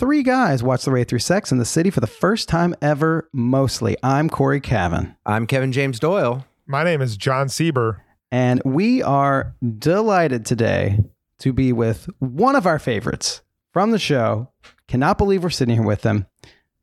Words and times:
three 0.00 0.22
guys 0.22 0.62
watch 0.62 0.86
the 0.86 0.90
way 0.90 1.04
through 1.04 1.18
Sex 1.18 1.52
in 1.52 1.58
the 1.58 1.64
City 1.66 1.90
for 1.90 2.00
the 2.00 2.06
first 2.06 2.48
time 2.48 2.74
ever, 2.80 3.28
mostly. 3.34 3.98
I'm 4.02 4.30
Cory 4.30 4.58
Cavin, 4.58 5.14
I'm 5.26 5.46
Kevin 5.46 5.72
James 5.72 6.00
Doyle. 6.00 6.46
My 6.66 6.84
name 6.84 7.02
is 7.02 7.18
Jon 7.18 7.48
Sieber. 7.48 7.98
and 8.32 8.62
we 8.64 9.02
are 9.02 9.54
delighted 9.78 10.46
today 10.46 11.00
to 11.40 11.52
be 11.52 11.74
with 11.74 12.08
one 12.18 12.56
of 12.56 12.66
our 12.66 12.78
favorites 12.78 13.42
from 13.74 13.90
the 13.90 13.98
show. 13.98 14.50
Cannot 14.88 15.18
believe 15.18 15.42
we're 15.42 15.50
sitting 15.50 15.74
here 15.74 15.84
with 15.84 16.02
him, 16.02 16.24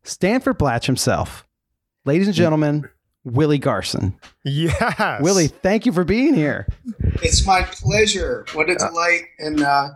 Stanford 0.03 0.59
Blatch 0.59 0.85
himself. 0.85 1.43
Ladies 2.05 2.27
and 2.27 2.35
gentlemen, 2.35 2.87
Willie 3.23 3.57
Garson. 3.57 4.15
Yes. 4.45 5.21
Willie, 5.23 5.47
thank 5.47 5.87
you 5.87 5.91
for 5.91 6.03
being 6.03 6.35
here. 6.35 6.67
It's 7.23 7.45
my 7.47 7.63
pleasure. 7.63 8.45
What 8.53 8.69
a 8.69 8.75
delight. 8.75 9.23
And 9.39 9.61
uh, 9.63 9.89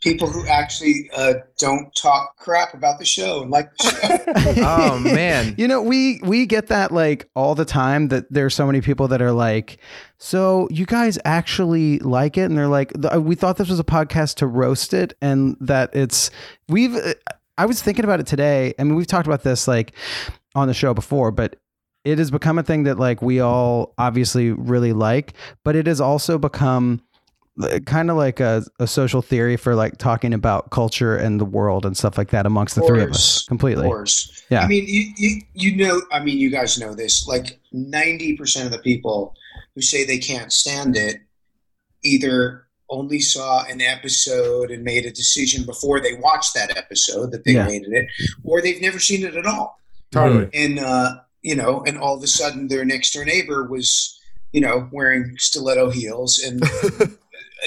people 0.00 0.28
who 0.28 0.46
actually 0.46 1.10
uh, 1.16 1.34
don't 1.58 1.94
talk 1.94 2.36
crap 2.36 2.72
about 2.74 2.98
the 2.98 3.04
show 3.04 3.42
and 3.42 3.50
like 3.50 3.74
the 3.76 4.54
show. 4.54 4.62
Oh 4.64 4.98
man. 4.98 5.54
You 5.58 5.66
know, 5.66 5.82
we 5.82 6.20
we 6.22 6.46
get 6.46 6.68
that 6.68 6.92
like 6.92 7.28
all 7.34 7.54
the 7.54 7.64
time 7.64 8.08
that 8.08 8.30
there's 8.32 8.54
so 8.54 8.66
many 8.66 8.80
people 8.80 9.08
that 9.08 9.20
are 9.20 9.32
like, 9.32 9.78
so 10.18 10.68
you 10.70 10.86
guys 10.86 11.18
actually 11.24 11.98
like 12.00 12.36
it, 12.36 12.42
and 12.42 12.56
they're 12.56 12.68
like, 12.68 12.92
we 13.18 13.34
thought 13.34 13.56
this 13.56 13.68
was 13.68 13.80
a 13.80 13.84
podcast 13.84 14.36
to 14.36 14.46
roast 14.46 14.94
it, 14.94 15.14
and 15.20 15.56
that 15.60 15.94
it's 15.94 16.30
we've. 16.68 16.96
I 17.56 17.66
was 17.66 17.82
thinking 17.82 18.04
about 18.04 18.20
it 18.20 18.26
today. 18.26 18.72
I 18.78 18.84
mean, 18.84 18.94
we've 18.94 19.06
talked 19.06 19.26
about 19.26 19.42
this 19.42 19.66
like 19.66 19.92
on 20.54 20.68
the 20.68 20.74
show 20.74 20.94
before, 20.94 21.32
but 21.32 21.56
it 22.04 22.18
has 22.18 22.30
become 22.30 22.58
a 22.58 22.62
thing 22.62 22.84
that 22.84 22.98
like 22.98 23.20
we 23.20 23.40
all 23.40 23.94
obviously 23.98 24.52
really 24.52 24.92
like, 24.92 25.34
but 25.64 25.74
it 25.76 25.86
has 25.86 26.00
also 26.00 26.38
become 26.38 27.02
kind 27.86 28.10
of 28.10 28.16
like 28.16 28.40
a, 28.40 28.64
a 28.78 28.86
social 28.86 29.20
theory 29.22 29.56
for 29.56 29.74
like 29.74 29.98
talking 29.98 30.32
about 30.32 30.70
culture 30.70 31.16
and 31.16 31.40
the 31.40 31.44
world 31.44 31.84
and 31.84 31.96
stuff 31.96 32.16
like 32.18 32.30
that 32.30 32.46
amongst 32.46 32.74
the 32.74 32.82
three 32.82 33.02
of 33.02 33.10
us 33.10 33.44
completely. 33.46 33.84
Of 33.84 33.90
course. 33.90 34.44
Yeah. 34.50 34.60
I 34.60 34.68
mean, 34.68 34.84
you, 34.86 35.12
you, 35.16 35.40
you 35.54 35.76
know, 35.76 36.00
I 36.12 36.20
mean, 36.22 36.38
you 36.38 36.50
guys 36.50 36.78
know 36.78 36.94
this. 36.94 37.26
Like 37.26 37.58
90% 37.74 38.66
of 38.66 38.72
the 38.72 38.78
people 38.78 39.34
who 39.74 39.82
say 39.82 40.04
they 40.04 40.18
can't 40.18 40.52
stand 40.52 40.96
it 40.96 41.20
either 42.04 42.66
only 42.90 43.20
saw 43.20 43.64
an 43.66 43.80
episode 43.82 44.70
and 44.70 44.82
made 44.82 45.04
a 45.04 45.10
decision 45.10 45.66
before 45.66 46.00
they 46.00 46.14
watched 46.14 46.54
that 46.54 46.76
episode 46.76 47.32
that 47.32 47.44
they 47.44 47.52
Yeah. 47.52 47.66
hated 47.66 47.92
it, 47.92 48.06
or 48.44 48.62
they've 48.62 48.80
never 48.80 48.98
seen 48.98 49.24
it 49.26 49.34
at 49.36 49.44
all. 49.46 49.78
Totally. 50.10 50.48
and 50.54 50.78
uh, 50.78 51.16
you 51.42 51.54
know, 51.54 51.82
and 51.86 51.98
all 51.98 52.16
of 52.16 52.22
a 52.22 52.26
sudden 52.26 52.68
their 52.68 52.84
next 52.84 53.12
door 53.12 53.24
neighbor 53.26 53.68
was, 53.68 54.18
you 54.52 54.60
know, 54.62 54.88
wearing 54.90 55.34
stiletto 55.38 55.90
heels 55.90 56.38
and 56.38 56.62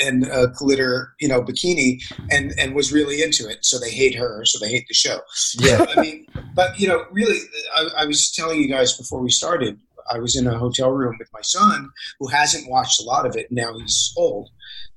and 0.04 0.26
a 0.28 0.48
glitter, 0.48 1.14
you 1.20 1.28
know, 1.28 1.42
bikini, 1.42 2.02
and 2.32 2.54
and 2.58 2.74
was 2.76 2.92
really 2.94 3.22
into 3.24 3.48
it. 3.50 3.66
So 3.66 3.78
they 3.80 3.92
hate 3.92 4.16
her, 4.16 4.46
so 4.46 4.58
they 4.60 4.70
hate 4.72 4.88
the 4.88 4.94
show. 4.94 5.20
Yeah. 5.60 5.86
I 5.96 6.02
mean, 6.02 6.26
but 6.56 6.80
you 6.80 6.88
know, 6.88 7.06
really, 7.12 7.40
I, 7.76 7.88
I 8.00 8.06
was 8.06 8.32
telling 8.32 8.60
you 8.62 8.68
guys 8.70 8.98
before 8.98 9.20
we 9.22 9.32
started. 9.32 9.80
I 10.12 10.20
was 10.20 10.36
in 10.36 10.48
a 10.48 10.58
hotel 10.58 10.92
room 10.92 11.16
with 11.20 11.30
my 11.34 11.42
son, 11.42 11.90
who 12.20 12.28
hasn't 12.28 12.70
watched 12.70 13.00
a 13.02 13.04
lot 13.06 13.26
of 13.26 13.36
it. 13.36 13.48
Now 13.52 13.78
he's 13.78 14.14
old. 14.18 14.50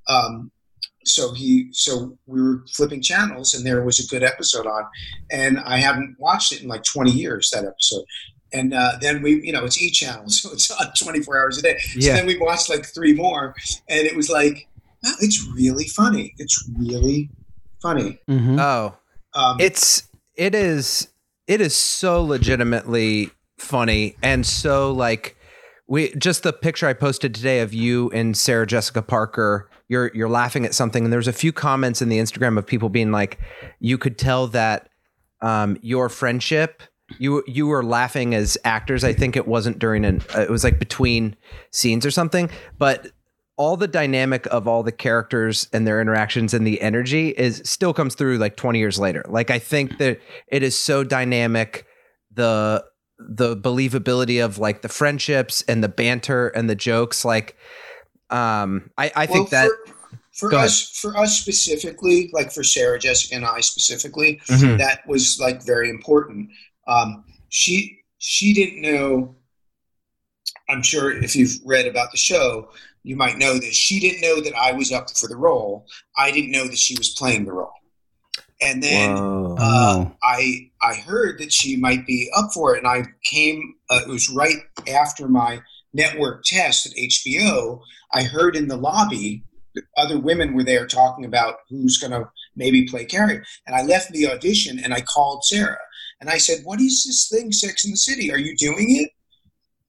Um, 0.09 0.51
so 1.05 1.33
he, 1.35 1.69
so 1.73 2.17
we 2.27 2.41
were 2.43 2.65
flipping 2.73 3.03
channels, 3.03 3.53
and 3.55 3.65
there 3.67 3.85
was 3.85 3.99
a 4.01 4.07
good 4.07 4.23
episode 4.23 4.67
on, 4.67 4.85
and 5.31 5.59
I 5.61 5.77
haven't 5.77 6.17
watched 6.19 6.53
it 6.53 6.63
in 6.63 6.69
like 6.69 6.83
20 6.83 7.11
years. 7.11 7.51
That 7.51 7.65
episode, 7.65 8.05
and 8.53 8.73
uh, 8.73 8.93
then 9.01 9.21
we, 9.23 9.43
you 9.45 9.53
know, 9.53 9.65
it's 9.65 9.81
E 9.81 9.91
channel, 9.91 10.25
so 10.29 10.51
it's 10.53 10.71
on 10.71 10.87
24 10.99 11.39
hours 11.39 11.59
a 11.59 11.63
day. 11.63 11.79
So 11.79 11.99
Yeah. 12.01 12.15
then 12.15 12.27
we 12.27 12.39
watched 12.39 12.71
like 12.71 12.87
three 12.87 13.13
more, 13.13 13.55
and 13.89 14.07
it 14.07 14.17
was 14.17 14.31
like, 14.31 14.67
wow, 15.05 15.13
it's 15.21 15.47
really 15.55 15.87
funny. 15.89 16.35
It's 16.39 16.69
really 16.79 17.31
funny. 17.83 18.19
Mhm. 18.29 18.59
Oh, 18.61 18.97
Um, 19.35 19.61
it's 19.61 20.05
it 20.37 20.55
is 20.55 21.09
it 21.47 21.61
is 21.61 21.77
so 21.77 22.23
legitimately 22.23 23.31
funny 23.59 24.17
and 24.23 24.45
so 24.47 24.91
like 24.93 25.37
we 25.87 26.13
just 26.15 26.43
the 26.43 26.53
picture 26.53 26.87
I 26.87 26.93
posted 26.95 27.35
today 27.35 27.61
of 27.61 27.75
you 27.75 28.11
and 28.13 28.37
Sarah 28.37 28.67
Jessica 28.67 29.03
Parker. 29.03 29.69
You're 29.89 30.11
you're 30.15 30.31
laughing 30.31 30.65
at 30.65 30.73
something, 30.75 31.05
and 31.05 31.13
there's 31.13 31.29
a 31.29 31.33
few 31.33 31.53
comments 31.53 32.01
in 32.01 32.09
the 32.09 32.19
Instagram 32.19 32.57
of 32.57 32.67
people 32.67 32.89
being 32.89 33.13
like, 33.13 33.39
you 33.81 33.99
could 33.99 34.17
tell 34.17 34.47
that 34.49 34.89
um, 35.43 35.77
your 35.83 36.09
friendship. 36.09 36.83
You 37.19 37.45
you 37.47 37.67
were 37.67 37.85
laughing 37.85 38.35
as 38.35 38.57
actors. 38.65 39.05
I 39.05 39.13
think 39.13 39.37
it 39.37 39.47
wasn't 39.47 39.79
during 39.79 40.07
an. 40.07 40.23
Uh, 40.35 40.41
it 40.41 40.49
was 40.51 40.65
like 40.65 40.79
between 40.79 41.37
scenes 41.71 42.07
or 42.07 42.11
something. 42.11 42.49
But 42.79 43.09
all 43.57 43.77
the 43.77 43.87
dynamic 43.89 44.47
of 44.51 44.67
all 44.67 44.83
the 44.83 44.93
characters 44.93 45.69
and 45.73 45.87
their 45.87 46.01
interactions 46.01 46.53
and 46.55 46.67
the 46.67 46.81
energy 46.81 47.29
is 47.29 47.63
still 47.65 47.95
comes 47.95 48.15
through 48.15 48.39
like 48.39 48.57
20 48.57 48.79
years 48.79 48.99
later. 48.99 49.25
Like 49.29 49.51
I 49.51 49.59
think 49.61 49.99
that 49.99 50.19
it 50.49 50.63
is 50.63 50.77
so 50.79 51.05
dynamic. 51.05 51.87
The 52.33 52.85
the 53.19 53.57
believability 53.57 54.45
of 54.45 54.59
like 54.59 54.83
the 54.83 54.89
friendships 54.89 55.63
and 55.69 55.85
the 55.85 55.89
banter 55.89 56.49
and 56.49 56.69
the 56.69 56.75
jokes. 56.75 57.25
Like 57.25 57.57
um 58.31 58.91
I, 58.99 59.13
I 59.15 59.27
think 59.27 59.51
that 59.51 59.71
for, 60.33 60.51
for 60.51 60.55
us 60.57 60.91
for 60.99 61.17
us 61.17 61.39
specifically 61.39 62.31
like 62.33 62.51
for 62.51 62.65
sarah 62.65 62.99
jessica 62.99 63.37
and 63.37 63.45
i 63.45 63.61
specifically 63.61 64.41
Mhm. 64.49 64.79
that 64.79 65.07
was 65.07 65.39
like 65.39 65.63
very 65.65 65.91
important 65.91 66.49
um, 66.89 67.23
she 67.51 68.01
she 68.19 68.53
didn't 68.55 68.81
know 68.81 69.37
i'm 70.69 70.83
sure 70.83 71.13
if 71.13 71.37
you've 71.37 71.55
read 71.65 71.87
about 71.87 72.11
the 72.11 72.17
show 72.19 72.69
you 73.05 73.15
might 73.17 73.39
know 73.39 73.55
this 73.59 73.77
she 73.77 74.01
didn't 74.01 74.21
know 74.21 74.41
that 74.41 74.55
i 74.57 74.73
was 74.73 74.91
up 74.91 75.09
for 75.17 75.29
the 75.29 75.37
role 75.37 75.87
i 76.17 76.31
didn't 76.31 76.51
know 76.51 76.67
that 76.67 76.79
she 76.79 76.97
was 76.99 77.11
playing 77.11 77.45
the 77.45 77.53
role 77.53 77.71
and 78.61 78.83
then 78.83 79.11
uh, 79.11 79.55
Oh. 79.59 80.13
I 80.23 80.71
I 80.83 80.95
heard 80.95 81.39
that 81.39 81.53
she 81.53 81.77
might 81.77 82.07
be 82.07 82.31
up 82.37 82.53
for 82.53 82.75
it, 82.75 82.79
and 82.79 82.87
I 82.87 83.05
came. 83.25 83.75
Uh, 83.91 84.01
it 84.03 84.09
was 84.09 84.29
right 84.31 84.57
after 84.93 85.29
my 85.29 85.61
network 85.93 86.45
test 86.45 86.87
at 86.87 86.93
HBO. 86.93 87.81
I 88.13 88.25
heard 88.25 88.57
in 88.57 88.69
the 88.69 88.77
lobby 88.77 89.45
other 89.97 90.19
women 90.19 90.55
were 90.55 90.65
there 90.65 90.87
talking 90.87 91.25
about 91.25 91.57
who's 91.69 91.99
going 91.99 92.13
to 92.13 92.29
maybe 92.55 92.87
play 92.87 93.05
Carrie, 93.05 93.43
and 93.67 93.75
I 93.75 93.83
left 93.83 94.13
the 94.13 94.29
audition 94.29 94.79
and 94.83 94.95
I 94.95 95.01
called 95.01 95.45
Sarah 95.45 95.79
and 96.21 96.31
I 96.31 96.39
said, 96.39 96.65
"What 96.65 96.81
is 96.81 97.05
this 97.05 97.29
thing, 97.29 97.53
Sex 97.53 97.85
in 97.85 97.91
the 97.91 97.97
City? 97.97 98.33
Are 98.33 98.39
you 98.39 98.57
doing 98.57 98.97
it?" 98.97 99.11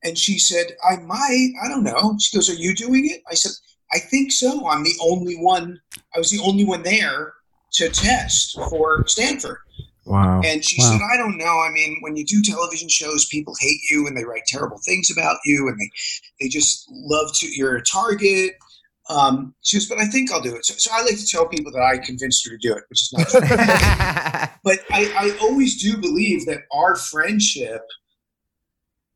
And 0.06 0.18
she 0.18 0.40
said, 0.40 0.68
"I 0.90 0.98
might. 0.98 1.50
I 1.62 1.68
don't 1.68 1.84
know." 1.84 2.16
She 2.20 2.38
goes, 2.38 2.50
"Are 2.50 2.54
you 2.54 2.74
doing 2.74 3.10
it?" 3.10 3.22
I 3.30 3.34
said, 3.34 3.52
"I 3.92 4.00
think 4.00 4.32
so. 4.32 4.68
I'm 4.70 4.84
the 4.84 4.96
only 5.02 5.36
one. 5.36 5.82
I 6.16 6.20
was 6.20 6.32
the 6.32 6.40
only 6.42 6.64
one 6.64 6.84
there." 6.84 7.34
To 7.74 7.90
test 7.90 8.58
for 8.70 9.06
Stanford. 9.06 9.58
Wow. 10.06 10.42
And 10.46 10.64
she 10.64 10.82
Wow. 10.82 10.92
said, 10.92 11.02
I 11.14 11.18
don't 11.18 11.38
know. 11.38 11.60
I 11.60 11.70
mean, 11.74 11.98
when 12.00 12.16
you 12.16 12.24
do 12.26 12.42
television 12.42 12.88
shows, 12.88 13.26
people 13.26 13.54
hate 13.60 13.82
you 13.90 14.08
and 14.08 14.16
they 14.16 14.24
write 14.24 14.44
terrible 14.48 14.80
things 14.86 15.10
about 15.10 15.38
you 15.44 15.68
and 15.68 15.78
they, 15.78 15.90
they 16.40 16.48
just 16.48 16.88
love 16.90 17.34
to, 17.34 17.48
you're 17.48 17.76
a 17.76 17.84
target. 17.84 18.54
Um, 19.10 19.56
she 19.62 19.76
goes, 19.76 19.90
but 19.90 19.98
I 20.00 20.06
think 20.06 20.32
I'll 20.32 20.42
do 20.42 20.56
it. 20.56 20.66
So, 20.66 20.76
so 20.78 20.90
I 20.94 21.02
like 21.02 21.18
to 21.18 21.28
tell 21.28 21.50
people 21.50 21.72
that 21.74 21.82
I 21.82 21.98
convinced 21.98 22.46
her 22.46 22.52
to 22.52 22.58
do 22.58 22.74
it, 22.74 22.84
which 22.88 23.02
is 23.02 23.12
not 23.12 23.28
true. 23.28 23.42
but 24.63 24.80
I, 24.92 25.12
I 25.18 25.38
always 25.42 25.81
do 25.81 25.98
believe 25.98 26.46
that 26.46 26.62
our 26.72 26.96
friendship 26.96 27.81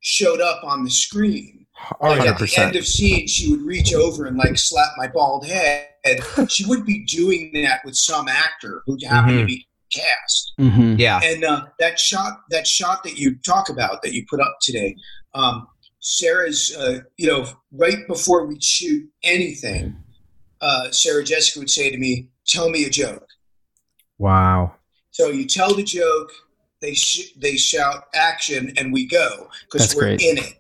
showed 0.02 0.42
up 0.42 0.64
on 0.64 0.84
the 0.84 0.90
screen. 0.90 1.66
Oh, 2.02 2.10
Like 2.10 2.26
yeah. 2.26 2.32
at 2.32 2.40
the 2.40 2.54
end 2.58 2.76
of 2.76 2.86
scene, 2.86 3.28
she 3.28 3.50
would 3.52 3.62
reach 3.62 3.94
over 3.94 4.26
and 4.26 4.38
like 4.38 4.58
slap 4.58 4.90
my 4.98 5.08
bald 5.08 5.46
head. 5.46 5.88
She 6.50 6.66
wouldn't 6.66 6.88
be 6.88 7.04
doing 7.06 7.52
that 7.64 7.82
with 7.86 7.96
some 7.96 8.28
actor 8.30 8.84
who 8.86 8.98
happened 9.08 9.40
to 9.40 9.46
be 9.46 9.66
cast 9.92 10.54
Mhm. 10.60 10.98
yeah. 11.00 11.20
and 11.24 11.44
uh, 11.44 11.66
that 11.80 12.00
shot 12.00 12.42
that 12.52 12.66
shot 12.68 13.04
that 13.04 13.18
you 13.18 13.36
talk 13.40 13.70
about 13.70 14.02
that 14.04 14.14
you 14.14 14.24
put 14.30 14.40
up 14.40 14.56
today 14.62 14.96
um, 15.34 15.66
sarah's 16.00 16.74
uh, 16.78 17.00
you 17.18 17.28
know 17.28 17.46
right 17.72 18.08
before 18.08 18.46
we'd 18.46 18.64
shoot 18.64 19.04
anything 19.24 19.96
uh, 20.62 20.92
sarah 20.92 21.24
jessica 21.24 21.58
would 21.60 21.70
say 21.72 21.90
to 21.90 21.98
me 21.98 22.30
tell 22.46 22.70
me 22.70 22.86
a 22.86 22.90
joke 22.90 23.26
Wow. 24.20 24.76
so 25.12 25.30
you 25.30 25.46
tell 25.46 25.74
the 25.74 25.84
joke 25.84 26.32
they 26.82 26.94
sh- 26.94 27.34
they 27.38 27.56
shout 27.58 28.06
action 28.14 28.74
and 28.78 28.94
we 28.94 29.06
go 29.08 29.50
because 29.72 29.96
we're 29.96 30.02
great. 30.16 30.22
in 30.22 30.38
it 30.38 30.54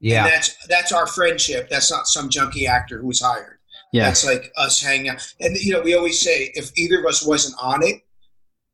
Yeah. 0.00 0.24
and 0.24 0.32
that's 0.32 0.54
that's 0.68 0.92
our 0.92 1.06
friendship 1.06 1.68
that's 1.68 1.90
not 1.90 2.06
some 2.06 2.28
junkie 2.30 2.66
actor 2.66 3.00
who 3.00 3.06
was 3.08 3.20
hired 3.20 3.58
Yeah. 3.92 4.04
that's 4.04 4.24
like 4.24 4.52
us 4.56 4.80
hanging 4.80 5.08
out. 5.08 5.26
And 5.40 5.56
you 5.56 5.72
know, 5.72 5.80
we 5.80 5.94
always 5.94 6.20
say 6.20 6.50
if 6.54 6.70
either 6.76 7.00
of 7.00 7.06
us 7.06 7.24
wasn't 7.26 7.54
on 7.60 7.82
it, 7.84 8.02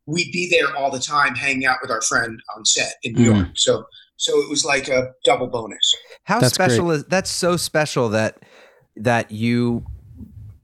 we'd 0.06 0.32
be 0.32 0.48
there 0.50 0.74
all 0.76 0.90
the 0.90 0.98
time 0.98 1.34
hanging 1.34 1.66
out 1.66 1.78
with 1.82 1.90
our 1.90 2.02
friend 2.02 2.40
on 2.56 2.64
set 2.64 2.94
in 3.02 3.14
New 3.14 3.30
Mhm. 3.30 3.36
York. 3.36 3.48
So 3.56 3.84
So 4.16 4.38
it 4.42 4.50
was 4.50 4.66
like 4.66 4.88
a 4.88 5.12
double 5.24 5.46
bonus. 5.46 5.94
How 6.24 6.40
That's 6.40 6.52
special 6.54 6.90
is 6.90 7.04
that's 7.04 7.30
so 7.30 7.56
special 7.56 8.10
that 8.10 8.42
that 8.96 9.30
you 9.30 9.86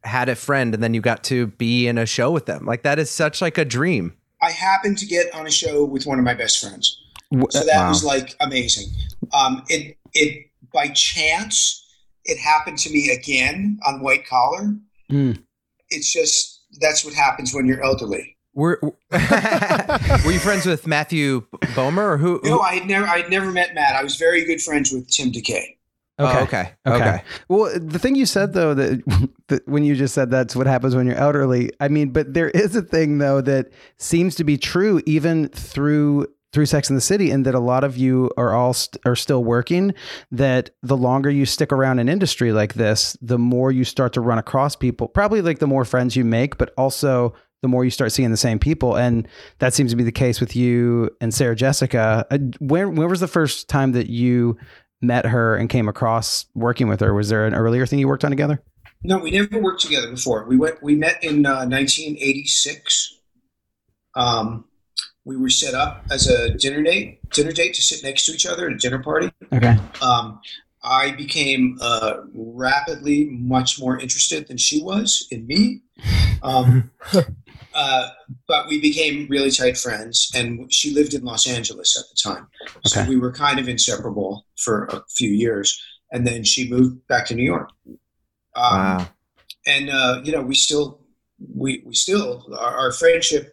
had 0.04 0.28
a 0.28 0.34
friend 0.36 0.74
and 0.74 0.82
then 0.82 0.92
you 0.92 1.00
got 1.00 1.24
to 1.24 1.46
be 1.46 1.86
in 1.88 1.96
a 1.96 2.04
show 2.04 2.30
with 2.30 2.44
them. 2.44 2.66
Like 2.66 2.82
that 2.82 2.98
is 2.98 3.10
such 3.10 3.40
like 3.40 3.56
a 3.56 3.64
dream. 3.64 4.12
I 4.46 4.52
happened 4.52 4.96
to 4.98 5.06
get 5.06 5.34
on 5.34 5.46
a 5.46 5.50
show 5.50 5.84
with 5.84 6.06
one 6.06 6.20
of 6.20 6.24
my 6.24 6.34
best 6.34 6.60
friends. 6.60 7.02
So 7.50 7.64
that 7.64 7.82
wow. 7.82 7.88
was 7.88 8.04
like 8.04 8.36
amazing. 8.40 8.86
Um, 9.34 9.64
it 9.68 9.96
it 10.14 10.46
by 10.72 10.88
chance 10.88 11.84
it 12.24 12.38
happened 12.38 12.78
to 12.78 12.90
me 12.90 13.10
again 13.10 13.80
on 13.84 14.00
White 14.00 14.26
Collar. 14.28 14.76
Mm. 15.10 15.42
It's 15.90 16.12
just 16.12 16.62
that's 16.80 17.04
what 17.04 17.14
happens 17.14 17.52
when 17.52 17.66
you're 17.66 17.82
elderly. 17.82 18.36
Were 18.54 18.78
Were 19.10 20.32
you 20.32 20.38
friends 20.38 20.64
with 20.64 20.86
Matthew 20.86 21.42
Bomer 21.74 21.98
or 21.98 22.16
who? 22.16 22.40
No, 22.44 22.60
I 22.60 22.74
had 22.74 22.86
never 22.86 23.06
I 23.06 23.18
had 23.22 23.30
never 23.30 23.50
met 23.50 23.74
Matt. 23.74 23.96
I 23.96 24.04
was 24.04 24.14
very 24.14 24.44
good 24.44 24.62
friends 24.62 24.92
with 24.92 25.10
Tim 25.10 25.32
DeKay. 25.32 25.75
Oh, 26.18 26.26
Okay. 26.26 26.40
okay. 26.40 26.70
Okay. 26.86 26.96
Okay. 27.08 27.22
Well, 27.48 27.70
the 27.78 27.98
thing 27.98 28.14
you 28.14 28.26
said 28.26 28.52
though 28.54 28.72
that, 28.74 29.30
that 29.48 29.68
when 29.68 29.84
you 29.84 29.94
just 29.94 30.14
said 30.14 30.30
that's 30.30 30.56
what 30.56 30.66
happens 30.66 30.94
when 30.96 31.06
you're 31.06 31.16
elderly. 31.16 31.70
I 31.80 31.88
mean, 31.88 32.10
but 32.10 32.32
there 32.32 32.48
is 32.50 32.74
a 32.74 32.82
thing 32.82 33.18
though 33.18 33.40
that 33.42 33.68
seems 33.98 34.34
to 34.36 34.44
be 34.44 34.56
true 34.56 35.00
even 35.06 35.48
through 35.48 36.26
through 36.52 36.64
Sex 36.66 36.88
in 36.88 36.94
the 36.96 37.02
City, 37.02 37.30
and 37.30 37.44
that 37.44 37.54
a 37.54 37.60
lot 37.60 37.84
of 37.84 37.98
you 37.98 38.30
are 38.38 38.54
all 38.54 38.72
st- 38.72 38.98
are 39.04 39.16
still 39.16 39.44
working. 39.44 39.92
That 40.30 40.70
the 40.82 40.96
longer 40.96 41.28
you 41.28 41.44
stick 41.44 41.70
around 41.70 41.98
an 41.98 42.08
industry 42.08 42.50
like 42.52 42.74
this, 42.74 43.14
the 43.20 43.36
more 43.38 43.70
you 43.70 43.84
start 43.84 44.14
to 44.14 44.22
run 44.22 44.38
across 44.38 44.74
people. 44.74 45.06
Probably 45.08 45.42
like 45.42 45.58
the 45.58 45.66
more 45.66 45.84
friends 45.84 46.16
you 46.16 46.24
make, 46.24 46.56
but 46.56 46.72
also 46.78 47.34
the 47.60 47.68
more 47.68 47.84
you 47.84 47.90
start 47.90 48.12
seeing 48.12 48.30
the 48.30 48.36
same 48.38 48.58
people, 48.58 48.96
and 48.96 49.28
that 49.58 49.74
seems 49.74 49.90
to 49.90 49.96
be 49.96 50.04
the 50.04 50.12
case 50.12 50.40
with 50.40 50.56
you 50.56 51.10
and 51.20 51.34
Sarah 51.34 51.56
Jessica. 51.56 52.24
Uh, 52.30 52.38
When 52.58 52.94
when 52.94 53.08
was 53.10 53.20
the 53.20 53.28
first 53.28 53.68
time 53.68 53.92
that 53.92 54.08
you 54.08 54.56
met 55.06 55.26
her 55.26 55.56
and 55.56 55.68
came 55.68 55.88
across 55.88 56.46
working 56.54 56.88
with 56.88 57.00
her? 57.00 57.14
Was 57.14 57.28
there 57.28 57.46
an 57.46 57.54
earlier 57.54 57.86
thing 57.86 57.98
you 57.98 58.08
worked 58.08 58.24
on 58.24 58.30
together? 58.30 58.62
No, 59.02 59.18
we 59.18 59.30
never 59.30 59.60
worked 59.60 59.82
together 59.82 60.10
before. 60.10 60.44
We 60.44 60.56
went. 60.56 60.82
We 60.82 60.94
met 60.96 61.22
in 61.22 61.46
uh, 61.46 61.66
1986. 61.66 63.18
Um, 64.14 64.64
we 65.24 65.36
were 65.36 65.50
set 65.50 65.74
up 65.74 66.04
as 66.10 66.28
a 66.28 66.54
dinner 66.54 66.82
date, 66.82 67.28
dinner 67.30 67.52
date 67.52 67.74
to 67.74 67.82
sit 67.82 68.02
next 68.02 68.26
to 68.26 68.32
each 68.32 68.46
other 68.46 68.66
at 68.66 68.72
a 68.72 68.76
dinner 68.76 69.02
party. 69.02 69.30
Okay. 69.52 69.76
Um, 70.00 70.40
I 70.82 71.10
became 71.10 71.78
uh, 71.80 72.18
rapidly 72.32 73.24
much 73.24 73.78
more 73.80 73.98
interested 73.98 74.46
than 74.46 74.56
she 74.56 74.82
was 74.82 75.26
in 75.30 75.46
me. 75.46 75.82
Um, 76.42 76.90
uh, 77.76 78.08
but 78.48 78.66
we 78.68 78.80
became 78.80 79.26
really 79.28 79.50
tight 79.50 79.76
friends, 79.76 80.30
and 80.34 80.72
she 80.72 80.88
lived 80.98 81.12
in 81.14 81.22
Los 81.24 81.46
Angeles 81.46 81.96
at 81.98 82.04
the 82.10 82.16
time. 82.30 82.46
So 82.84 83.00
Okay. 83.00 83.08
we 83.08 83.16
were 83.16 83.32
kind 83.32 83.58
of 83.60 83.68
inseparable 83.68 84.46
for 84.64 84.86
a 84.86 85.02
few 85.18 85.30
years. 85.30 85.68
And 86.12 86.26
then 86.26 86.42
she 86.44 86.70
moved 86.70 87.06
back 87.08 87.26
to 87.26 87.34
New 87.34 87.44
York. 87.54 87.68
Um, 87.86 87.96
Wow. 88.56 89.08
and 89.66 89.90
uh, 89.90 90.20
you 90.24 90.32
know 90.32 90.40
we 90.40 90.54
still 90.54 91.00
we 91.54 91.82
we 91.84 91.94
still 91.94 92.28
our, 92.58 92.74
our 92.82 92.92
friendship 92.92 93.52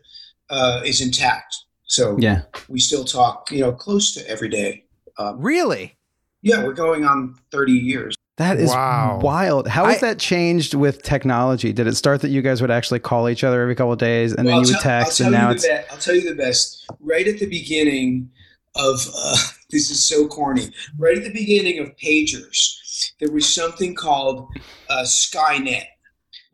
uh, 0.49 0.81
is 0.85 1.01
intact 1.01 1.51
so 1.85 2.15
Yeah. 2.19 2.43
we 2.69 2.79
still 2.79 3.03
talk 3.03 3.51
you 3.51 3.59
know 3.59 3.73
close 3.73 4.13
to 4.15 4.21
every 4.29 4.49
day 4.49 4.85
um, 5.19 5.41
Really? 5.41 5.97
yeah 6.41 6.63
we're 6.63 6.73
going 6.85 7.03
on 7.05 7.35
30 7.51 7.73
years 7.73 8.15
That 8.37 8.57
is 8.59 8.69
Wow. 8.71 9.19
wild. 9.21 9.67
How 9.67 9.85
has 9.85 9.97
I- 10.01 10.07
that 10.07 10.19
changed 10.19 10.73
with 10.73 11.03
technology? 11.03 11.71
Did 11.71 11.85
it 11.87 11.95
start 11.95 12.21
that 12.21 12.29
you 12.29 12.41
guys 12.41 12.61
would 12.61 12.71
actually 12.71 12.99
call 12.99 13.29
each 13.29 13.43
other 13.43 13.61
every 13.61 13.75
couple 13.75 13.93
of 13.93 13.99
days 13.99 14.33
and 14.33 14.47
Well, 14.47 14.57
then 14.61 14.67
you 14.67 14.73
would 14.73 14.81
text 14.81 15.21
I'll 15.21 15.27
and 15.27 15.35
now 15.35 15.49
you 15.49 15.55
it's. 15.55 15.67
Be- 15.67 15.73
I'll 15.91 15.97
tell 15.97 16.15
you 16.15 16.27
the 16.29 16.35
best 16.35 16.85
right 16.99 17.27
at 17.27 17.37
the 17.39 17.45
beginning 17.45 18.29
of 18.75 19.07
uh, 19.15 19.37
this 19.69 19.91
is 19.91 20.03
so 20.07 20.27
corny 20.27 20.71
right 20.97 21.15
at 21.15 21.23
the 21.23 21.31
beginning 21.33 21.77
of 21.79 21.95
pagers 21.97 23.11
there 23.19 23.31
was 23.31 23.47
something 23.47 23.93
called 23.93 24.47
uh, 24.89 25.03
Skynet 25.03 25.85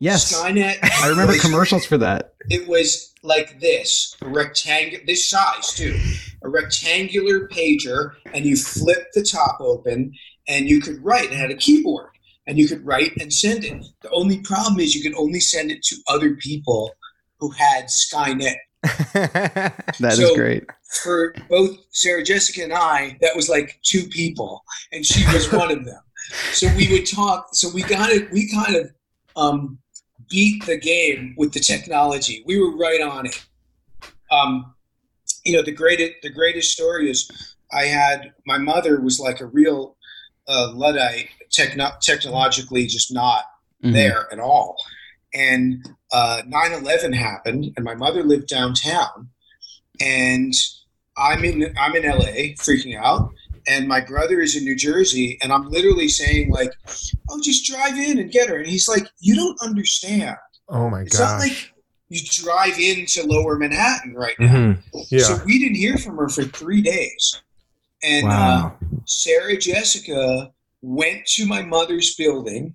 yes. 0.00 0.30
Skynet 0.32 0.76
I 1.02 1.08
remember 1.08 1.32
was- 1.32 1.40
commercials 1.40 1.86
for 1.86 1.96
that. 1.98 2.34
it 2.50 2.68
was 2.68 3.14
like 3.22 3.58
this 3.60 4.16
a 4.20 4.28
rectangular 4.28 5.02
this 5.06 5.28
size 5.30 5.72
too 5.74 5.98
a 6.42 6.48
rectangular 6.50 7.48
pager 7.48 8.12
and 8.34 8.44
you 8.44 8.56
flip 8.56 9.06
the 9.14 9.22
top 9.22 9.58
open 9.60 10.12
and 10.50 10.68
you 10.68 10.80
could 10.80 11.02
write 11.02 11.26
it 11.32 11.32
had 11.32 11.50
a 11.50 11.54
keyboard 11.56 12.10
and 12.46 12.58
you 12.58 12.66
could 12.68 12.84
write 12.84 13.12
and 13.20 13.32
send 13.32 13.64
it. 13.64 13.82
The 14.02 14.10
only 14.10 14.38
problem 14.40 14.80
is 14.80 14.94
you 14.94 15.02
could 15.02 15.18
only 15.18 15.40
send 15.40 15.70
it 15.70 15.82
to 15.84 15.96
other 16.08 16.34
people 16.34 16.92
who 17.38 17.50
had 17.52 17.84
skynet. 17.86 18.56
That 19.14 20.12
is 20.12 20.18
So- 20.18 20.34
great. 20.34 20.64
for 21.04 21.34
both 21.48 21.76
sarah 21.92 22.24
jessica 22.24 22.60
and 22.64 22.72
i 22.72 23.16
that 23.22 23.36
was 23.36 23.48
like 23.48 23.78
two 23.82 24.04
people 24.08 24.62
and 24.92 25.04
she 25.06 25.22
was 25.32 25.52
one 25.62 25.70
of 25.70 25.84
them. 25.84 26.02
So 26.52 26.66
we 26.76 26.90
would 26.92 27.06
talk 27.06 27.48
so 27.60 27.68
we 27.72 27.82
got 27.82 28.10
it 28.10 28.30
we 28.32 28.50
kind 28.50 28.74
of 28.76 28.90
um, 29.36 29.78
beat 30.28 30.64
the 30.66 30.76
game 30.78 31.34
with 31.36 31.52
the 31.52 31.60
technology. 31.60 32.42
We 32.46 32.58
were 32.60 32.76
right 32.76 33.00
on 33.00 33.26
it. 33.26 33.36
Um, 34.30 34.74
you 35.44 35.52
know 35.56 35.62
the 35.62 35.72
greatest 35.82 36.12
the 36.22 36.30
greatest 36.30 36.72
story 36.72 37.10
is 37.10 37.18
i 37.72 37.84
had 37.84 38.32
my 38.46 38.58
mother 38.58 39.00
was 39.00 39.18
like 39.18 39.40
a 39.40 39.46
real 39.46 39.96
uh, 40.50 40.72
luddite 40.74 41.28
techno- 41.50 41.96
technologically 42.02 42.86
just 42.86 43.12
not 43.12 43.44
Mhm. 43.84 43.92
there 43.94 44.22
at 44.32 44.38
all 44.38 44.76
and 45.32 45.88
uh, 46.12 46.42
9-11 46.46 47.14
happened 47.14 47.72
and 47.76 47.84
my 47.84 47.94
mother 47.94 48.22
lived 48.24 48.46
downtown 48.48 49.28
and 50.00 50.52
i'm 51.16 51.44
in 51.44 51.72
i'm 51.80 51.94
in 51.94 52.02
la 52.04 52.26
freaking 52.64 52.96
out 53.00 53.30
and 53.68 53.86
my 53.88 54.00
brother 54.00 54.40
is 54.40 54.56
in 54.56 54.64
new 54.64 54.76
jersey 54.76 55.38
and 55.42 55.52
i'm 55.52 55.68
literally 55.70 56.08
saying 56.08 56.50
like 56.50 56.72
oh 57.30 57.40
just 57.42 57.64
drive 57.70 57.96
in 57.98 58.18
and 58.18 58.30
get 58.32 58.48
her 58.48 58.56
and 58.58 58.66
he's 58.66 58.88
like 58.88 59.06
you 59.20 59.34
don't 59.34 59.58
understand 59.62 60.36
Oh 60.72 60.88
my 60.88 60.98
god! 60.98 61.06
it's 61.06 61.18
not 61.18 61.38
like 61.40 61.72
you 62.10 62.20
drive 62.44 62.78
into 62.78 63.24
lower 63.26 63.56
manhattan 63.56 64.14
right 64.14 64.38
now 64.38 64.52
Mhm. 64.54 64.78
yeah. 65.10 65.18
so 65.20 65.40
we 65.44 65.58
didn't 65.58 65.76
hear 65.76 65.96
from 65.98 66.16
her 66.16 66.28
for 66.28 66.44
three 66.44 66.82
days 66.82 67.40
and 68.02 68.26
uh, 68.26 68.70
Sarah 69.06 69.56
Jessica 69.56 70.52
went 70.82 71.26
to 71.26 71.46
my 71.46 71.62
mother's 71.62 72.14
building 72.14 72.74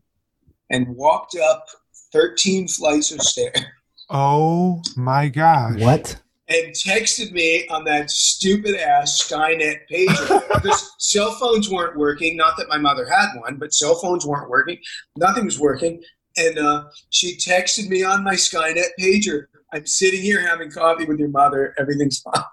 and 0.70 0.88
walked 0.90 1.36
up 1.36 1.66
13 2.12 2.68
flights 2.68 3.12
of 3.12 3.22
stairs 3.22 3.64
oh 4.10 4.82
my 4.96 5.28
gosh. 5.28 5.80
what? 5.80 6.22
and 6.48 6.74
texted 6.74 7.32
me 7.32 7.68
on 7.70 7.84
that 7.86 8.12
stupid 8.12 8.76
ass 8.76 9.22
Skynet 9.22 9.80
pager 9.92 10.48
because 10.54 10.94
cell 11.00 11.32
phones 11.40 11.70
weren't 11.70 11.98
working. 11.98 12.38
Not 12.38 12.56
that 12.58 12.70
my 12.70 12.78
mother 12.78 13.08
had 13.10 13.40
one, 13.40 13.56
but 13.56 13.74
cell 13.74 13.96
phones 13.96 14.26
weren't 14.26 14.50
working. 14.50 14.78
Nothing 15.18 15.46
was 15.46 15.60
working. 15.60 16.04
And 16.38 16.60
uh, 16.60 16.86
she 17.10 17.36
texted 17.36 17.90
me 17.90 18.04
on 18.04 18.24
my 18.24 18.36
Skynet 18.36 18.90
pager. 19.00 19.46
I'm 19.74 19.88
sitting 19.88 20.22
here 20.22 20.40
having 20.40 20.70
coffee 20.70 21.06
with 21.06 21.18
your 21.18 21.30
mother. 21.30 21.74
Everything's 21.80 22.20
fine. 22.20 22.44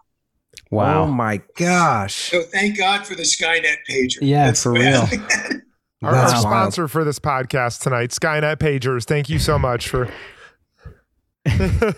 Wow. 0.71 1.03
Oh 1.03 1.07
my 1.07 1.41
gosh. 1.57 2.15
So 2.15 2.43
thank 2.43 2.79
God 2.79 3.07
for 3.07 3.15
the 3.15 3.23
Skynet 3.23 3.77
pager. 3.89 4.19
Yeah, 4.23 4.47
That's 4.47 4.63
for 4.63 4.73
real. 4.73 5.03
best. 5.03 5.15
Our, 6.03 6.13
That's 6.13 6.33
wild. 6.33 6.43
sponsor 6.43 6.89
for 6.89 7.05
this 7.05 7.19
podcast 7.21 7.83
tonight, 7.83 8.11
Skynet 8.11 8.57
Pagers. 8.57 9.05
Thank 9.05 9.29
you 9.29 9.39
so 9.39 9.59
much 9.59 9.89
for. 9.89 10.09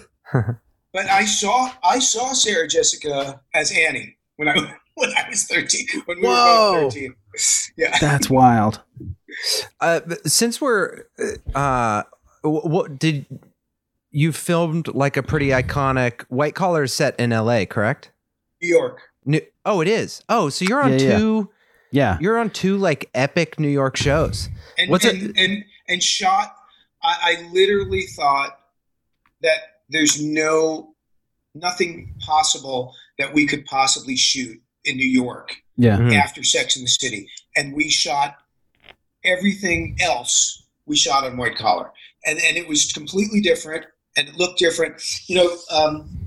But 0.92 1.10
I 1.10 1.24
saw 1.24 1.72
I 1.82 1.98
saw 1.98 2.32
Sarah 2.34 2.68
Jessica 2.68 3.40
as 3.52 3.72
Annie 3.72 4.16
when 4.36 4.48
I 4.48 4.54
when 4.94 5.10
I 5.10 5.28
was 5.28 5.42
thirteen. 5.42 5.86
When 6.04 6.20
we 6.20 6.26
Whoa. 6.28 6.72
were 6.74 6.82
both 6.82 6.94
thirteen. 6.94 7.14
Yeah. 7.76 7.98
That's 8.00 8.30
wild. 8.30 8.80
Uh, 9.80 10.00
since 10.24 10.60
we're, 10.60 11.06
uh, 11.56 12.04
what 12.42 12.96
did 13.00 13.26
you 14.12 14.30
filmed 14.30 14.86
like 14.94 15.16
a 15.16 15.22
pretty 15.24 15.48
iconic 15.48 16.22
white 16.28 16.54
collar 16.54 16.86
set 16.86 17.18
in 17.18 17.32
L.A. 17.32 17.66
Correct? 17.66 18.12
New 18.64 18.70
York. 18.74 19.00
New, 19.26 19.40
oh, 19.64 19.80
it 19.80 19.88
is. 19.88 20.22
Oh, 20.28 20.48
so 20.48 20.64
you're 20.64 20.82
on 20.82 20.92
Yeah, 20.98 20.98
yeah. 21.06 21.18
two. 21.18 21.50
Yeah. 21.90 22.18
You're 22.20 22.38
on 22.38 22.50
two 22.50 22.76
like 22.78 23.08
epic 23.14 23.60
New 23.60 23.68
York 23.68 23.96
shows. 23.96 24.48
And 24.78 24.90
What's 24.90 25.04
and, 25.04 25.22
it- 25.30 25.36
and 25.36 25.64
and 25.88 26.02
shot 26.02 26.54
I, 27.02 27.36
I 27.38 27.50
literally 27.52 28.06
thought 28.16 28.58
that 29.42 29.58
there's 29.90 30.22
no 30.22 30.94
nothing 31.54 32.14
possible 32.20 32.94
that 33.18 33.32
we 33.34 33.46
could 33.46 33.64
possibly 33.66 34.16
shoot 34.16 34.60
in 34.84 34.96
New 34.96 35.06
York 35.06 35.54
Yeah. 35.76 35.98
Mhm. 35.98 36.14
after 36.16 36.42
Sex 36.42 36.76
in 36.76 36.82
the 36.82 36.88
City. 36.88 37.28
And 37.56 37.74
we 37.74 37.88
shot 37.90 38.36
everything 39.24 39.96
else 40.00 40.62
we 40.86 40.96
shot 40.96 41.24
on 41.24 41.36
white 41.36 41.56
collar. 41.56 41.90
And 42.26 42.38
and 42.40 42.56
it 42.56 42.66
was 42.68 42.92
completely 42.92 43.40
different 43.40 43.86
and 44.16 44.28
it 44.28 44.34
looked 44.36 44.58
different. 44.58 45.00
You 45.28 45.36
know, 45.36 45.56
um, 45.70 46.18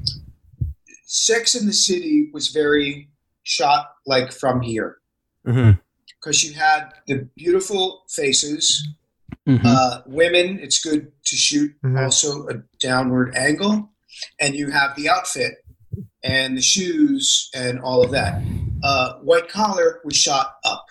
Sex 1.12 1.56
in 1.56 1.66
the 1.66 1.74
City 1.74 2.30
was 2.34 2.50
very 2.50 3.10
shot 3.44 3.92
like 4.06 4.32
from 4.32 4.62
here 4.62 4.98
Mhm. 5.48 5.80
because 6.20 6.44
you 6.44 6.54
had 6.54 6.90
the 7.08 7.28
beautiful 7.38 8.04
faces, 8.10 8.86
Mhm. 9.48 9.62
uh, 9.64 10.02
women. 10.06 10.60
It's 10.60 10.80
good 10.84 11.12
to 11.26 11.36
shoot 11.38 11.74
Mhm. 11.82 12.04
also 12.04 12.48
a 12.50 12.56
downward 12.82 13.34
angle, 13.38 13.90
and 14.42 14.54
you 14.54 14.70
have 14.70 14.96
the 14.98 15.08
outfit 15.08 15.54
and 16.24 16.58
the 16.58 16.62
shoes 16.62 17.50
and 17.56 17.80
all 17.80 18.04
of 18.04 18.12
that. 18.12 18.42
Uh, 18.84 19.14
White 19.20 19.48
Collar 19.48 20.02
was 20.04 20.18
shot 20.18 20.56
up. 20.66 20.88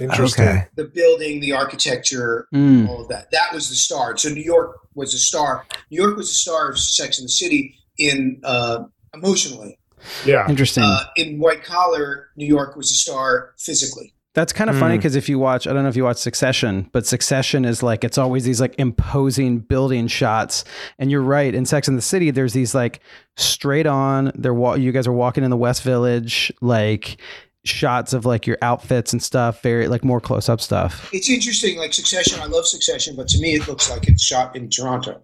Interesting. 0.00 0.46
Okay. 0.48 0.66
The 0.76 0.84
building, 0.84 1.40
the 1.40 1.52
architecture, 1.52 2.46
Mm. 2.54 2.88
all 2.88 3.02
of 3.02 3.08
that. 3.08 3.32
That 3.32 3.52
was 3.52 3.68
the 3.68 3.74
star. 3.74 4.16
So 4.16 4.28
New 4.28 4.42
York 4.42 4.78
was 4.94 5.12
a 5.12 5.18
star. 5.18 5.66
New 5.90 6.00
York 6.02 6.16
was 6.16 6.28
the 6.28 6.34
star 6.34 6.70
of 6.70 6.78
Sex 6.78 7.18
and 7.18 7.26
the 7.28 7.32
City 7.32 7.76
in 7.98 8.40
uh, 8.44 8.84
emotionally. 9.14 9.78
Yeah. 10.24 10.48
Interesting. 10.48 10.84
Uh, 10.84 11.04
in 11.16 11.38
White 11.38 11.62
Collar, 11.64 12.28
New 12.36 12.46
York 12.46 12.76
was 12.76 12.90
a 12.90 12.94
star 12.94 13.52
physically. 13.58 14.14
That's 14.32 14.52
kind 14.52 14.70
of 14.70 14.78
funny 14.78 14.94
Mm. 14.94 14.98
because 14.98 15.16
if 15.16 15.28
you 15.28 15.40
watch, 15.40 15.66
I 15.66 15.72
don't 15.72 15.82
know 15.82 15.88
if 15.88 15.96
you 15.96 16.04
watch 16.04 16.18
Succession, 16.18 16.88
but 16.92 17.04
Succession 17.04 17.64
is 17.64 17.82
like 17.82 18.04
it's 18.04 18.16
always 18.16 18.44
these 18.44 18.60
like 18.60 18.76
imposing 18.78 19.58
building 19.58 20.06
shots. 20.06 20.64
And 21.00 21.10
you're 21.10 21.20
right. 21.20 21.52
In 21.52 21.66
Sex 21.66 21.88
and 21.88 21.98
the 21.98 22.02
City, 22.02 22.30
there's 22.30 22.52
these 22.52 22.72
like 22.74 23.00
straight 23.36 23.86
on. 23.88 24.30
They're 24.36 24.54
wa- 24.54 24.74
you 24.74 24.92
guys 24.92 25.08
are 25.08 25.12
walking 25.12 25.42
in 25.42 25.50
the 25.50 25.56
West 25.56 25.82
Village, 25.82 26.52
like 26.60 27.20
shots 27.64 28.12
of 28.12 28.24
like 28.24 28.46
your 28.46 28.56
outfits 28.62 29.12
and 29.12 29.20
stuff. 29.22 29.62
Very 29.62 29.88
like 29.88 30.04
more 30.04 30.20
close 30.20 30.48
up 30.48 30.60
stuff. 30.60 31.10
It's 31.12 31.28
interesting, 31.28 31.76
like 31.76 31.92
Succession. 31.92 32.38
I 32.40 32.46
love 32.46 32.66
Succession, 32.66 33.16
but 33.16 33.26
to 33.28 33.40
me, 33.40 33.54
it 33.56 33.66
looks 33.66 33.90
like 33.90 34.06
it's 34.08 34.22
shot 34.22 34.54
in 34.54 34.70
Toronto. 34.70 35.20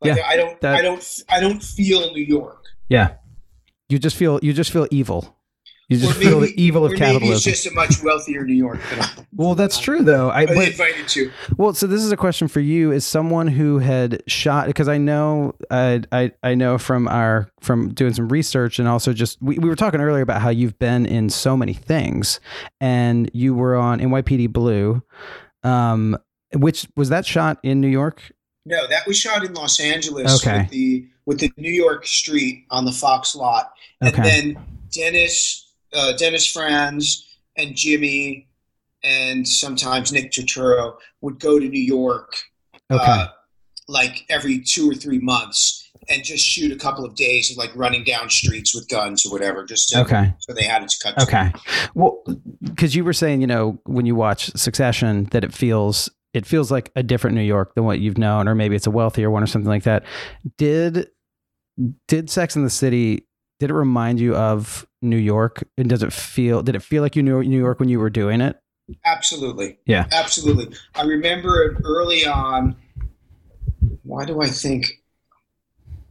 Like, 0.00 0.16
Yeah, 0.16 0.26
I 0.28 0.36
don't, 0.36 0.60
that- 0.60 0.76
I 0.76 0.80
don't, 0.82 1.22
I 1.28 1.40
don't 1.40 1.62
feel 1.62 2.12
New 2.12 2.22
York. 2.22 2.62
Yeah. 2.88 3.14
You 3.94 4.00
just 4.00 4.16
feel 4.16 4.40
you 4.42 4.52
just 4.52 4.72
feel 4.72 4.88
evil. 4.90 5.36
You 5.88 5.98
just 5.98 6.16
Or 6.16 6.20
feel 6.20 6.40
the 6.40 6.52
evil 6.60 6.84
of 6.84 6.94
capitalism. 6.96 7.34
it's 7.52 7.62
just 7.62 7.66
a 7.68 7.70
much 7.70 8.02
wealthier 8.02 8.44
New 8.44 8.54
York 8.54 8.80
well, 9.36 9.54
that's 9.54 9.78
true 9.78 10.02
though. 10.02 10.30
I 10.30 10.40
I 10.40 10.46
but, 10.46 10.66
invited 10.66 11.14
you. 11.14 11.30
Well, 11.56 11.74
so 11.74 11.86
this 11.86 12.02
is 12.02 12.10
a 12.10 12.16
question 12.16 12.48
for 12.48 12.58
you 12.58 12.90
as 12.90 13.06
someone 13.06 13.46
who 13.46 13.78
had 13.78 14.20
shot 14.26 14.66
because 14.66 14.88
I 14.88 14.98
know 14.98 15.54
I, 15.70 16.02
I 16.10 16.32
I 16.42 16.54
know 16.56 16.76
from 16.76 17.06
our 17.06 17.52
from 17.60 17.94
doing 17.94 18.14
some 18.14 18.28
research 18.28 18.80
and 18.80 18.88
also 18.88 19.12
just 19.12 19.40
we, 19.40 19.60
we 19.60 19.68
were 19.68 19.76
talking 19.76 20.00
earlier 20.00 20.22
about 20.24 20.42
how 20.42 20.48
you've 20.50 20.76
been 20.80 21.06
in 21.06 21.30
so 21.30 21.56
many 21.56 21.74
things 21.74 22.40
and 22.80 23.30
you 23.32 23.54
were 23.54 23.76
on 23.76 24.00
NYPD 24.00 24.52
Blue, 24.52 25.02
um, 25.62 26.18
which 26.56 26.88
was 26.96 27.10
that 27.10 27.24
shot 27.26 27.58
in 27.62 27.80
New 27.80 27.88
York? 27.88 28.32
No, 28.66 28.88
that 28.88 29.06
was 29.06 29.16
shot 29.18 29.44
in 29.44 29.52
Los 29.54 29.78
Angeles 29.78 30.42
Okay. 30.44 30.62
with 30.62 30.70
the 30.70 31.06
with 31.26 31.40
the 31.40 31.50
New 31.56 31.70
York 31.72 32.06
street 32.06 32.66
on 32.70 32.84
the 32.84 32.92
Fox 32.92 33.34
lot, 33.34 33.72
and 34.00 34.14
then 34.14 34.56
Dennis, 34.92 35.72
uh, 35.92 36.12
Dennis 36.16 36.46
Franz, 36.46 37.26
and 37.56 37.74
Jimmy, 37.74 38.48
and 39.02 39.46
sometimes 39.46 40.12
Nick 40.12 40.32
Turturro 40.32 40.96
would 41.20 41.38
go 41.38 41.58
to 41.58 41.68
New 41.68 41.82
York, 41.82 42.34
Okay. 42.90 43.02
uh, 43.02 43.28
like 43.88 44.24
every 44.28 44.60
two 44.60 44.90
or 44.90 44.94
three 44.94 45.18
months, 45.18 45.88
and 46.08 46.22
just 46.24 46.44
shoot 46.44 46.72
a 46.72 46.76
couple 46.76 47.04
of 47.04 47.14
days 47.14 47.50
of 47.50 47.56
like 47.56 47.74
running 47.74 48.04
down 48.04 48.28
streets 48.28 48.74
with 48.74 48.88
guns 48.88 49.24
or 49.24 49.32
whatever, 49.32 49.64
just 49.64 49.88
to, 49.90 50.00
okay. 50.00 50.34
so 50.38 50.52
they 50.52 50.64
had 50.64 50.82
it 50.82 50.88
to 50.90 50.96
cut. 51.02 51.22
Okay. 51.22 51.52
Well, 51.94 52.22
because 52.62 52.94
you 52.94 53.04
were 53.04 53.12
saying, 53.12 53.40
you 53.40 53.46
know, 53.46 53.78
when 53.84 54.04
you 54.04 54.14
watch 54.14 54.50
Succession, 54.56 55.24
that 55.32 55.44
it 55.44 55.54
feels 55.54 56.10
it 56.34 56.44
feels 56.44 56.70
like 56.70 56.90
a 56.96 57.02
different 57.02 57.36
New 57.36 57.42
York 57.42 57.76
than 57.76 57.84
what 57.84 58.00
you've 58.00 58.18
known, 58.18 58.48
or 58.48 58.56
maybe 58.56 58.74
it's 58.74 58.88
a 58.88 58.90
wealthier 58.90 59.30
one 59.30 59.42
or 59.42 59.46
something 59.46 59.68
like 59.68 59.84
that. 59.84 60.04
Did 60.58 61.08
did 62.08 62.30
Sex 62.30 62.56
in 62.56 62.64
the 62.64 62.70
City? 62.70 63.26
Did 63.60 63.70
it 63.70 63.74
remind 63.74 64.20
you 64.20 64.34
of 64.36 64.86
New 65.02 65.16
York? 65.16 65.62
And 65.78 65.88
does 65.88 66.02
it 66.02 66.12
feel? 66.12 66.62
Did 66.62 66.74
it 66.74 66.82
feel 66.82 67.02
like 67.02 67.16
you 67.16 67.22
knew 67.22 67.42
New 67.42 67.58
York 67.58 67.80
when 67.80 67.88
you 67.88 67.98
were 68.00 68.10
doing 68.10 68.40
it? 68.40 68.58
Absolutely. 69.04 69.78
Yeah. 69.86 70.06
Absolutely. 70.12 70.76
I 70.94 71.02
remember 71.04 71.78
early 71.84 72.26
on, 72.26 72.76
why 74.02 74.24
do 74.26 74.42
I 74.42 74.48
think 74.48 75.00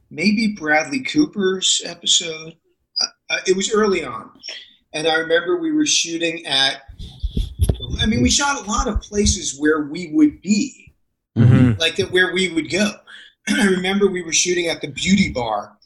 maybe 0.10 0.56
Bradley 0.58 1.02
Cooper's 1.02 1.82
episode? 1.86 2.56
Uh, 3.02 3.06
uh, 3.30 3.38
it 3.46 3.56
was 3.56 3.72
early 3.74 4.04
on. 4.04 4.32
And 4.94 5.08
I 5.08 5.16
remember 5.16 5.58
we 5.60 5.72
were 5.72 5.86
shooting 5.86 6.46
at, 6.46 6.82
I 8.00 8.06
mean, 8.06 8.22
we 8.22 8.30
shot 8.30 8.66
a 8.66 8.70
lot 8.70 8.88
of 8.88 9.02
places 9.02 9.60
where 9.60 9.84
we 9.84 10.10
would 10.14 10.42
be, 10.42 10.94
Mhm. 11.38 11.80
like 11.80 11.96
that 11.98 12.12
where 12.12 12.34
we 12.34 12.50
would 12.54 12.70
go. 12.70 12.92
I 13.50 13.66
remember 13.68 14.08
we 14.08 14.22
were 14.22 14.34
shooting 14.34 14.68
at 14.68 14.82
the 14.82 14.88
Beauty 14.88 15.30
Bar 15.32 15.78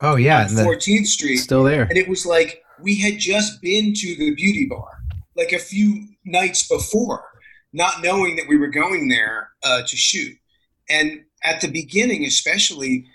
Oh 0.00 0.16
yeah. 0.16 0.40
on 0.40 0.46
and 0.48 0.58
the- 0.58 0.62
14th 0.64 1.06
Street. 1.06 1.36
Still 1.38 1.62
there? 1.64 1.82
And 1.82 1.96
it 1.96 2.08
was 2.08 2.26
like 2.26 2.62
we 2.80 2.96
had 2.96 3.18
just 3.18 3.60
been 3.62 3.92
to 3.94 4.16
the 4.16 4.34
beauty 4.34 4.66
bar 4.68 4.88
like 5.36 5.52
a 5.52 5.58
few 5.58 6.08
nights 6.24 6.66
before, 6.68 7.24
not 7.72 8.02
knowing 8.02 8.34
that 8.36 8.46
we 8.48 8.56
were 8.56 8.68
going 8.68 9.08
there 9.08 9.50
uh, 9.62 9.82
to 9.82 9.96
shoot. 9.96 10.36
And 10.90 11.20
at 11.44 11.60
the 11.60 11.68
beginning, 11.68 12.24
especially, 12.24 13.06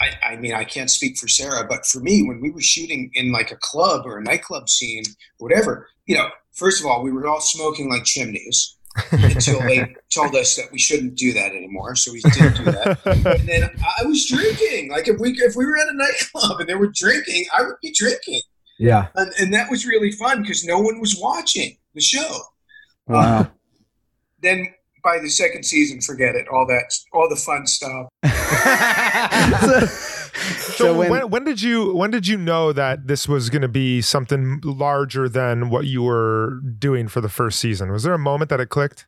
I, 0.00 0.32
I 0.32 0.36
mean, 0.36 0.54
I 0.54 0.64
can't 0.64 0.90
speak 0.90 1.16
for 1.16 1.28
Sarah, 1.28 1.66
but 1.68 1.84
for 1.86 2.00
me, 2.00 2.22
when 2.22 2.40
we 2.40 2.50
were 2.50 2.60
shooting 2.60 3.10
in 3.14 3.30
like 3.32 3.50
a 3.52 3.56
club 3.60 4.02
or 4.06 4.18
a 4.18 4.22
nightclub 4.22 4.68
scene, 4.68 5.02
whatever, 5.38 5.88
you 6.06 6.16
know, 6.16 6.28
first 6.52 6.80
of 6.80 6.86
all, 6.86 7.02
we 7.02 7.12
were 7.12 7.26
all 7.26 7.40
smoking 7.40 7.90
like 7.90 8.04
chimneys 8.04 8.76
until 9.12 9.60
they 9.60 9.94
told 10.12 10.34
us 10.34 10.56
that 10.56 10.66
we 10.72 10.78
shouldn't 10.78 11.16
do 11.16 11.32
that 11.32 11.52
anymore. 11.52 11.96
So 11.96 12.12
we 12.12 12.20
didn't 12.20 12.56
do 12.56 12.64
that. 12.64 12.98
And 13.06 13.48
then 13.48 13.70
I 14.00 14.04
was 14.04 14.26
drinking. 14.28 14.90
Like 14.90 15.08
if 15.08 15.18
we 15.18 15.32
if 15.32 15.56
we 15.56 15.66
were 15.66 15.76
at 15.76 15.88
a 15.88 15.94
nightclub 15.94 16.60
and 16.60 16.68
they 16.68 16.74
were 16.74 16.92
drinking, 16.94 17.46
I 17.56 17.62
would 17.62 17.76
be 17.82 17.92
drinking, 17.96 18.40
yeah. 18.78 19.08
and, 19.14 19.32
and 19.38 19.54
that 19.54 19.70
was 19.70 19.86
really 19.86 20.12
fun 20.12 20.42
because 20.42 20.64
no 20.64 20.78
one 20.78 21.00
was 21.00 21.18
watching 21.20 21.76
the 21.94 22.00
show. 22.00 22.40
Wow. 23.06 23.50
Then 24.40 24.72
by 25.02 25.18
the 25.18 25.28
second 25.28 25.64
season, 25.64 26.00
forget 26.00 26.36
it. 26.36 26.46
All 26.46 26.64
that, 26.68 26.92
all 27.12 27.28
the 27.28 27.34
fun 27.34 27.66
stuff. 27.66 28.06
so, 30.58 30.72
So, 30.72 30.98
when, 30.98 31.30
when 31.30 31.44
did 31.44 31.60
you 31.60 31.94
when 31.94 32.10
did 32.10 32.26
you 32.26 32.36
know 32.36 32.72
that 32.72 33.06
this 33.06 33.28
was 33.28 33.50
going 33.50 33.62
to 33.62 33.68
be 33.68 34.00
something 34.00 34.60
larger 34.62 35.28
than 35.28 35.68
what 35.70 35.86
you 35.86 36.02
were 36.02 36.60
doing 36.78 37.08
for 37.08 37.20
the 37.20 37.28
first 37.28 37.58
season? 37.58 37.90
Was 37.90 38.04
there 38.04 38.14
a 38.14 38.18
moment 38.18 38.48
that 38.50 38.60
it 38.60 38.68
clicked? 38.68 39.06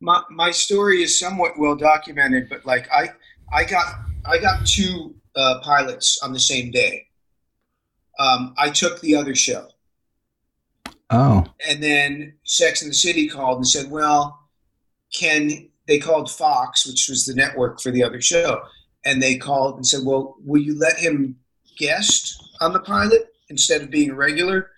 My 0.00 0.22
my 0.30 0.50
story 0.50 1.02
is 1.02 1.18
somewhat 1.18 1.52
well 1.58 1.76
documented, 1.76 2.48
but 2.48 2.66
like 2.66 2.88
I 2.90 3.10
I 3.52 3.64
got 3.64 3.86
I 4.24 4.38
got 4.38 4.66
two 4.66 5.14
uh, 5.36 5.60
pilots 5.62 6.20
on 6.22 6.32
the 6.32 6.40
same 6.40 6.70
day. 6.70 7.06
Um, 8.18 8.54
I 8.58 8.70
took 8.70 9.00
the 9.00 9.14
other 9.14 9.34
show. 9.34 9.68
oh, 11.10 11.44
and 11.68 11.82
then 11.82 12.34
Sex 12.44 12.82
and 12.82 12.90
the 12.90 12.94
City 12.94 13.28
called 13.28 13.58
and 13.58 13.68
said, 13.68 13.90
"Well, 13.90 14.38
can 15.14 15.68
they 15.86 15.98
called 15.98 16.30
Fox, 16.30 16.86
which 16.86 17.08
was 17.08 17.24
the 17.24 17.34
network 17.34 17.80
for 17.80 17.90
the 17.90 18.02
other 18.02 18.20
show, 18.20 18.62
and 19.06 19.22
they 19.22 19.36
called 19.36 19.76
and 19.76 19.86
said, 19.86 20.04
"Well, 20.04 20.36
will 20.44 20.60
you 20.60 20.78
let 20.78 20.98
him 20.98 21.36
guest 21.78 22.42
on 22.60 22.72
the 22.72 22.80
pilot 22.80 23.32
instead 23.48 23.80
of 23.80 23.90
being 23.90 24.10
a 24.10 24.14
regular?" 24.14 24.70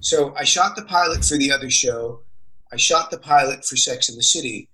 So 0.00 0.34
I 0.36 0.44
shot 0.44 0.76
the 0.76 0.84
pilot 0.84 1.24
for 1.24 1.38
the 1.38 1.50
other 1.50 1.70
show. 1.70 2.22
I 2.72 2.76
shot 2.76 3.10
the 3.10 3.18
pilot 3.18 3.64
for 3.64 3.76
Sex 3.76 4.08
and 4.08 4.18
the 4.18 4.22
City, 4.22 4.68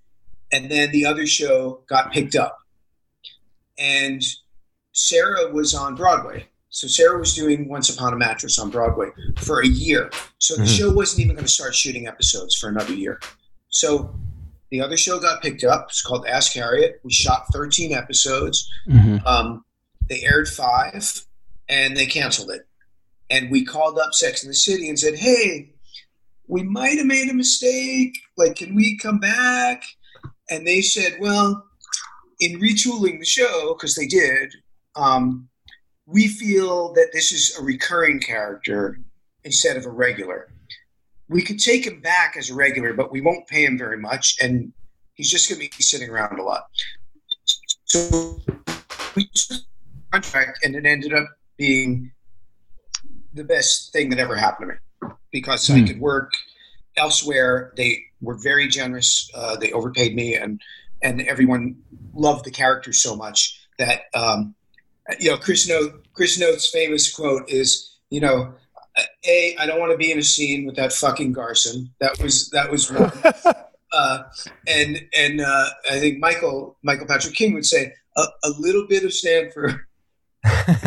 and 0.51 0.69
then 0.69 0.91
the 0.91 1.05
other 1.05 1.25
show 1.25 1.83
got 1.87 2.11
picked 2.11 2.35
up. 2.35 2.57
And 3.77 4.21
Sarah 4.91 5.51
was 5.51 5.73
on 5.73 5.95
Broadway. 5.95 6.47
So 6.69 6.87
Sarah 6.87 7.17
was 7.17 7.33
doing 7.33 7.69
Once 7.69 7.89
Upon 7.89 8.13
a 8.13 8.17
Mattress 8.17 8.59
on 8.59 8.69
Broadway 8.69 9.07
for 9.37 9.61
a 9.61 9.67
year. 9.67 10.09
So 10.39 10.55
the 10.55 10.63
Mhm. 10.63 10.77
show 10.77 10.91
wasn't 10.91 11.21
even 11.21 11.35
going 11.35 11.45
to 11.45 11.51
start 11.51 11.73
shooting 11.73 12.07
episodes 12.07 12.55
for 12.55 12.67
another 12.67 12.93
year. 12.93 13.19
So 13.69 14.13
the 14.75 14.83
other 14.83 14.97
show 14.97 15.19
got 15.19 15.41
picked 15.41 15.63
up. 15.63 15.87
It's 15.89 16.01
called 16.01 16.27
Ask 16.27 16.51
Harriet. 16.53 16.99
We 17.03 17.11
shot 17.13 17.45
13 17.53 17.93
episodes. 17.93 18.69
Mhm. 18.89 19.25
Um, 19.25 19.63
they 20.09 20.21
aired 20.23 20.49
five, 20.49 21.25
and 21.69 21.95
they 21.95 22.05
canceled 22.05 22.51
it. 22.51 22.67
And 23.29 23.49
we 23.49 23.63
called 23.63 23.97
up 23.97 24.13
Sex 24.13 24.43
in 24.43 24.49
the 24.49 24.55
City 24.55 24.89
and 24.89 24.99
said, 24.99 25.15
"Hey, 25.15 25.71
we 26.47 26.61
might 26.61 26.97
have 26.97 27.07
made 27.07 27.29
a 27.29 27.33
mistake. 27.33 28.19
Like, 28.35 28.57
can 28.57 28.75
we 28.75 28.97
come 28.97 29.19
back?" 29.19 29.83
And 30.49 30.67
they 30.67 30.81
said, 30.81 31.17
"Well, 31.21 31.65
in 32.39 32.59
retooling 32.59 33.19
the 33.19 33.25
show, 33.25 33.73
because 33.73 33.95
they 33.95 34.07
did, 34.07 34.53
um, 34.95 35.47
we 36.05 36.27
feel 36.27 36.91
that 36.93 37.11
this 37.13 37.31
is 37.31 37.55
a 37.57 37.63
recurring 37.63 38.19
character 38.19 38.99
instead 39.45 39.77
of 39.77 39.85
a 39.85 39.89
regular. 39.89 40.49
We 41.27 41.41
could 41.41 41.59
take 41.59 41.85
him 41.85 42.01
back 42.01 42.35
as 42.37 42.49
a 42.49 42.55
regular, 42.55 42.93
but 42.93 43.11
we 43.11 43.21
won't 43.21 43.47
pay 43.47 43.65
him 43.65 43.77
very 43.77 43.97
much, 43.97 44.35
and 44.41 44.71
he's 45.15 45.29
just 45.29 45.49
going 45.49 45.61
to 45.61 45.77
be 45.77 45.83
sitting 45.83 46.09
around 46.09 46.39
a 46.39 46.43
lot." 46.43 46.65
So 47.85 48.39
we 49.15 49.27
took 49.33 49.61
contract, 50.11 50.59
and 50.63 50.75
it 50.75 50.85
ended 50.85 51.13
up 51.13 51.27
being 51.57 52.11
the 53.33 53.43
best 53.43 53.91
thing 53.91 54.09
that 54.09 54.19
ever 54.19 54.35
happened 54.35 54.71
to 55.01 55.07
me 55.07 55.13
because 55.31 55.69
I 55.69 55.79
Hmm. 55.79 55.85
could 55.85 55.99
work 55.99 56.31
elsewhere. 56.97 57.73
They 57.75 58.03
were 58.21 58.37
very 58.37 58.67
generous. 58.67 59.29
Uh, 59.33 59.55
they 59.57 59.71
overpaid 59.71 60.15
me, 60.15 60.35
and 60.35 60.61
and 61.01 61.21
everyone 61.23 61.75
loved 62.13 62.45
the 62.45 62.51
character 62.51 62.93
so 62.93 63.15
much 63.15 63.59
that 63.77 64.03
um, 64.13 64.55
you 65.19 65.29
know 65.29 65.37
Chris 65.37 65.67
Noth 65.67 65.93
Chris 66.13 66.37
Noth's 66.39 66.69
famous 66.69 67.11
quote 67.11 67.49
is 67.49 67.97
you 68.09 68.21
know. 68.21 68.53
A, 69.27 69.55
I 69.59 69.65
don't 69.65 69.79
want 69.79 69.91
to 69.91 69.97
be 69.97 70.11
in 70.11 70.19
a 70.19 70.23
scene 70.23 70.65
with 70.65 70.75
that 70.77 70.93
fucking 70.93 71.33
Garson. 71.33 71.93
That 71.99 72.17
was 72.21 72.49
that 72.51 72.71
was 72.71 72.91
one. 72.93 73.11
uh, 73.91 74.23
and 74.67 75.03
and 75.17 75.41
uh, 75.41 75.65
I 75.91 75.99
think 75.99 76.19
Michael 76.19 76.77
Michael 76.83 77.07
Patrick 77.07 77.33
King 77.35 77.53
would 77.53 77.65
say 77.65 77.93
a, 78.15 78.21
a 78.43 78.49
little 78.57 78.87
bit 78.87 79.03
of 79.03 79.13
Stanford 79.13 79.79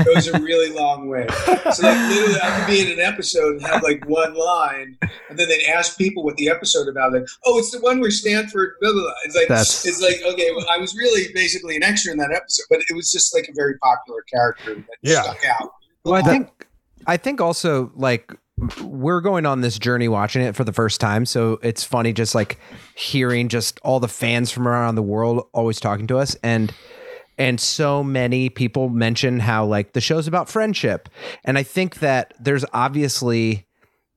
goes 0.05 0.29
a 0.29 0.41
really 0.41 0.73
long 0.73 1.09
way. 1.09 1.27
So 1.73 1.83
like 1.87 2.09
literally, 2.09 2.41
I 2.41 2.57
could 2.59 2.67
be 2.73 2.81
in 2.81 2.93
an 2.99 3.01
episode 3.05 3.55
and 3.57 3.63
have 3.67 3.83
like 3.83 4.05
one 4.09 4.35
line, 4.35 4.97
and 5.29 5.39
then 5.39 5.49
they'd 5.49 5.65
ask 5.67 5.99
people 5.99 6.23
what 6.23 6.37
the 6.37 6.49
episode 6.49 6.89
about. 6.89 7.13
Like, 7.13 7.27
oh, 7.45 7.59
it's 7.59 7.73
the 7.73 7.81
one 7.81 8.01
where 8.01 8.11
Stanford. 8.11 8.75
Blah, 8.81 8.93
blah, 8.93 9.03
blah. 9.03 9.13
It's 9.25 9.35
like 9.37 9.49
That's- 9.49 9.85
it's 9.85 10.01
like 10.01 10.23
okay, 10.33 10.51
well, 10.57 10.65
I 10.71 10.79
was 10.79 10.95
really 10.97 11.33
basically 11.35 11.77
an 11.77 11.83
extra 11.83 12.13
in 12.13 12.19
that 12.19 12.33
episode, 12.33 12.65
but 12.71 12.81
it 12.89 12.95
was 12.95 13.11
just 13.11 13.35
like 13.35 13.49
a 13.49 13.53
very 13.55 13.77
popular 13.79 14.23
character 14.33 14.77
that 14.77 14.87
Yeah. 15.03 15.23
stuck 15.23 15.45
out. 15.61 15.73
Well, 16.05 16.15
I 16.15 16.23
think 16.23 16.49
I 17.09 17.17
think 17.17 17.41
also 17.41 17.91
like 17.97 18.33
we're 18.83 19.23
going 19.23 19.47
on 19.47 19.63
this 19.63 19.79
journey 19.79 20.09
watching 20.09 20.43
it 20.43 20.55
for 20.55 20.63
the 20.63 20.73
first 20.73 21.01
time, 21.01 21.25
so 21.25 21.59
it's 21.63 21.83
funny 21.83 22.13
just 22.13 22.35
like 22.35 22.61
hearing 22.95 23.49
just 23.49 23.81
all 23.83 23.99
the 23.99 24.09
fans 24.09 24.51
from 24.51 24.69
around 24.69 24.95
the 24.95 25.03
world 25.03 25.49
always 25.53 25.81
talking 25.81 26.07
to 26.09 26.19
us 26.19 26.37
and 26.45 26.73
and 27.39 27.61
so 27.61 28.03
many 28.03 28.49
people 28.49 28.89
mention 28.89 29.39
how 29.39 29.65
like 29.65 29.93
the 29.93 30.01
show's 30.01 30.27
about 30.27 30.49
friendship. 30.49 31.09
And 31.45 31.57
I 31.57 31.63
think 31.63 32.01
that 32.01 32.35
there's 32.39 32.65
obviously 32.75 33.67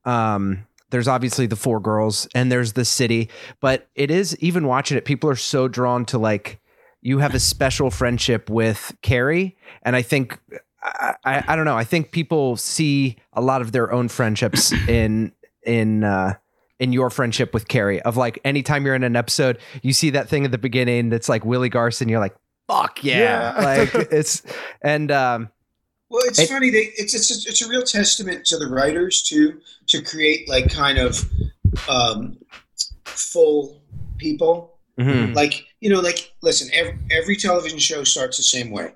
um 0.06 0.68
there's 0.90 1.08
obviously 1.08 1.46
the 1.46 1.56
four 1.56 1.80
girls 1.80 2.28
and 2.36 2.52
there's 2.52 2.74
the 2.74 2.84
city, 2.84 3.30
but 3.62 3.88
it 3.96 4.12
is 4.12 4.36
even 4.40 4.68
watching 4.68 4.98
it 4.98 5.06
people 5.06 5.30
are 5.30 5.36
so 5.36 5.70
drawn 5.70 6.04
to 6.06 6.18
like 6.18 6.60
you 7.02 7.20
have 7.20 7.34
a 7.34 7.40
special 7.40 7.90
friendship 7.90 8.50
with 8.50 8.92
Carrie 9.02 9.56
and 9.84 9.96
I 9.96 10.02
think 10.02 10.38
I, 10.84 11.16
I, 11.24 11.44
I 11.50 11.56
don't 11.56 11.66
know. 11.66 11.78
I 11.78 11.84
think 11.84 12.12
people 12.12 12.58
see 12.58 13.18
a 13.34 13.42
lot 13.42 13.62
of 13.62 13.72
their 13.72 13.92
own 13.92 14.08
friendships 14.08 14.72
in 14.88 15.32
in 15.66 16.04
uh, 16.04 16.34
in 16.80 16.92
your 16.94 17.10
friendship 17.10 17.54
with 17.54 17.68
Carrie. 17.68 18.02
Of 18.02 18.18
like, 18.18 18.40
anytime 18.44 18.86
you're 18.86 18.96
in 18.96 19.04
an 19.04 19.16
episode, 19.16 19.60
you 19.84 19.94
see 19.94 20.10
that 20.12 20.28
thing 20.30 20.46
at 20.46 20.52
the 20.52 20.58
beginning 20.58 21.10
that's 21.10 21.30
like 21.30 21.46
Willie 21.46 21.70
Garson. 21.70 22.10
You're 22.10 22.20
like, 22.20 22.36
fuck 22.68 23.04
yeah, 23.04 23.54
Yeah. 23.60 23.64
like 23.94 23.96
it's 24.12 24.42
and 24.82 25.12
um, 25.12 25.50
Well, 26.10 26.24
it's 26.26 26.40
It- 26.40 26.50
funny. 26.50 26.70
They, 26.72 26.92
it's 26.98 27.14
it's 27.14 27.30
a, 27.46 27.50
it's 27.50 27.62
a 27.62 27.70
real 27.70 27.84
testament 27.84 28.46
to 28.48 28.58
the 28.58 28.68
writers 28.68 29.22
too 29.22 29.60
to 29.88 30.02
create 30.02 30.50
like 30.50 30.72
kind 30.72 30.98
of 30.98 31.24
um, 31.88 32.38
full 33.06 33.82
people. 34.18 34.78
mhm, 35.00 35.36
Like 35.36 35.66
you 35.80 35.90
know, 35.90 36.00
like 36.00 36.32
listen, 36.42 36.70
every, 36.74 36.98
every 37.12 37.36
television 37.36 37.80
show 37.80 38.04
starts 38.04 38.38
the 38.38 38.44
same 38.44 38.72
way. 38.72 38.94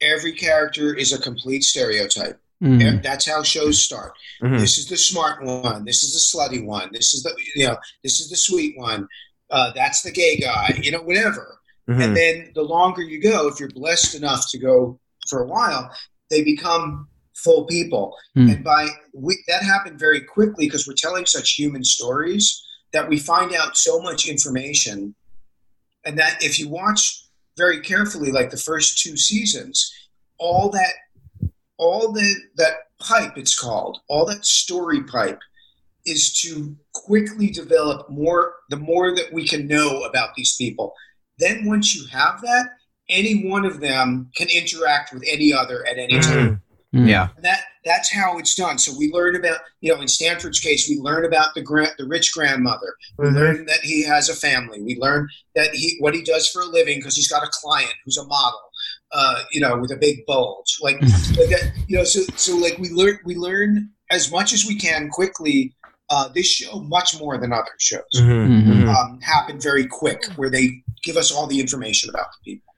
Every 0.00 0.32
character 0.32 0.94
is 0.94 1.12
a 1.12 1.20
complete 1.20 1.62
stereotype. 1.64 2.40
Mhm. 2.62 3.02
That's 3.02 3.26
how 3.26 3.42
shows 3.42 3.80
start. 3.82 4.12
mhm. 4.42 4.60
This 4.60 4.76
is 4.78 4.86
the 4.86 4.96
smart 4.96 5.42
one. 5.42 5.84
This 5.84 6.02
is 6.04 6.12
the 6.12 6.38
slutty 6.38 6.64
one. 6.64 6.90
This 6.92 7.14
is 7.14 7.22
the 7.22 7.34
you 7.54 7.66
know 7.66 7.76
this 8.02 8.20
is 8.20 8.28
the 8.28 8.36
sweet 8.36 8.76
one. 8.76 9.06
Uh, 9.50 9.72
that's 9.74 10.02
the 10.02 10.10
gay 10.10 10.36
guy. 10.36 10.78
You 10.82 10.90
know, 10.92 11.02
whatever. 11.02 11.58
mhm. 11.88 12.02
And 12.04 12.16
then 12.16 12.52
the 12.54 12.62
longer 12.62 13.02
you 13.02 13.20
go, 13.20 13.48
if 13.48 13.58
you're 13.58 13.70
blessed 13.70 14.14
enough 14.14 14.44
to 14.50 14.58
go 14.58 15.00
for 15.28 15.42
a 15.42 15.46
while, 15.46 15.90
they 16.28 16.42
become 16.44 17.08
full 17.34 17.64
people. 17.64 18.14
Hmm. 18.34 18.50
And 18.50 18.64
by 18.64 18.88
we, 19.14 19.42
that 19.48 19.62
happened 19.62 19.98
very 19.98 20.20
quickly 20.20 20.66
because 20.66 20.86
we're 20.86 20.94
telling 20.94 21.24
such 21.26 21.52
human 21.52 21.82
stories 21.82 22.62
that 22.92 23.08
we 23.08 23.18
find 23.18 23.54
out 23.54 23.76
so 23.76 24.00
much 24.00 24.28
information. 24.28 25.14
And 26.04 26.18
that 26.18 26.44
if 26.44 26.58
you 26.58 26.68
watch 26.68 27.24
very 27.56 27.80
carefully, 27.80 28.30
like 28.30 28.50
the 28.50 28.56
first 28.56 28.98
two 28.98 29.16
seasons, 29.16 29.92
all 30.38 30.70
that, 30.70 30.92
all 31.78 32.12
the 32.12 32.34
that 32.56 32.74
pipe 32.98 33.36
it's 33.36 33.58
called, 33.58 34.00
all 34.08 34.26
that 34.26 34.44
story 34.44 35.02
pipe 35.02 35.40
is 36.06 36.40
to 36.40 36.76
quickly 36.94 37.48
develop 37.50 38.08
more 38.10 38.54
the 38.70 38.76
more 38.76 39.14
that 39.14 39.32
we 39.32 39.46
can 39.46 39.66
know 39.66 40.02
about 40.04 40.34
these 40.34 40.56
people 40.56 40.94
then 41.38 41.64
once 41.66 41.94
you 41.94 42.06
have 42.06 42.40
that 42.40 42.70
any 43.08 43.48
one 43.48 43.64
of 43.66 43.80
them 43.80 44.30
can 44.34 44.48
interact 44.48 45.12
with 45.12 45.22
any 45.26 45.52
other 45.52 45.86
at 45.86 45.98
any 45.98 46.18
time 46.20 46.32
Mm. 46.32 46.48
Mhm. 46.48 46.60
Yeah, 46.92 47.28
and 47.36 47.44
that 47.44 47.60
that's 47.84 48.10
how 48.12 48.36
it's 48.38 48.54
done. 48.54 48.78
So 48.78 48.92
we 48.98 49.10
learn 49.12 49.36
about 49.36 49.60
you 49.80 49.94
know 49.94 50.00
in 50.00 50.08
stanford's 50.08 50.58
case 50.60 50.88
we 50.88 50.98
learn 50.98 51.24
about 51.24 51.54
the 51.54 51.62
grand 51.62 51.92
the 51.98 52.06
rich 52.06 52.32
grandmother. 52.34 52.94
We 53.18 53.26
Mhm. 53.26 53.34
learn 53.34 53.66
that 53.66 53.80
he 53.82 54.02
has 54.04 54.28
a 54.28 54.34
family. 54.34 54.82
We 54.82 54.96
learn 55.00 55.28
that 55.54 55.70
he 55.74 55.96
what 56.00 56.14
he 56.14 56.22
does 56.22 56.48
for 56.48 56.62
a 56.62 56.66
living 56.66 56.98
because 56.98 57.16
he's 57.16 57.28
got 57.28 57.42
a 57.44 57.50
client 57.52 57.92
who's 58.04 58.16
a 58.18 58.24
model 58.26 58.60
uh, 59.12 59.42
you 59.52 59.60
know 59.60 59.78
with 59.78 59.92
a 59.92 59.96
big 59.96 60.26
bulge. 60.26 60.78
Like, 60.82 61.00
like 61.02 61.50
that 61.50 61.72
you 61.86 61.96
know 61.96 62.04
so 62.04 62.20
so 62.36 62.56
like 62.56 62.76
we 62.78 62.90
learn 62.90 63.18
we 63.24 63.34
learn 63.36 63.90
as 64.10 64.30
much 64.32 64.52
as 64.52 64.66
we 64.66 64.76
can 64.76 65.08
quickly 65.10 65.74
uh, 66.10 66.26
this 66.34 66.46
show 66.46 66.80
much 66.80 67.16
more 67.20 67.38
than 67.38 67.52
other 67.52 67.70
shows. 67.78 68.02
Mhm, 68.16 68.48
Mhm. 68.48 68.82
mhm. 68.82 68.88
um, 68.94 69.20
happen 69.20 69.60
very 69.60 69.86
quick 69.86 70.24
where 70.34 70.50
they 70.50 70.82
give 71.04 71.16
us 71.16 71.30
all 71.30 71.46
the 71.46 71.60
information 71.60 72.10
about 72.10 72.26
the 72.32 72.52
people. 72.52 72.74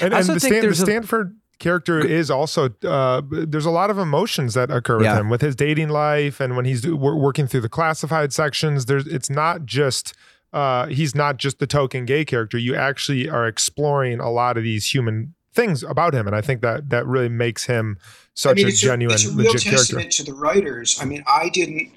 And, 0.00 0.14
I 0.14 0.18
and 0.20 0.30
also 0.30 0.34
the, 0.34 0.40
think 0.40 0.52
Stan, 0.52 0.60
the 0.60 0.66
there's 0.68 0.80
a- 0.80 0.84
Stanford 0.86 1.36
character 1.60 2.00
is 2.04 2.30
also 2.30 2.70
uh, 2.84 3.22
there's 3.30 3.66
a 3.66 3.70
lot 3.70 3.90
of 3.90 3.98
emotions 3.98 4.54
that 4.54 4.70
occur 4.70 4.96
with 4.96 5.04
Yeah. 5.06 5.20
him 5.20 5.28
with 5.30 5.40
his 5.40 5.54
dating 5.54 5.90
life 5.90 6.40
and 6.40 6.56
when 6.56 6.64
he's 6.64 6.80
do- 6.80 6.96
working 6.96 7.46
through 7.46 7.60
the 7.60 7.68
classified 7.68 8.32
sections. 8.32 8.86
There's 8.86 9.06
it's 9.06 9.30
not 9.30 9.64
just 9.64 10.12
uh, 10.52 10.86
he's 10.86 11.14
not 11.14 11.36
just 11.36 11.60
the 11.60 11.66
token 11.68 12.04
gay 12.04 12.24
character. 12.24 12.58
You 12.58 12.74
actually 12.74 13.28
are 13.28 13.46
exploring 13.46 14.18
a 14.18 14.30
lot 14.30 14.56
of 14.56 14.64
these 14.64 14.92
human 14.92 15.34
things 15.54 15.82
about 15.84 16.12
him, 16.14 16.26
and 16.26 16.34
I 16.34 16.40
think 16.40 16.60
that 16.62 16.90
that 16.90 17.06
really 17.06 17.28
makes 17.28 17.64
him 17.66 17.98
such 18.34 18.60
a 18.62 18.66
it's 18.66 18.80
genuine, 18.80 19.14
it's 19.14 19.26
a 19.26 19.28
real 19.28 19.46
legit 19.52 19.62
character. 19.62 19.76
testament 19.78 20.10
to 20.12 20.24
the 20.24 20.32
writers. 20.34 20.98
I 21.00 21.04
mean, 21.04 21.22
I 21.28 21.50
didn't. 21.50 21.92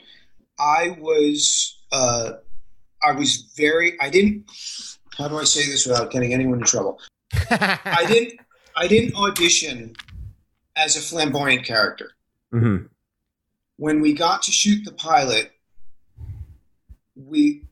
I 0.59 0.95
was. 0.99 1.79
Uh, 1.91 2.33
I 3.03 3.11
was 3.13 3.51
very. 3.57 3.99
I 3.99 4.09
didn't. 4.09 4.45
How 5.17 5.27
do 5.27 5.37
I 5.37 5.43
say 5.45 5.65
this 5.69 5.85
without 5.87 6.11
getting 6.11 6.33
anyone 6.33 6.59
in 6.59 6.65
trouble? 6.65 6.99
I 7.51 8.05
didn't. 8.07 8.39
I 8.75 8.87
didn't 8.87 9.15
audition 9.15 9.95
as 10.75 10.95
a 10.95 11.01
flamboyant 11.01 11.65
character. 11.65 12.11
Mhm. 12.53 12.89
When 13.77 14.01
we 14.01 14.13
got 14.13 14.43
to 14.43 14.51
shoot 14.51 14.83
the 14.85 14.91
pilot, 14.91 15.51
we. 17.15 17.65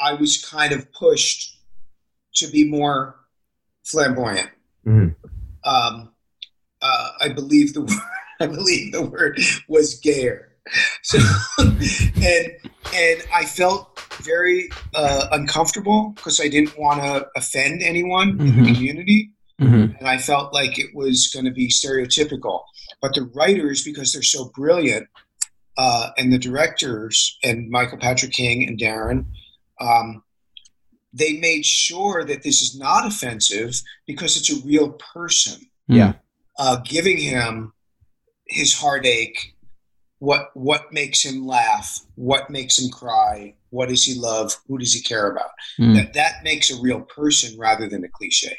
I 0.00 0.12
was 0.14 0.44
kind 0.44 0.72
of 0.72 0.92
pushed 0.92 1.58
to 2.34 2.48
be 2.48 2.64
more 2.68 3.16
flamboyant. 3.84 4.50
Mhm. 4.86 5.14
um, 5.64 6.10
uh, 6.82 7.08
I 7.20 7.28
believe 7.30 7.72
the 7.72 7.80
word, 7.82 7.98
I 8.40 8.46
believe 8.46 8.92
the 8.92 9.02
word 9.02 9.38
was 9.68 9.94
gayer. 10.00 10.50
So, 11.02 11.18
and 11.58 12.46
and 12.94 13.22
I 13.34 13.44
felt 13.44 14.00
very 14.22 14.70
uh, 14.94 15.28
uncomfortable 15.32 16.12
because 16.16 16.40
I 16.40 16.48
didn't 16.48 16.76
want 16.78 17.00
to 17.02 17.28
offend 17.36 17.82
anyone 17.82 18.30
in 18.30 18.38
Mhm. 18.38 18.64
the 18.66 18.74
community, 18.74 19.30
Mhm. 19.60 19.98
and 19.98 20.08
I 20.08 20.18
felt 20.18 20.52
like 20.52 20.78
it 20.78 20.94
was 20.94 21.28
going 21.28 21.44
to 21.44 21.50
be 21.52 21.68
stereotypical. 21.68 22.62
But 23.00 23.14
the 23.14 23.22
writers, 23.34 23.84
because 23.84 24.12
they're 24.12 24.22
so 24.22 24.50
brilliant, 24.54 25.06
uh, 25.76 26.10
and 26.18 26.32
the 26.32 26.38
directors 26.38 27.36
and 27.42 27.68
Michael 27.70 27.98
Patrick 27.98 28.32
King 28.32 28.66
and 28.66 28.78
Darren. 28.78 29.26
Um, 29.80 30.22
they 31.12 31.34
made 31.34 31.64
sure 31.64 32.24
that 32.24 32.42
this 32.42 32.60
is 32.62 32.76
not 32.76 33.06
offensive 33.06 33.80
because 34.06 34.36
it's 34.36 34.50
a 34.50 34.64
real 34.66 34.90
person 35.14 35.60
Yeah. 35.88 36.14
uh, 36.58 36.76
giving 36.84 37.18
him 37.18 37.72
his 38.48 38.74
heartache, 38.74 39.54
what 40.18 40.50
what 40.54 40.92
makes 40.92 41.22
him 41.24 41.46
laugh, 41.46 42.00
what 42.14 42.50
makes 42.50 42.78
him 42.78 42.90
cry, 42.90 43.54
what 43.70 43.88
does 43.88 44.04
he 44.04 44.14
love, 44.14 44.56
who 44.68 44.78
does 44.78 44.92
he 44.94 45.00
care 45.02 45.30
about. 45.30 45.50
Mm. 45.78 45.94
That 45.96 46.14
that 46.14 46.44
makes 46.44 46.70
a 46.70 46.80
real 46.80 47.00
person 47.00 47.58
rather 47.58 47.88
than 47.88 48.04
a 48.04 48.08
cliche. 48.08 48.56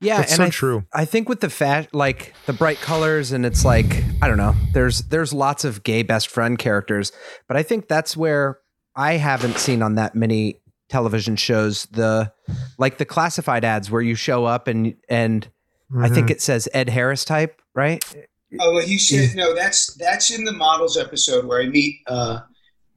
Yeah, 0.00 0.18
That's 0.18 0.32
and 0.32 0.36
so 0.38 0.44
I, 0.44 0.50
true. 0.50 0.84
I 0.92 1.04
think 1.04 1.28
with 1.28 1.40
the 1.40 1.50
fat 1.50 1.94
like 1.94 2.34
the 2.46 2.52
bright 2.52 2.78
colors 2.80 3.32
and 3.32 3.44
it's 3.44 3.64
like 3.64 4.02
I 4.22 4.28
don't 4.28 4.36
know. 4.38 4.54
There's 4.72 5.00
there's 5.02 5.32
lots 5.32 5.64
of 5.64 5.82
gay 5.82 6.02
best 6.02 6.28
friend 6.28 6.58
characters, 6.58 7.12
but 7.48 7.56
I 7.56 7.62
think 7.62 7.88
that's 7.88 8.16
where 8.16 8.58
I 8.96 9.14
haven't 9.14 9.58
seen 9.58 9.82
on 9.82 9.94
that 9.96 10.14
many 10.14 10.60
television 10.88 11.36
shows 11.36 11.84
the 11.86 12.32
like 12.78 12.98
the 12.98 13.04
classified 13.04 13.64
ads 13.64 13.90
where 13.90 14.02
you 14.02 14.14
show 14.14 14.44
up 14.44 14.66
and 14.68 14.94
and 15.08 15.48
I 15.98 16.08
Mhm. 16.08 16.14
think 16.14 16.30
it 16.30 16.40
says 16.40 16.68
Ed 16.72 16.88
Harris 16.88 17.24
type, 17.24 17.60
right? 17.74 18.04
Oh, 18.60 18.72
well, 18.74 18.84
he 18.86 18.96
said 18.98 19.36
no. 19.36 19.54
That's 19.54 19.94
that's 19.94 20.30
in 20.30 20.44
the 20.44 20.52
models 20.52 20.96
episode 20.96 21.44
where 21.46 21.60
I 21.60 21.66
meet 21.66 21.96
uh, 22.06 22.40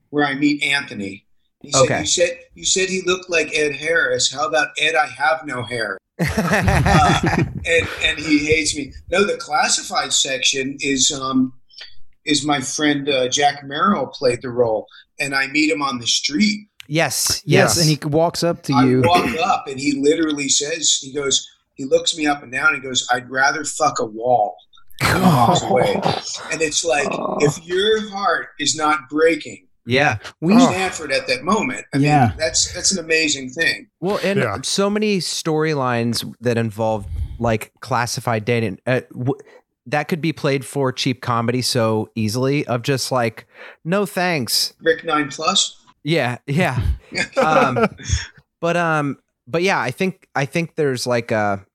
where 0.10 0.26
I 0.26 0.36
meet 0.36 0.64
Anthony. 0.64 1.23
He 1.64 1.72
said, 1.72 1.82
Okay. 1.86 2.00
You 2.02 2.06
said 2.06 2.30
you 2.54 2.66
said 2.66 2.90
he 2.90 3.02
looked 3.06 3.30
like 3.30 3.58
Ed 3.58 3.76
Harris. 3.76 4.32
How 4.32 4.48
about 4.48 4.68
Ed? 4.80 4.94
I 4.96 5.08
have 5.08 5.46
no 5.46 5.64
hair. 5.64 5.98
Uh, 6.20 7.20
and 7.66 7.88
and 8.04 8.20
he 8.20 8.46
hates 8.46 8.76
me. 8.76 8.92
No, 9.10 9.26
the 9.26 9.38
classified 9.38 10.14
section 10.14 10.78
is 10.80 11.12
um 11.12 11.54
is 12.26 12.46
my 12.46 12.62
friend 12.62 13.10
uh, 13.10 13.28
Jack 13.30 13.64
Merrill 13.64 14.08
played 14.08 14.42
the 14.42 14.50
role, 14.50 14.86
and 15.20 15.34
I 15.34 15.48
meet 15.48 15.72
him 15.72 15.82
on 15.82 16.00
the 16.00 16.06
street. 16.08 16.68
yes, 16.88 17.42
Yes, 17.46 17.76
yes, 17.76 17.80
and 17.82 17.90
he 17.90 17.98
walks 18.08 18.44
up 18.44 18.62
to 18.64 18.74
I 18.74 18.86
you. 18.86 19.02
walk 19.04 19.30
up, 19.44 19.68
and 19.68 19.80
he 19.80 20.00
literally 20.02 20.48
says, 20.50 21.00
he 21.02 21.12
goes, 21.14 21.46
he 21.76 21.84
looks 21.86 22.16
me 22.16 22.28
up 22.28 22.44
and 22.44 22.52
down. 22.52 22.68
and 22.74 22.76
He 22.78 22.82
goes, 22.82 23.08
"I'd 23.12 23.30
rather 23.30 23.64
fuck 23.66 24.00
a 24.00 24.06
wall." 24.06 24.56
And 25.02 25.24
he 25.24 25.66
away. 25.68 25.94
And 26.52 26.62
it's 26.62 26.86
like, 26.86 27.08
if 27.42 27.66
your 27.66 28.10
heart 28.12 28.50
is 28.60 28.76
not 28.76 29.10
breaking, 29.10 29.63
yeah. 29.86 30.18
We 30.42 30.54
Oh. 30.56 30.72
Stanford 30.72 31.12
at 31.12 31.28
that 31.28 31.44
moment. 31.44 31.86
I 31.94 31.98
Yeah. 31.98 32.28
mean, 32.30 32.38
that's 32.38 32.74
that's 32.74 32.92
an 32.92 33.00
amazing 33.04 33.50
thing. 33.50 33.88
Well, 34.00 34.20
and 34.24 34.40
Yeah. 34.40 34.58
so 34.64 34.90
many 34.90 35.20
storylines 35.20 36.24
that 36.42 36.58
involve 36.58 37.06
like 37.40 37.72
classified 37.82 38.46
data 38.46 38.78
Uh, 38.86 39.02
w- 39.12 39.36
that 39.86 40.08
could 40.08 40.22
be 40.22 40.32
played 40.32 40.66
for 40.66 40.92
cheap 40.94 41.22
comedy 41.22 41.62
so 41.62 42.10
easily 42.16 42.66
of 42.68 42.82
just 42.84 43.12
like 43.12 43.46
no 43.84 44.06
thanks 44.06 44.74
Rick 44.82 45.04
Nine 45.04 45.30
Plus. 45.30 45.76
yeah 46.04 46.38
yeah 46.48 46.80
um 47.38 47.88
but 48.62 48.78
um 48.78 49.18
but 49.48 49.62
yeah 49.62 49.80
i 49.82 49.92
think 49.92 50.28
i 50.36 50.46
think 50.46 50.76
there's 50.76 51.06
like 51.06 51.32
a 51.32 51.66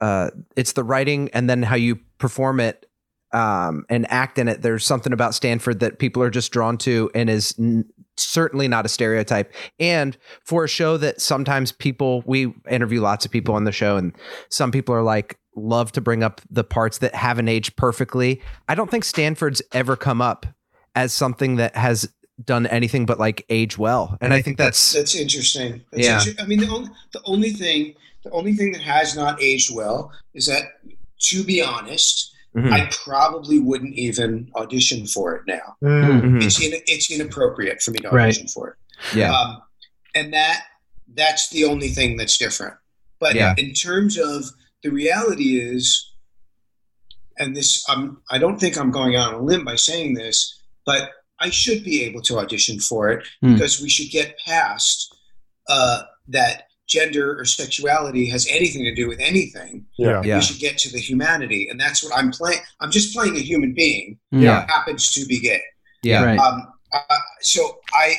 uh 0.00 0.30
it's 0.56 0.72
the 0.72 0.82
writing 0.82 1.28
and 1.32 1.48
then 1.48 1.62
how 1.62 1.76
you 1.76 2.00
perform 2.18 2.58
it 2.58 2.86
um 3.32 3.84
and 3.88 4.10
act 4.10 4.38
in 4.38 4.48
it 4.48 4.62
there's 4.62 4.84
something 4.84 5.12
about 5.12 5.34
stanford 5.34 5.80
that 5.80 5.98
people 5.98 6.22
are 6.22 6.30
just 6.30 6.52
drawn 6.52 6.76
to 6.76 7.10
and 7.14 7.30
is 7.30 7.54
n- 7.58 7.84
certainly 8.16 8.68
not 8.68 8.84
a 8.84 8.88
stereotype 8.88 9.52
and 9.80 10.18
for 10.44 10.64
a 10.64 10.68
show 10.68 10.96
that 10.96 11.20
sometimes 11.20 11.72
people 11.72 12.22
we 12.26 12.52
interview 12.70 13.00
lots 13.00 13.24
of 13.24 13.30
people 13.30 13.54
on 13.54 13.64
the 13.64 13.72
show 13.72 13.96
and 13.96 14.12
some 14.50 14.70
people 14.70 14.94
are 14.94 15.02
like 15.02 15.38
love 15.56 15.92
to 15.92 16.00
bring 16.00 16.22
up 16.22 16.40
the 16.50 16.64
parts 16.64 16.98
that 16.98 17.14
haven't 17.14 17.48
aged 17.48 17.76
perfectly 17.76 18.40
i 18.68 18.74
don't 18.74 18.90
think 18.90 19.04
stanford's 19.04 19.62
ever 19.72 19.96
come 19.96 20.20
up 20.20 20.46
as 20.94 21.12
something 21.12 21.56
that 21.56 21.74
has 21.74 22.08
done 22.44 22.66
anything 22.66 23.06
but 23.06 23.18
like 23.18 23.44
age 23.48 23.78
well 23.78 24.16
and 24.20 24.34
i 24.34 24.42
think 24.42 24.56
that's 24.58 24.92
That's 24.92 25.14
interesting. 25.14 25.82
That's 25.92 26.04
Yeah. 26.06 26.18
inter- 26.26 26.42
I 26.42 26.46
mean, 26.46 26.60
the 26.60 26.68
only 26.68 26.90
the 27.12 27.20
only 27.24 27.50
thing 27.50 27.94
the 28.24 28.30
only 28.30 28.54
thing 28.54 28.72
that 28.72 28.80
has 28.82 29.14
not 29.16 29.40
aged 29.42 29.74
well 29.74 30.10
is 30.34 30.46
that, 30.46 30.62
to 31.30 31.44
be 31.44 31.62
honest, 31.62 32.32
Mhm. 32.56 32.70
I 32.72 32.86
probably 33.04 33.58
wouldn't 33.58 33.94
even 33.94 34.50
audition 34.56 35.06
for 35.06 35.34
it 35.36 35.42
now. 35.46 35.76
Mm. 35.82 36.20
Mhm. 36.22 36.44
It's 36.44 36.60
in, 36.60 36.72
it's 36.86 37.10
inappropriate 37.10 37.80
for 37.82 37.92
me 37.92 37.98
to 38.00 38.10
Right. 38.10 38.24
audition 38.24 38.48
for 38.48 38.68
it. 38.70 38.76
yeah 39.16 39.32
Um, 39.34 39.62
and 40.14 40.32
that 40.34 40.64
that's 41.14 41.48
the 41.50 41.64
only 41.64 41.88
thing 41.88 42.16
that's 42.16 42.38
different. 42.38 42.74
But 43.20 43.34
Yeah. 43.34 43.54
in 43.58 43.72
terms 43.74 44.16
of 44.18 44.44
the 44.82 44.90
reality 44.90 45.58
is, 45.60 46.10
and 47.38 47.56
this 47.56 47.82
I'm 47.88 48.18
I 48.30 48.38
don't 48.38 48.58
think 48.58 48.76
I'm 48.76 48.90
going 48.90 49.16
out 49.16 49.34
on 49.34 49.40
a 49.40 49.42
limb 49.44 49.64
by 49.64 49.76
saying 49.76 50.14
this, 50.14 50.60
but 50.84 51.10
I 51.40 51.50
should 51.50 51.82
be 51.84 52.02
able 52.04 52.20
to 52.22 52.38
audition 52.38 52.78
for 52.80 53.10
it 53.10 53.26
Hmm. 53.40 53.54
because 53.54 53.80
we 53.80 53.88
should 53.88 54.10
get 54.10 54.36
past 54.44 55.14
uh, 55.68 56.02
that 56.28 56.64
gender 56.88 57.38
or 57.38 57.44
sexuality 57.44 58.26
has 58.26 58.46
anything 58.50 58.84
to 58.84 58.94
do 58.94 59.08
with 59.08 59.20
anything. 59.20 59.86
Yeah. 59.98 60.22
yeah 60.24 60.36
We 60.36 60.42
should 60.42 60.58
get 60.60 60.78
to 60.78 60.90
the 60.90 60.98
humanity, 60.98 61.68
and 61.70 61.80
that's 61.80 62.02
what 62.04 62.12
I'm 62.16 62.30
playing. 62.30 62.58
I'm 62.80 62.90
just 62.90 63.14
playing 63.14 63.36
a 63.36 63.40
human 63.40 63.72
being 63.74 64.18
Yeah. 64.30 64.62
who 64.62 64.72
happens 64.72 65.12
to 65.14 65.24
be 65.26 65.40
gay. 65.40 65.62
yeah 66.02 66.22
Right. 66.24 66.38
Um, 66.38 66.72
uh, 66.92 67.00
so 67.40 67.78
I, 67.94 68.14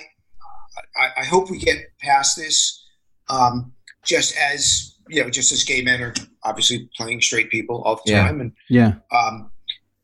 I, 0.97 1.21
I 1.21 1.25
hope 1.25 1.51
we 1.51 1.59
get 1.59 1.77
past 2.01 2.37
this. 2.37 2.83
Um, 3.29 3.71
just 4.05 4.35
as 4.37 4.89
you 5.09 5.21
know, 5.23 5.29
just 5.29 5.51
as 5.51 5.63
gay 5.63 5.81
men 5.81 6.01
are 6.01 6.13
obviously 6.43 6.89
playing 6.97 7.19
straight 7.21 7.49
people 7.51 7.81
all 7.83 7.95
the 8.05 8.11
Yeah. 8.11 8.25
time, 8.25 8.41
and 8.41 8.51
Yeah. 8.69 8.93
um, 9.11 9.51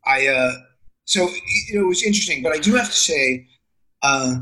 I, 0.06 0.28
uh, 0.28 0.52
so 1.06 1.22
you 1.69 1.76
know, 1.80 1.86
it 1.86 1.88
was 1.88 2.04
interesting. 2.04 2.43
But 2.43 2.52
I 2.54 2.60
do 2.60 2.76
have 2.76 2.88
to 2.89 2.95
say, 2.98 3.48
uh, 4.04 4.36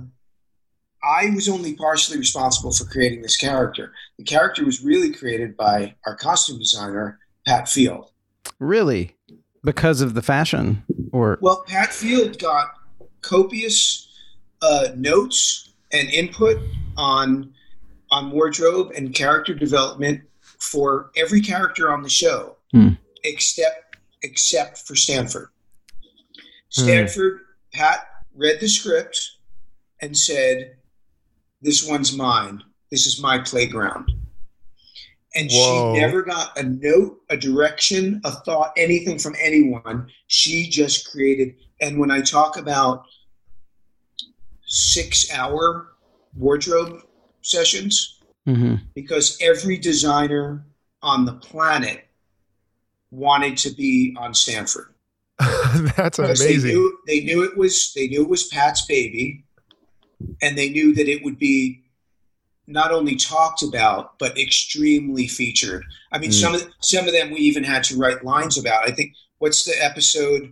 I 1.07 1.29
was 1.33 1.47
only 1.47 1.73
partially 1.75 2.17
responsible 2.17 2.71
for 2.73 2.85
creating 2.85 3.21
this 3.21 3.37
character. 3.37 3.93
The 4.17 4.23
character 4.25 4.65
was 4.65 4.83
really 4.83 5.13
created 5.13 5.55
by 5.55 5.95
our 6.05 6.15
costume 6.15 6.59
designer 6.59 7.19
Pat 7.45 7.69
Field. 7.69 8.11
Really? 8.59 9.15
Because 9.63 10.01
of 10.01 10.13
the 10.13 10.21
fashion 10.21 10.83
or 11.11 11.37
Well, 11.41 11.63
Pat 11.67 11.93
Field 11.93 12.39
got 12.39 12.67
copious 13.21 14.07
uh, 14.61 14.89
notes 14.95 15.73
and 15.91 16.09
input 16.09 16.57
on 16.97 17.53
on 18.09 18.31
wardrobe 18.31 18.91
and 18.95 19.13
character 19.13 19.53
development 19.53 20.21
for 20.59 21.11
every 21.17 21.41
character 21.41 21.91
on 21.91 22.01
the 22.01 22.09
show, 22.09 22.55
Hmm. 22.71 22.89
except 23.23 23.97
except 24.23 24.79
for 24.79 24.95
Stanford. 24.95 25.49
Stanford, 26.69 27.41
Pat 27.73 28.07
read 28.33 28.59
the 28.59 28.67
script 28.67 29.19
and 30.01 30.17
said, 30.17 30.76
"This 31.67 31.86
one's 31.86 32.15
mine. 32.15 32.63
This 32.91 33.06
is 33.06 33.21
my 33.21 33.38
playground." 33.39 34.10
And 35.36 35.49
Whoa. 35.51 35.93
she 35.93 35.99
never 35.99 36.21
got 36.23 36.58
a 36.58 36.63
note, 36.63 37.19
a 37.30 37.36
direction, 37.38 38.21
a 38.23 38.32
thought, 38.32 38.71
anything 38.77 39.19
from 39.19 39.36
anyone. 39.39 40.08
She 40.27 40.69
just 40.69 41.12
created. 41.12 41.56
And 41.82 41.99
when 41.99 42.10
I 42.10 42.21
talk 42.21 42.56
about 42.58 43.03
six 44.65 45.32
hour 45.32 45.89
wardrobe 46.36 47.01
sessions, 47.41 48.19
Mhm. 48.47 48.82
because 48.95 49.38
every 49.41 49.77
designer 49.77 50.65
on 51.01 51.25
the 51.25 51.34
planet 51.34 52.08
wanted 53.12 53.58
to 53.58 53.69
be 53.71 54.15
on 54.17 54.34
Stanford. 54.34 54.93
That's 55.39 56.17
Because 56.17 56.39
They 56.39 56.53
amazing. 56.53 56.71
knew, 56.71 56.97
they 57.08 57.19
knew 57.21 57.43
it 57.43 57.58
was 57.58 57.93
they 57.93 58.08
knew 58.08 58.21
it 58.23 58.30
was 58.30 58.47
Pat's 58.47 58.86
baby, 58.86 59.43
and 60.41 60.58
they 60.58 60.69
knew 60.69 60.93
that 60.95 61.08
it 61.08 61.23
would 61.23 61.38
be 61.38 61.84
not 62.67 62.91
only 62.91 63.15
talked 63.15 63.63
about 63.63 64.19
but 64.19 64.38
extremely 64.38 65.27
featured. 65.27 65.84
I 66.12 66.19
mean, 66.19 66.32
Mm. 66.32 66.41
some 66.41 66.56
of 66.56 66.67
some 66.82 67.08
of 67.08 67.13
them 67.13 67.32
we 67.32 67.39
even 67.39 67.63
had 67.63 67.84
to 67.86 67.97
write 67.97 68.25
lines 68.25 68.58
about. 68.58 68.88
I 68.88 68.91
think 68.91 69.13
what's 69.39 69.63
the 69.63 69.75
episode 69.84 70.51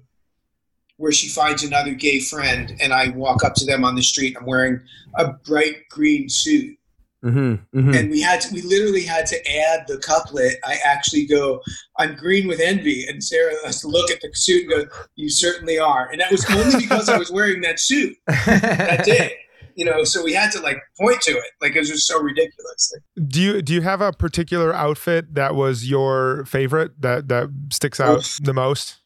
where 0.97 1.11
she 1.11 1.27
finds 1.27 1.63
another 1.63 1.93
gay 1.93 2.21
friend, 2.21 2.73
and 2.79 2.93
I 2.93 3.09
walk 3.09 3.43
up 3.43 3.53
to 3.55 3.65
them 3.65 3.83
on 3.83 3.95
the 3.95 4.01
street. 4.01 4.37
I'm 4.39 4.45
wearing 4.45 4.79
a 5.15 5.33
bright 5.33 5.89
green 5.89 6.29
suit, 6.29 6.77
mm-hmm, 7.21 7.55
mm-hmm. 7.77 7.93
and 7.93 8.09
we 8.09 8.21
had 8.21 8.39
to, 8.41 8.53
we 8.53 8.61
literally 8.61 9.03
had 9.03 9.25
to 9.25 9.51
add 9.59 9.85
the 9.89 9.97
couplet. 9.97 10.55
I 10.63 10.77
actually 10.85 11.25
go, 11.25 11.61
"I'm 11.97 12.15
green 12.15 12.47
with 12.47 12.61
envy," 12.61 13.05
and 13.07 13.21
Sarah 13.21 13.55
has 13.65 13.81
to 13.81 13.89
look 13.89 14.09
at 14.09 14.21
the 14.21 14.29
suit 14.33 14.61
and 14.61 14.71
go, 14.71 14.95
"You 15.15 15.29
certainly 15.29 15.77
are," 15.77 16.09
and 16.09 16.21
that 16.21 16.31
was 16.31 16.45
only 16.49 16.77
because 16.77 17.09
I 17.09 17.17
was 17.17 17.29
wearing 17.29 17.59
that 17.61 17.79
suit 17.79 18.15
that 18.27 19.03
day. 19.03 19.35
You 19.75 19.83
know, 19.83 20.05
so 20.05 20.23
we 20.23 20.33
had 20.33 20.51
to 20.53 20.61
like 20.61 20.77
point 20.97 21.21
to 21.23 21.31
it, 21.31 21.51
like 21.61 21.75
it 21.75 21.79
was 21.79 21.89
just 21.89 22.07
so 22.07 22.21
ridiculous. 22.21 22.93
Do 23.27 23.41
you 23.41 23.61
do 23.61 23.73
you 23.73 23.81
have 23.81 23.99
a 23.99 24.13
particular 24.13 24.73
outfit 24.73 25.33
that 25.35 25.53
was 25.53 25.89
your 25.89 26.45
favorite 26.45 27.01
that 27.01 27.27
that 27.27 27.49
sticks 27.71 27.99
out 27.99 28.19
Oof. 28.19 28.39
the 28.41 28.53
most? 28.53 29.01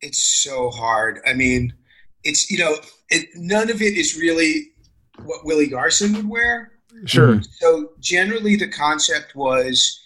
It's 0.00 0.18
so 0.18 0.70
hard. 0.70 1.20
I 1.26 1.34
mean, 1.34 1.74
it's 2.24 2.50
you 2.50 2.58
know, 2.58 2.76
it, 3.10 3.28
none 3.34 3.70
of 3.70 3.82
it 3.82 3.98
is 3.98 4.16
really 4.16 4.70
what 5.22 5.44
Willie 5.44 5.66
Garson 5.66 6.14
would 6.14 6.28
wear. 6.28 6.72
Sure. 7.04 7.34
Mhm. 7.34 7.46
So 7.58 7.90
generally, 8.00 8.56
the 8.56 8.68
concept 8.68 9.36
was 9.36 10.00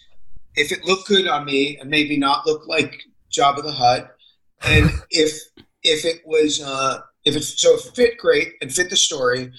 if 0.55 0.71
it 0.71 0.83
looked 0.85 1.07
good 1.07 1.27
on 1.27 1.45
me 1.45 1.77
and 1.77 1.89
maybe 1.89 2.17
not 2.17 2.45
look 2.45 2.67
like 2.67 3.03
Jabba 3.31 3.63
the 3.63 3.71
Hutt, 3.71 4.15
and 4.63 4.91
if 5.09 5.39
if 5.83 6.05
it 6.05 6.21
was 6.25 6.61
uh, 6.61 6.99
if 7.25 7.35
it 7.35 7.43
so 7.43 7.75
if 7.75 7.85
it 7.87 7.95
fit 7.95 8.17
great 8.17 8.53
and 8.61 8.73
fit 8.73 8.89
the 8.89 8.97
story, 8.97 9.51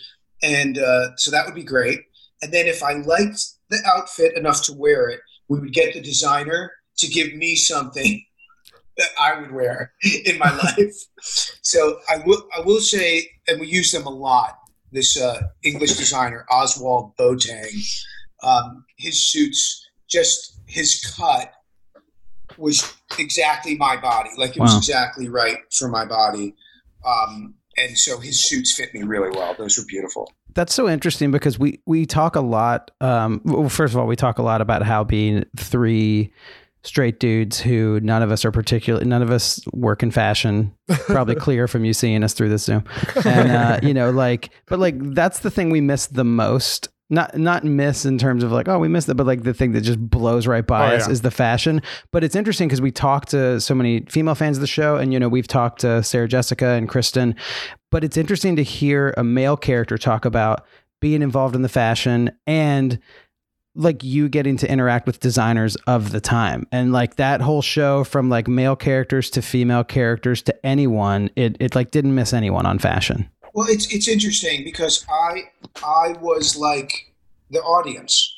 and 0.44 0.78
uh, 0.78 1.16
so 1.16 1.30
that 1.30 1.44
would 1.46 1.54
be 1.54 1.62
great. 1.64 2.00
And 2.42 2.52
then 2.52 2.66
if 2.66 2.82
I 2.82 2.92
liked 2.94 3.42
the 3.70 3.78
outfit 3.86 4.36
enough 4.36 4.62
to 4.64 4.72
wear 4.72 5.08
it, 5.08 5.20
we 5.48 5.58
would 5.58 5.72
get 5.72 5.94
the 5.94 6.00
designer 6.00 6.70
to 6.98 7.06
give 7.08 7.34
me 7.34 7.56
something 7.56 8.22
that 8.98 9.08
I 9.20 9.40
would 9.40 9.52
wear 9.52 9.92
in 10.24 10.38
my 10.38 10.54
life. 10.78 10.94
So 11.62 11.98
I 12.08 12.18
will 12.26 12.46
I 12.56 12.60
will 12.60 12.80
say, 12.80 13.28
and 13.48 13.60
we 13.60 13.66
use 13.66 13.90
them 13.92 14.06
a 14.06 14.10
lot. 14.10 14.58
This 14.92 15.20
uh, 15.20 15.40
English 15.64 15.94
designer 15.94 16.46
Ozwald 16.50 17.16
Boateng, 17.16 17.74
um, 18.44 18.84
his 18.96 19.28
suits, 19.28 19.88
just 20.08 20.60
his 20.66 21.04
cut 21.16 21.52
was 22.58 22.92
exactly 23.18 23.76
my 23.76 23.96
body. 23.96 24.30
Like 24.36 24.56
it 24.56 24.60
was 24.60 24.72
Wow. 24.72 24.78
exactly 24.78 25.28
right 25.28 25.58
for 25.72 25.88
my 25.88 26.04
body. 26.04 26.54
Um, 27.04 27.54
and 27.76 27.98
so 27.98 28.18
his 28.18 28.42
suits 28.42 28.74
fit 28.74 28.94
me 28.94 29.02
really 29.02 29.30
well. 29.30 29.54
Those 29.58 29.78
were 29.78 29.84
beautiful. 29.86 30.32
That's 30.54 30.74
so 30.74 30.88
interesting 30.88 31.30
because 31.30 31.58
we 31.58 31.80
we 31.86 32.06
talk 32.06 32.36
a 32.36 32.40
lot. 32.40 32.90
Um, 33.00 33.40
well, 33.44 33.68
first 33.68 33.94
of 33.94 34.00
all, 34.00 34.06
we 34.06 34.16
talk 34.16 34.38
a 34.38 34.42
lot 34.42 34.60
about 34.60 34.82
how 34.82 35.04
being 35.04 35.44
three 35.56 36.32
straight 36.84 37.18
dudes 37.18 37.58
who 37.58 37.98
none 38.00 38.22
of 38.22 38.30
us 38.30 38.44
are 38.44 38.52
particularly 38.52 39.06
none 39.06 39.22
of 39.22 39.30
us 39.30 39.60
work 39.72 40.02
in 40.02 40.10
fashion. 40.10 40.72
Probably 41.06 41.34
clear 41.34 41.66
from 41.66 41.84
you 41.84 41.92
seeing 41.92 42.22
us 42.22 42.34
through 42.34 42.50
this 42.50 42.64
Zoom, 42.64 42.84
and 43.24 43.50
uh, 43.50 43.80
you 43.82 43.94
know, 43.94 44.10
like, 44.10 44.50
but 44.66 44.78
like 44.78 44.94
that's 45.14 45.40
the 45.40 45.50
thing 45.50 45.70
we 45.70 45.80
miss 45.80 46.06
the 46.06 46.24
most. 46.24 46.88
Not 47.14 47.38
not 47.38 47.64
miss 47.64 48.04
in 48.04 48.18
terms 48.18 48.42
of 48.42 48.50
like 48.52 48.68
oh 48.68 48.78
we 48.78 48.88
missed 48.88 49.08
it, 49.08 49.14
but 49.14 49.26
like 49.26 49.42
the 49.44 49.54
thing 49.54 49.72
that 49.72 49.82
just 49.82 50.00
blows 50.00 50.46
right 50.46 50.66
by 50.66 50.92
Oh, 50.92 50.96
us 50.96 51.06
yeah. 51.06 51.12
is 51.12 51.20
the 51.22 51.30
fashion. 51.30 51.80
But 52.10 52.24
it's 52.24 52.34
interesting 52.34 52.68
because 52.68 52.80
we 52.80 52.90
talked 52.90 53.28
to 53.30 53.60
so 53.60 53.74
many 53.74 54.00
female 54.08 54.34
fans 54.34 54.56
of 54.56 54.60
the 54.60 54.66
show, 54.66 54.96
and 54.96 55.12
you 55.12 55.20
know 55.20 55.28
we've 55.28 55.46
talked 55.48 55.80
to 55.82 56.02
Sarah 56.02 56.28
Jessica 56.28 56.66
and 56.70 56.88
Kristin, 56.88 57.36
but 57.90 58.02
it's 58.04 58.16
interesting 58.16 58.56
to 58.56 58.62
hear 58.62 59.14
a 59.16 59.24
male 59.24 59.56
character 59.56 59.96
talk 59.96 60.24
about 60.24 60.66
being 61.00 61.22
involved 61.22 61.54
in 61.54 61.62
the 61.62 61.68
fashion 61.68 62.30
and 62.46 62.98
like 63.76 64.02
you 64.04 64.28
getting 64.28 64.56
to 64.56 64.70
interact 64.70 65.06
with 65.06 65.18
designers 65.20 65.76
of 65.86 66.12
the 66.12 66.20
time 66.20 66.66
and 66.72 66.92
like 66.92 67.16
that 67.16 67.40
whole 67.40 67.60
show 67.60 68.04
from 68.04 68.28
like 68.30 68.46
male 68.48 68.76
characters 68.76 69.28
to 69.30 69.42
female 69.42 69.82
characters 69.84 70.40
to 70.42 70.54
anyone 70.66 71.28
it, 71.36 71.56
it 71.60 71.74
like 71.74 71.90
didn't 71.90 72.14
miss 72.14 72.32
anyone 72.32 72.64
on 72.66 72.78
fashion 72.78 73.28
Well, 73.54 73.68
it's 73.70 73.92
it's 73.94 74.08
interesting 74.08 74.64
because 74.64 75.06
I 75.08 75.44
I 75.82 76.14
was 76.20 76.56
like 76.56 76.92
the 77.50 77.62
audience. 77.62 78.30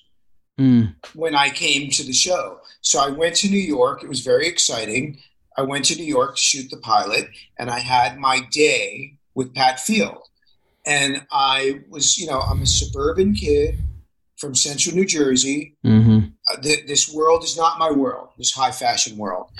Mm. 0.58 0.94
when 1.12 1.34
I 1.34 1.50
came 1.50 1.90
to 1.90 2.02
the 2.02 2.14
show. 2.14 2.60
So 2.80 2.98
I 2.98 3.10
went 3.10 3.34
to 3.36 3.48
New 3.50 3.58
York. 3.58 4.02
It 4.02 4.08
was 4.08 4.20
very 4.20 4.46
exciting. 4.48 5.18
I 5.58 5.62
went 5.62 5.84
to 5.86 5.96
New 5.96 6.06
York 6.06 6.36
to 6.36 6.40
shoot 6.40 6.70
the 6.70 6.78
pilot, 6.78 7.28
and 7.58 7.68
I 7.68 7.80
had 7.80 8.16
my 8.16 8.40
day 8.50 9.18
with 9.34 9.52
Pat 9.52 9.80
Field. 9.80 10.22
And 10.86 11.26
I 11.30 11.82
was, 11.90 12.16
you 12.16 12.26
know, 12.26 12.40
I'm 12.40 12.62
a 12.62 12.66
suburban 12.66 13.34
kid 13.34 13.80
from 14.38 14.54
central 14.54 14.96
New 14.96 15.04
Jersey. 15.04 15.76
hmm 15.82 16.20
Uh, 16.50 16.56
th- 16.62 16.86
this 16.86 17.12
world 17.12 17.44
is 17.44 17.54
not 17.56 17.78
my 17.78 17.90
world, 17.90 18.28
this 18.38 18.52
high 18.52 18.72
fashion 18.72 19.18
world. 19.18 19.50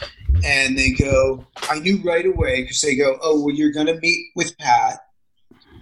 And 0.45 0.79
they 0.79 0.93
go, 0.93 1.45
I 1.69 1.79
knew 1.79 1.99
right 2.05 2.25
away 2.25 2.63
because 2.63 2.81
they 2.81 2.97
go, 2.97 3.19
oh, 3.21 3.45
well, 3.45 3.55
you're 3.55 3.73
going 3.73 3.89
to 3.89 4.01
meet 4.01 4.31
with 4.35 4.57
Pat 4.57 5.01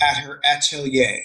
at 0.05 0.19
her 0.19 0.41
atelier. 0.45 1.21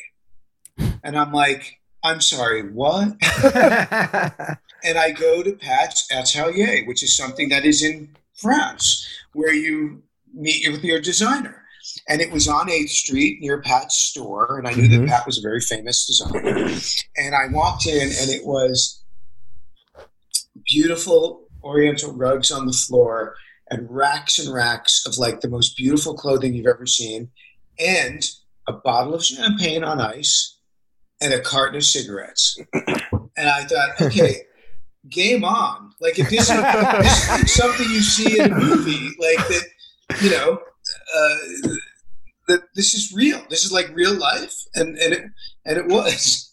And 1.04 1.18
I'm 1.18 1.34
like, 1.34 1.80
I'm 2.04 2.22
sorry, 2.22 2.64
what? 2.72 3.10
and 4.84 4.98
I 4.98 5.12
go 5.12 5.44
to 5.44 5.54
Pat's 5.54 6.08
Atelier, 6.12 6.86
which 6.86 7.04
is 7.04 7.16
something 7.16 7.50
that 7.50 7.66
is 7.66 7.84
in 7.84 8.16
France, 8.36 9.06
where 9.34 9.54
you 9.54 10.02
meet 10.34 10.72
with 10.72 10.84
your 10.84 11.02
designer. 11.02 11.56
And 12.08 12.22
it 12.22 12.32
was 12.32 12.48
on 12.48 12.70
8th 12.70 12.90
Street 12.90 13.40
near 13.42 13.62
Pat's 13.62 13.96
store. 13.98 14.58
And 14.60 14.68
I 14.68 14.74
knew 14.74 14.88
Mhm. 14.88 15.02
that 15.02 15.10
Pat 15.10 15.26
was 15.26 15.38
a 15.38 15.42
very 15.42 15.60
famous 15.62 16.06
designer. 16.06 16.70
And 17.18 17.36
I 17.36 17.48
walked 17.52 17.86
in, 17.88 18.02
and 18.02 18.30
it 18.30 18.46
was 18.46 19.02
beautiful 20.66 21.48
oriental 21.64 22.14
rugs 22.14 22.52
on 22.52 22.66
the 22.66 22.74
floor 22.74 23.36
and 23.70 23.88
racks 23.90 24.40
and 24.40 24.54
racks 24.54 25.06
of 25.06 25.18
like 25.18 25.42
the 25.42 25.50
most 25.50 25.76
beautiful 25.76 26.14
clothing 26.14 26.54
you've 26.54 26.66
ever 26.68 26.86
seen, 26.86 27.30
and 27.78 28.30
a 28.70 28.74
bottle 28.74 29.16
of 29.16 29.26
champagne 29.26 29.84
on 29.84 30.00
ice 30.00 30.58
and 31.22 31.34
a 31.34 31.42
carton 31.42 31.78
of 31.78 31.84
cigarettes. 31.84 32.58
And 32.74 33.50
I 33.50 33.64
thought, 33.64 34.02
okay, 34.02 34.44
game 35.10 35.44
on. 35.44 35.92
Like 36.00 36.20
if 36.20 36.30
this 36.30 36.50
is, 36.50 36.62
this 36.62 37.44
is 37.44 37.54
something 37.62 37.90
you 37.90 38.02
see 38.02 38.40
in 38.40 38.52
a 38.52 38.56
movie, 38.56 39.10
like 39.20 39.48
that, 39.48 39.64
you 40.22 40.30
know, 40.32 40.62
uh, 41.16 41.38
that 42.48 42.62
this 42.76 42.94
is 42.94 43.14
real. 43.14 43.42
This 43.50 43.66
is 43.66 43.72
like 43.72 43.90
real 43.94 44.14
life, 44.14 44.56
and 44.76 44.98
and 44.98 45.14
it 45.14 45.24
and 45.66 45.78
it 45.78 45.88
was. 45.88 46.52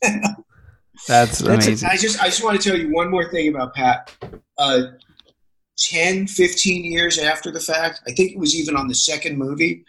That's 1.08 1.40
amazing. 1.40 1.88
I 1.88 1.96
just 1.96 2.20
I 2.22 2.26
just 2.26 2.42
want 2.42 2.60
to 2.60 2.68
tell 2.68 2.78
you 2.78 2.92
one 2.92 3.10
more 3.10 3.30
thing 3.30 3.48
about 3.48 3.74
Pat. 3.74 4.12
Uh, 4.58 4.82
10, 5.78 6.26
15 6.26 6.84
years 6.90 7.18
after 7.18 7.50
the 7.50 7.60
fact, 7.60 8.00
I 8.08 8.12
think 8.12 8.32
it 8.32 8.38
was 8.38 8.56
even 8.56 8.76
on 8.76 8.88
the 8.88 8.94
second 8.94 9.36
movie. 9.36 9.84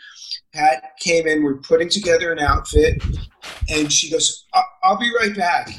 Pat 0.57 0.93
came 0.99 1.27
in, 1.27 1.43
we're 1.43 1.57
putting 1.57 1.87
together 1.89 2.31
an 2.31 2.39
outfit, 2.39 3.01
and 3.69 3.91
she 3.93 4.09
goes, 4.09 4.45
"I- 4.53 4.63
I'll 4.83 4.97
be 4.97 5.11
right 5.19 5.35
back. 5.35 5.69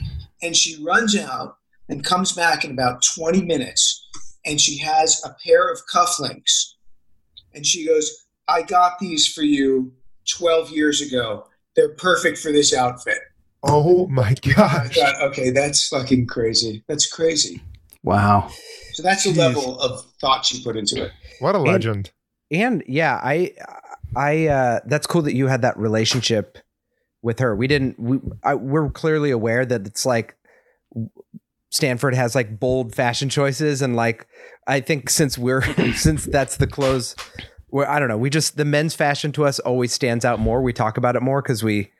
And 0.42 0.56
she 0.56 0.80
runs 0.84 1.16
out 1.16 1.56
and 1.88 2.04
comes 2.04 2.32
back 2.32 2.64
in 2.64 2.70
about 2.70 3.02
20 3.16 3.42
minutes, 3.42 4.06
and 4.46 4.60
she 4.60 4.78
has 4.78 5.20
a 5.24 5.34
pair 5.44 5.68
of 5.68 5.80
cufflinks. 5.92 6.74
And 7.54 7.66
she 7.66 7.84
goes, 7.86 8.08
I 8.46 8.62
got 8.62 8.98
these 9.00 9.26
for 9.26 9.42
you 9.42 9.92
12 10.28 10.70
years 10.70 11.00
ago. 11.00 11.46
They're 11.74 11.94
perfect 11.94 12.38
for 12.38 12.52
this 12.52 12.72
outfit. 12.72 13.18
Oh 13.64 14.06
my 14.06 14.28
I 14.30 14.34
gosh. 14.54 14.94
thought, 14.96 15.20
okay, 15.30 15.50
that's 15.50 15.88
fucking 15.88 16.26
crazy. 16.28 16.84
That's 16.88 17.06
crazy. 17.10 17.60
Wow. 18.04 18.48
So 18.92 19.02
that's 19.02 19.24
the 19.24 19.30
Jeez. 19.30 19.36
level 19.38 19.80
of 19.80 20.04
thought 20.20 20.44
she 20.46 20.62
put 20.62 20.76
into 20.76 21.04
it. 21.04 21.12
What 21.40 21.56
a 21.56 21.58
legend. 21.58 22.12
and 22.52 22.84
yeah, 22.86 23.20
I, 23.22 23.52
I, 24.16 24.46
uh, 24.46 24.80
that's 24.86 25.06
cool 25.06 25.22
that 25.22 25.34
you 25.34 25.46
had 25.46 25.62
that 25.62 25.76
relationship 25.78 26.58
with 27.22 27.38
her. 27.40 27.54
We 27.54 27.66
didn't. 27.66 27.98
We 27.98 28.18
I, 28.42 28.54
we're 28.54 28.90
clearly 28.90 29.30
aware 29.30 29.66
that 29.66 29.86
it's 29.86 30.06
like 30.06 30.36
Stanford 31.70 32.14
has 32.14 32.34
like 32.34 32.58
bold 32.58 32.94
fashion 32.94 33.28
choices, 33.28 33.82
and 33.82 33.94
like 33.96 34.26
I 34.66 34.80
think 34.80 35.10
since 35.10 35.36
we're 35.36 35.62
since 35.94 36.24
that's 36.24 36.56
the 36.56 36.66
clothes. 36.66 37.14
Where 37.70 37.88
I 37.88 37.98
don't 37.98 38.08
know, 38.08 38.16
we 38.16 38.30
just 38.30 38.56
the 38.56 38.64
men's 38.64 38.94
fashion 38.94 39.30
to 39.32 39.44
us 39.44 39.58
always 39.58 39.92
stands 39.92 40.24
out 40.24 40.38
more. 40.40 40.62
We 40.62 40.72
talk 40.72 40.96
about 40.96 41.16
it 41.16 41.22
more 41.22 41.42
because 41.42 41.62
we 41.62 41.90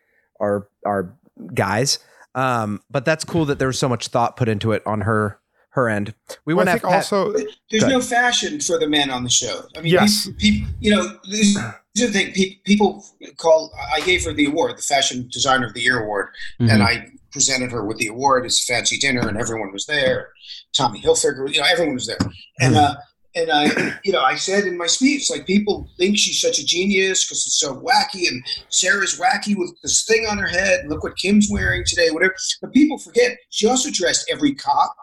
are 0.40 0.66
are 0.86 1.14
guys. 1.52 1.98
Um, 2.34 2.80
but 2.90 3.04
that's 3.04 3.24
cool 3.24 3.44
that 3.46 3.58
there 3.58 3.68
was 3.68 3.78
so 3.78 3.88
much 3.88 4.08
thought 4.08 4.36
put 4.36 4.48
into 4.48 4.72
it 4.72 4.82
on 4.86 5.02
her 5.02 5.38
her 5.70 5.88
end. 5.88 6.14
We 6.46 6.54
Well, 6.54 6.64
want 6.64 6.68
I 6.70 6.74
to 6.74 6.80
think 6.80 6.94
also 6.94 7.34
There's 7.70 7.86
no 7.86 8.00
fashion 8.00 8.60
for 8.60 8.78
the 8.78 8.88
men 8.88 9.10
on 9.10 9.24
the 9.24 9.30
show. 9.30 9.62
I 9.76 9.82
mean, 9.82 9.92
Yes. 9.92 10.28
people, 10.38 10.70
you 10.80 10.90
know, 10.90 11.02
this, 11.28 11.54
this 11.54 11.56
is 11.56 11.62
the 12.00 12.08
thing. 12.08 12.32
pe- 12.32 12.56
People 12.64 13.04
call. 13.36 13.72
I 13.94 14.00
gave 14.00 14.24
her 14.24 14.32
the 14.32 14.46
award, 14.46 14.76
the 14.78 14.82
Fashion 14.82 15.28
Designer 15.32 15.66
of 15.66 15.74
the 15.74 15.80
Year 15.82 16.00
award, 16.02 16.28
Mhm. 16.60 16.70
and 16.72 16.82
I 16.82 17.06
presented 17.32 17.70
her 17.72 17.84
with 17.84 17.98
the 17.98 18.06
award 18.08 18.46
as 18.46 18.58
a 18.60 18.72
fancy 18.72 18.96
dinner, 18.98 19.26
and 19.28 19.36
everyone 19.38 19.72
was 19.72 19.86
there. 19.86 20.30
Tommy 20.76 21.00
Hilfiger, 21.00 21.52
you 21.52 21.60
know, 21.60 21.66
everyone 21.70 21.94
was 21.94 22.06
there, 22.06 22.18
and 22.60 22.74
uh, 22.76 22.94
and 23.34 23.50
I, 23.52 23.98
you 24.04 24.12
know, 24.12 24.22
I 24.22 24.34
said 24.36 24.64
in 24.64 24.76
my 24.78 24.86
speech, 24.86 25.30
like 25.30 25.46
people 25.46 25.88
think 25.98 26.18
she's 26.18 26.40
such 26.40 26.58
a 26.58 26.64
genius 26.64 27.24
because 27.24 27.46
it's 27.46 27.60
so 27.60 27.74
wacky, 27.80 28.26
and 28.28 28.42
Sarah's 28.70 29.18
wacky 29.20 29.54
with 29.56 29.72
this 29.82 30.04
thing 30.06 30.26
on 30.26 30.38
her 30.38 30.48
head, 30.48 30.80
and 30.80 30.88
look 30.90 31.02
what 31.04 31.16
Kim's 31.18 31.48
wearing 31.50 31.84
today, 31.86 32.10
whatever. 32.10 32.34
But 32.62 32.72
people 32.72 32.98
forget 32.98 33.36
she 33.50 33.66
also 33.66 33.90
dressed 33.90 34.28
every 34.30 34.54
cop, 34.54 34.94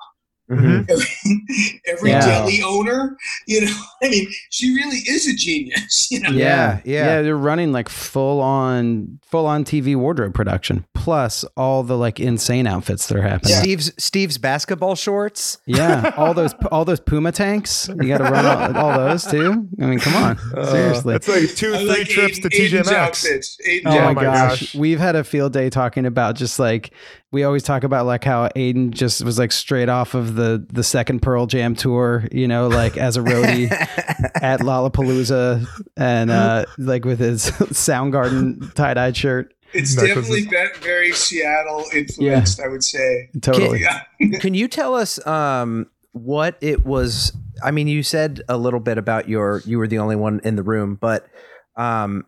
Mhm. 0.51 0.89
every, 0.89 1.05
every 1.87 2.11
Yeah. 2.11 2.25
deli 2.25 2.61
owner. 2.63 3.17
You 3.47 3.61
know, 3.65 3.73
I 4.03 4.09
mean, 4.09 4.27
she 4.51 4.73
really 4.75 4.97
is 4.97 5.27
a 5.27 5.35
genius. 5.35 6.07
You 6.11 6.19
know, 6.19 6.29
Yeah, 6.29 6.81
yeah. 6.85 7.05
yeah. 7.05 7.21
They're 7.23 7.35
running 7.37 7.71
like 7.71 7.89
full 7.89 8.39
on, 8.41 9.19
full 9.23 9.47
on 9.47 9.63
TV 9.65 9.95
wardrobe 9.95 10.33
production, 10.33 10.85
plus 10.93 11.43
all 11.57 11.83
the 11.83 11.97
like 11.97 12.19
insane 12.19 12.67
outfits 12.67 13.07
that 13.07 13.17
are 13.17 13.21
happening. 13.23 13.55
Steve's 13.55 13.91
Steve's 13.97 14.37
basketball 14.37 14.95
shorts. 14.95 15.57
Yeah, 15.65 16.13
all 16.15 16.33
those 16.33 16.53
all 16.71 16.85
those 16.85 16.99
Puma 16.99 17.31
tanks. 17.31 17.87
You 17.89 18.07
got 18.07 18.19
to 18.19 18.25
run 18.25 18.45
all, 18.45 18.77
all 18.91 18.97
those 18.97 19.25
too. 19.25 19.67
I 19.81 19.85
mean, 19.85 19.99
come 19.99 20.15
on, 20.23 20.37
uh, 20.55 20.65
seriously. 20.71 21.13
That's 21.13 21.27
like 21.27 21.55
two, 21.55 21.73
I 21.73 21.77
three 21.79 21.87
like 21.87 22.07
trips 22.07 22.39
to 22.39 22.49
Aidan- 22.53 22.83
TJ 22.83 22.91
Maxx. 22.91 23.25
outfits. 23.25 23.57
Aidan's 23.65 23.93
Oh 23.93 23.97
Yeah, 23.97 24.05
my 24.05 24.13
my 24.13 24.21
gosh. 24.23 24.49
gosh. 24.61 24.75
We've 24.75 24.99
had 24.99 25.15
a 25.15 25.23
field 25.23 25.53
day 25.53 25.69
talking 25.69 26.05
about 26.05 26.35
just 26.35 26.59
like 26.59 26.91
we 27.31 27.43
always 27.43 27.63
talk 27.63 27.83
about 27.83 28.05
like 28.05 28.23
how 28.23 28.49
Aidan 28.55 28.91
just 28.91 29.23
was 29.23 29.37
like 29.39 29.51
straight 29.51 29.89
off 29.89 30.13
of 30.13 30.35
the 30.35 30.65
the 30.71 30.83
second 30.83 31.14
Pearl 31.19 31.45
Jam 31.45 31.75
tour, 31.75 32.27
you 32.31 32.47
know, 32.47 32.67
like 32.67 32.97
as 32.97 33.17
a 33.17 33.21
roadie 33.21 33.71
at 34.41 34.59
Lollapalooza 34.61 35.65
and 35.97 36.31
uh 36.31 36.65
like 36.77 37.05
with 37.05 37.19
his 37.19 37.45
Soundgarden 37.51 38.73
tie-dyed 38.73 39.15
shirt. 39.17 39.53
It's 39.73 39.95
Necklaces. 39.97 40.45
definitely 40.45 40.77
ve- 40.79 40.85
very 40.85 41.11
Seattle 41.11 41.83
influenced, 41.93 42.61
I 42.61 42.67
would 42.69 42.83
say. 42.83 43.29
Totally. 43.41 43.81
Yeah. 43.81 44.03
Can 44.39 44.53
you 44.53 44.67
tell 44.69 44.95
us 44.95 45.25
um, 45.27 45.87
what 46.13 46.57
it 46.61 46.85
was? 46.85 47.35
I 47.61 47.71
mean, 47.71 47.87
you 47.89 48.01
said 48.01 48.41
a 48.47 48.57
little 48.57 48.79
bit 48.79 48.97
about 48.97 49.27
your 49.27 49.61
you 49.65 49.77
were 49.77 49.87
the 49.87 49.97
only 49.99 50.15
one 50.15 50.39
in 50.45 50.55
the 50.55 50.63
room, 50.63 50.95
but 50.95 51.27
um, 51.75 52.25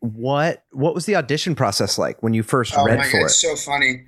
what 0.00 0.62
what 0.70 0.94
was 0.94 1.06
the 1.06 1.16
audition 1.16 1.54
process 1.56 1.98
like 1.98 2.22
when 2.22 2.32
you 2.34 2.42
first 2.44 2.74
Oh 2.76 2.84
read 2.84 2.98
my 2.98 3.04
for 3.06 3.12
god, 3.18 3.22
it? 3.22 3.24
it's 3.24 3.40
so 3.40 3.56
funny. 3.56 4.04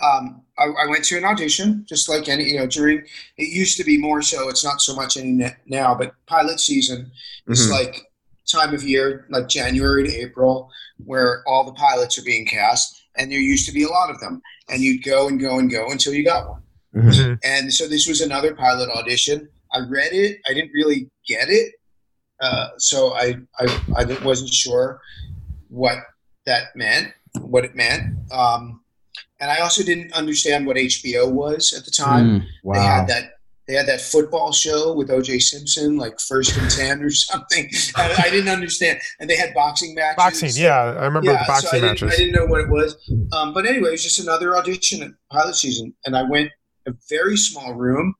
Um, 0.00 0.41
I, 0.58 0.64
I 0.64 0.86
went 0.88 1.04
to 1.06 1.16
an 1.16 1.24
audition, 1.24 1.84
just 1.88 2.08
like 2.08 2.28
any, 2.28 2.44
you 2.44 2.58
know, 2.58 2.66
during 2.66 2.98
it 3.38 3.48
used 3.48 3.76
to 3.78 3.84
be 3.84 3.96
more 3.98 4.22
so. 4.22 4.48
It's 4.48 4.64
not 4.64 4.80
so 4.80 4.94
much 4.94 5.16
any 5.16 5.44
now, 5.66 5.94
but 5.94 6.14
pilot 6.26 6.60
season 6.60 7.10
is 7.48 7.66
Mhm. 7.68 7.70
like 7.70 8.02
time 8.50 8.74
of 8.74 8.82
year, 8.82 9.26
like 9.30 9.48
January 9.48 10.06
to 10.06 10.14
April, 10.14 10.70
where 11.04 11.42
all 11.46 11.64
the 11.64 11.72
pilots 11.72 12.18
are 12.18 12.22
being 12.24 12.46
cast, 12.46 13.02
and 13.16 13.30
there 13.32 13.38
used 13.38 13.66
to 13.66 13.72
be 13.72 13.84
a 13.84 13.88
lot 13.88 14.10
of 14.10 14.20
them, 14.20 14.42
and 14.68 14.82
you'd 14.82 15.02
go 15.02 15.28
and 15.28 15.40
go 15.40 15.58
and 15.58 15.70
go 15.70 15.90
until 15.90 16.12
you 16.12 16.24
got 16.24 16.48
one. 16.48 16.62
Mhm. 16.94 17.10
Mhm. 17.12 17.38
And 17.44 17.72
so 17.72 17.88
this 17.88 18.06
was 18.06 18.20
another 18.20 18.54
pilot 18.54 18.90
audition. 18.90 19.48
I 19.72 19.78
read 19.88 20.12
it. 20.12 20.40
I 20.48 20.52
didn't 20.52 20.72
really 20.74 21.08
get 21.26 21.48
it. 21.48 21.72
Uh, 22.40 22.68
so 22.76 23.14
I, 23.14 23.36
I, 23.58 23.80
I 23.96 24.04
wasn't 24.24 24.52
sure 24.52 25.00
what 25.68 25.98
that 26.44 26.74
meant, 26.76 27.12
what 27.40 27.64
it 27.64 27.74
meant. 27.74 28.02
Um, 28.32 28.81
and 29.42 29.50
I 29.50 29.58
also 29.58 29.82
didn't 29.82 30.12
understand 30.12 30.66
what 30.66 30.76
HBO 30.76 31.30
was 31.30 31.74
at 31.76 31.84
the 31.84 31.90
time. 31.90 32.46
Mm. 32.64 32.74
They 32.74 32.80
had 32.80 33.08
that 33.08 33.32
they 33.66 33.74
had 33.74 33.86
that 33.86 34.00
football 34.00 34.52
show 34.52 34.92
with 34.92 35.08
OJ 35.08 35.42
Simpson, 35.42 35.96
like 35.96 36.20
First 36.20 36.56
and 36.56 36.70
Ten 36.70 37.02
or 37.02 37.10
something. 37.10 37.68
I, 37.96 38.24
I 38.26 38.30
didn't 38.30 38.50
understand. 38.50 39.00
And 39.18 39.28
they 39.28 39.36
had 39.36 39.52
boxing 39.52 39.94
matches. 39.94 40.16
Boxing, 40.16 40.62
yeah. 40.62 40.78
I 40.78 41.04
remember 41.04 41.32
the 41.32 41.38
so 41.38 41.42
I 41.42 41.46
boxing 41.46 41.80
didn't, 41.80 41.88
matches. 41.88 42.12
I 42.12 42.16
didn't 42.16 42.34
know 42.34 42.46
what 42.46 42.60
it 42.60 42.68
was. 42.68 42.96
Um, 43.32 43.52
but 43.52 43.66
anyway, 43.66 43.88
it 43.88 43.92
was 43.92 44.02
just 44.02 44.20
another 44.20 44.56
audition 44.56 45.02
at 45.02 45.10
pilot 45.30 45.56
season, 45.56 45.92
and 46.06 46.16
I 46.16 46.22
went 46.22 46.50
a 46.86 46.92
very 47.08 47.36
small 47.36 47.74
room, 47.74 48.14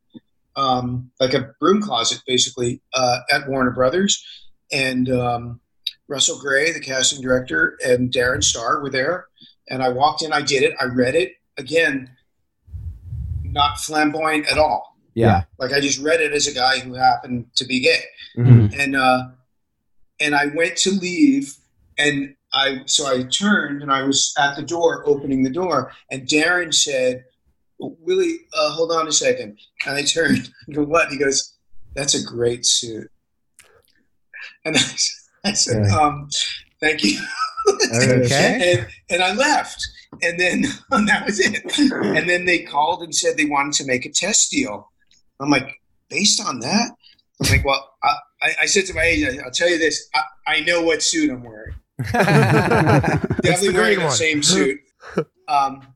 um, 0.56 1.10
like 1.20 1.34
a 1.34 1.52
broom 1.60 1.82
closet, 1.82 2.20
basically, 2.26 2.80
uh, 2.94 3.18
at 3.30 3.48
Warner 3.48 3.72
Brothers, 3.72 4.24
and 4.72 5.08
um, 5.10 5.60
Russell 6.08 6.38
Gray, 6.38 6.72
the 6.72 6.80
casting 6.80 7.20
director, 7.20 7.78
and 7.84 8.12
Darren 8.12 8.42
Star 8.42 8.80
were 8.80 8.90
there. 8.90 9.26
And 9.70 9.82
I 9.82 9.88
walked 9.90 10.22
in, 10.22 10.32
I 10.32 10.42
did 10.42 10.62
it, 10.62 10.74
I 10.80 10.84
read 10.86 11.14
it 11.14 11.34
again, 11.56 12.10
not 13.44 13.78
flamboyant 13.78 14.50
at 14.50 14.58
all. 14.58 14.96
Yeah. 15.14 15.44
Like 15.58 15.72
I 15.72 15.80
just 15.80 16.00
read 16.00 16.20
it 16.20 16.32
as 16.32 16.46
a 16.46 16.54
guy 16.54 16.78
who 16.80 16.94
happened 16.94 17.46
to 17.56 17.64
be 17.66 17.80
gay 17.80 18.02
Mhm. 18.36 18.78
and 18.78 18.96
uh, 18.96 19.28
and 20.20 20.34
I 20.34 20.46
went 20.46 20.76
to 20.78 20.90
leave, 20.90 21.54
and 21.98 22.34
I 22.54 22.82
so 22.86 23.06
I 23.06 23.24
turned 23.24 23.82
and 23.82 23.92
I 23.92 24.02
was 24.04 24.32
at 24.38 24.56
the 24.56 24.62
door 24.62 25.02
opening 25.06 25.42
the 25.42 25.50
door, 25.50 25.92
and 26.10 26.26
Darren 26.26 26.72
said, 26.72 27.24
Willie, 27.78 28.38
uh, 28.56 28.70
hold 28.70 28.92
on 28.92 29.06
a 29.08 29.12
second. 29.12 29.58
And 29.84 29.96
I 29.96 30.02
turned 30.02 30.50
and 30.66 30.76
go, 30.76 30.84
what? 30.84 31.10
He 31.10 31.18
goes, 31.18 31.54
that's 31.94 32.14
a 32.14 32.22
great 32.24 32.64
suit. 32.64 33.10
And 34.64 34.76
I 35.44 35.52
said, 35.54 35.90
um, 35.90 36.28
thank 36.80 37.02
you. 37.04 37.20
Okay. 37.92 38.78
and, 38.78 38.86
and 39.10 39.22
I 39.22 39.34
left. 39.34 39.86
And 40.22 40.38
then 40.38 40.62
that 41.06 41.24
was 41.26 41.40
it. 41.40 41.78
And 41.78 42.28
then 42.28 42.44
they 42.44 42.60
called 42.60 43.02
and 43.02 43.14
said 43.14 43.36
they 43.36 43.46
wanted 43.46 43.72
to 43.74 43.86
make 43.86 44.04
a 44.04 44.10
test 44.10 44.50
deal. 44.50 44.90
I'm 45.40 45.50
like, 45.50 45.80
based 46.08 46.40
on 46.40 46.60
that? 46.60 46.90
I'm 47.42 47.50
like, 47.50 47.64
well, 47.64 47.94
I, 48.04 48.16
I, 48.42 48.50
I 48.62 48.66
said 48.66 48.86
to 48.86 48.94
my 48.94 49.02
agent, 49.02 49.40
I'll 49.44 49.50
tell 49.50 49.68
you 49.68 49.78
this, 49.78 50.08
I, 50.14 50.22
I 50.46 50.60
know 50.60 50.82
what 50.82 51.02
suit 51.02 51.30
I'm 51.30 51.42
wearing. 51.42 51.74
Definitely 52.12 53.68
the 53.68 53.72
wearing 53.74 53.98
the 53.98 54.04
one. 54.04 54.14
same 54.14 54.42
suit. 54.42 54.80
Um, 55.48 55.86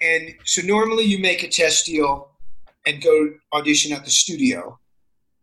and 0.00 0.34
so 0.44 0.62
normally 0.62 1.04
you 1.04 1.18
make 1.18 1.42
a 1.42 1.48
test 1.48 1.86
deal 1.86 2.30
and 2.86 3.02
go 3.02 3.30
audition 3.52 3.92
at 3.92 4.04
the 4.04 4.10
studio. 4.10 4.78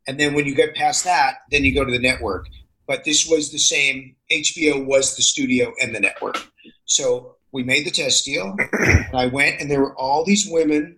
And 0.08 0.20
then 0.20 0.34
when 0.34 0.46
you 0.46 0.56
get 0.56 0.76
past 0.76 1.04
that, 1.06 1.36
then 1.52 1.64
you 1.64 1.74
go 1.74 1.86
to 1.86 1.92
the 1.92 2.00
network. 2.00 2.48
But 2.92 3.06
this 3.06 3.26
was 3.26 3.54
the 3.54 3.58
same. 3.58 4.18
HBO 4.30 4.86
was 4.86 5.16
the 5.16 5.22
studio 5.22 5.72
and 5.82 5.96
the 5.96 6.02
network. 6.02 6.38
So 6.84 7.38
we 7.54 7.64
made 7.64 7.86
the 7.86 7.92
test 7.92 8.26
deal. 8.26 8.54
And 8.58 9.16
I 9.16 9.28
went, 9.28 9.62
and 9.62 9.72
there 9.72 9.80
were 9.80 9.96
all 9.96 10.26
these 10.26 10.46
women 10.46 10.98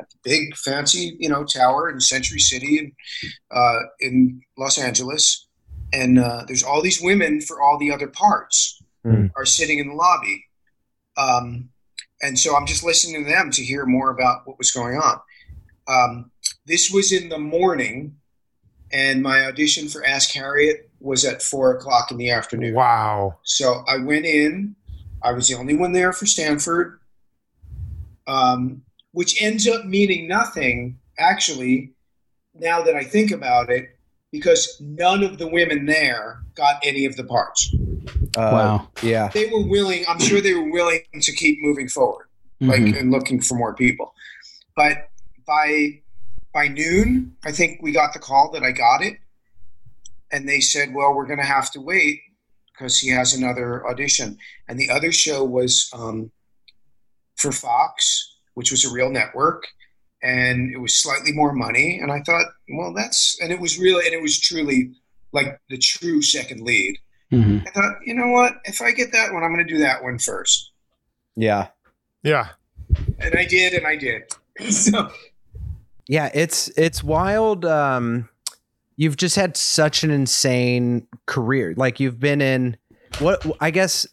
at 0.00 0.10
the 0.10 0.16
big, 0.24 0.56
fancy, 0.56 1.16
you 1.20 1.28
know, 1.28 1.44
tower 1.44 1.88
in 1.90 2.00
Century 2.00 2.40
City 2.40 2.78
in, 2.80 2.92
uh, 3.52 3.78
in 4.00 4.40
Los 4.58 4.78
Angeles. 4.78 5.46
And 5.92 6.18
uh, 6.18 6.42
there's 6.48 6.64
all 6.64 6.82
these 6.82 7.00
women 7.00 7.40
for 7.40 7.60
all 7.62 7.78
the 7.78 7.92
other 7.92 8.08
parts 8.08 8.82
Hmm. 9.04 9.26
are 9.36 9.46
sitting 9.46 9.78
in 9.78 9.86
the 9.90 9.94
lobby. 9.94 10.44
Um, 11.16 11.68
and 12.20 12.36
so 12.36 12.56
I'm 12.56 12.66
just 12.66 12.82
listening 12.82 13.22
to 13.24 13.30
them 13.30 13.52
to 13.52 13.62
hear 13.62 13.86
more 13.86 14.10
about 14.10 14.40
what 14.44 14.58
was 14.58 14.72
going 14.72 14.96
on. 14.96 15.20
Um, 15.86 16.32
this 16.66 16.90
was 16.90 17.12
in 17.12 17.28
the 17.28 17.38
morning, 17.38 18.16
and 18.92 19.22
my 19.22 19.46
audition 19.46 19.86
for 19.88 20.04
Ask 20.04 20.32
Harriet 20.32 20.85
was 21.00 21.24
at 21.24 21.42
four 21.42 21.76
o'clock 21.76 22.10
in 22.10 22.16
the 22.16 22.30
afternoon. 22.30 22.74
Wow. 22.74 23.38
So 23.42 23.84
I 23.86 23.98
went 23.98 24.26
in. 24.26 24.74
I 25.22 25.32
was 25.32 25.48
the 25.48 25.56
only 25.56 25.74
one 25.76 25.92
there 25.92 26.12
for 26.12 26.26
Stanford, 26.26 27.00
um, 28.26 28.82
which 29.12 29.40
ends 29.42 29.66
up 29.68 29.84
meaning 29.86 30.28
nothing, 30.28 30.98
actually, 31.18 31.92
now 32.54 32.82
that 32.82 32.94
I 32.94 33.04
think 33.04 33.30
about 33.30 33.70
it, 33.70 33.96
because 34.32 34.76
none 34.80 35.22
of 35.22 35.38
the 35.38 35.48
women 35.48 35.86
there 35.86 36.42
got 36.54 36.76
any 36.82 37.04
of 37.06 37.16
the 37.16 37.24
parts. 37.24 37.74
Uh, 38.36 38.50
wow. 38.52 38.88
Yeah. 39.02 39.28
They 39.28 39.46
were 39.46 39.66
willing, 39.66 40.04
I'm 40.08 40.20
sure 40.20 40.40
they 40.40 40.54
were 40.54 40.70
willing 40.70 41.00
to 41.20 41.32
keep 41.32 41.58
moving 41.60 41.88
forward, 41.88 42.26
like 42.60 42.82
Mhm. 42.82 43.00
and 43.00 43.10
looking 43.10 43.40
for 43.40 43.54
more 43.54 43.74
people. 43.74 44.14
But 44.74 45.08
by 45.46 46.02
by 46.52 46.68
noon, 46.68 47.36
I 47.44 47.52
think 47.52 47.82
we 47.82 47.92
got 47.92 48.14
the 48.14 48.18
call 48.18 48.50
that 48.52 48.62
I 48.62 48.72
got 48.72 49.02
it. 49.02 49.18
And 50.36 50.46
they 50.46 50.60
said, 50.60 50.92
well, 50.94 51.14
we're 51.14 51.26
going 51.26 51.38
to 51.38 51.46
have 51.46 51.70
to 51.70 51.80
wait 51.80 52.20
because 52.72 52.98
he 52.98 53.08
has 53.08 53.32
another 53.32 53.86
audition. 53.88 54.36
And 54.68 54.78
the 54.78 54.90
other 54.90 55.10
show 55.10 55.42
was 55.42 55.88
um, 55.94 56.30
for 57.36 57.52
Fox, 57.52 58.36
which 58.52 58.70
was 58.70 58.84
a 58.84 58.92
real 58.92 59.08
network. 59.08 59.64
And 60.22 60.70
it 60.74 60.78
was 60.78 60.94
slightly 61.02 61.32
more 61.32 61.54
money. 61.54 61.98
And 62.02 62.12
I 62.12 62.20
thought, 62.20 62.44
well, 62.68 62.92
that's, 62.92 63.38
and 63.40 63.50
it 63.50 63.58
was 63.58 63.78
really, 63.78 64.04
and 64.04 64.14
it 64.14 64.20
was 64.20 64.38
truly 64.38 64.92
like 65.32 65.58
the 65.70 65.78
true 65.78 66.20
second 66.20 66.60
lead. 66.60 66.98
Mhm. 67.32 67.66
I 67.66 67.70
thought, 67.70 67.94
you 68.04 68.12
know 68.14 68.28
what? 68.28 68.56
If 68.64 68.82
I 68.82 68.92
get 68.92 69.12
that 69.12 69.32
one, 69.32 69.42
I'm 69.42 69.54
going 69.54 69.66
to 69.66 69.72
do 69.74 69.80
that 69.80 70.02
one 70.02 70.18
first. 70.18 70.72
Yeah. 71.34 71.68
Yeah. 72.22 72.48
And 73.20 73.34
I 73.34 73.46
did, 73.46 73.72
and 73.72 73.86
I 73.86 73.96
did. 73.96 74.22
so, 74.70 75.10
Yeah, 76.08 76.30
it's 76.34 76.68
it's 76.76 77.02
wild. 77.02 77.64
Um, 77.64 78.28
you've 78.96 79.16
just 79.16 79.36
had 79.36 79.56
such 79.56 80.04
an 80.04 80.10
insane 80.10 81.06
career. 81.26 81.74
Like 81.76 82.00
you've 82.00 82.20
been 82.20 82.40
in 82.40 82.76
what 83.18 83.44
I 83.60 83.70
guess 83.70 84.06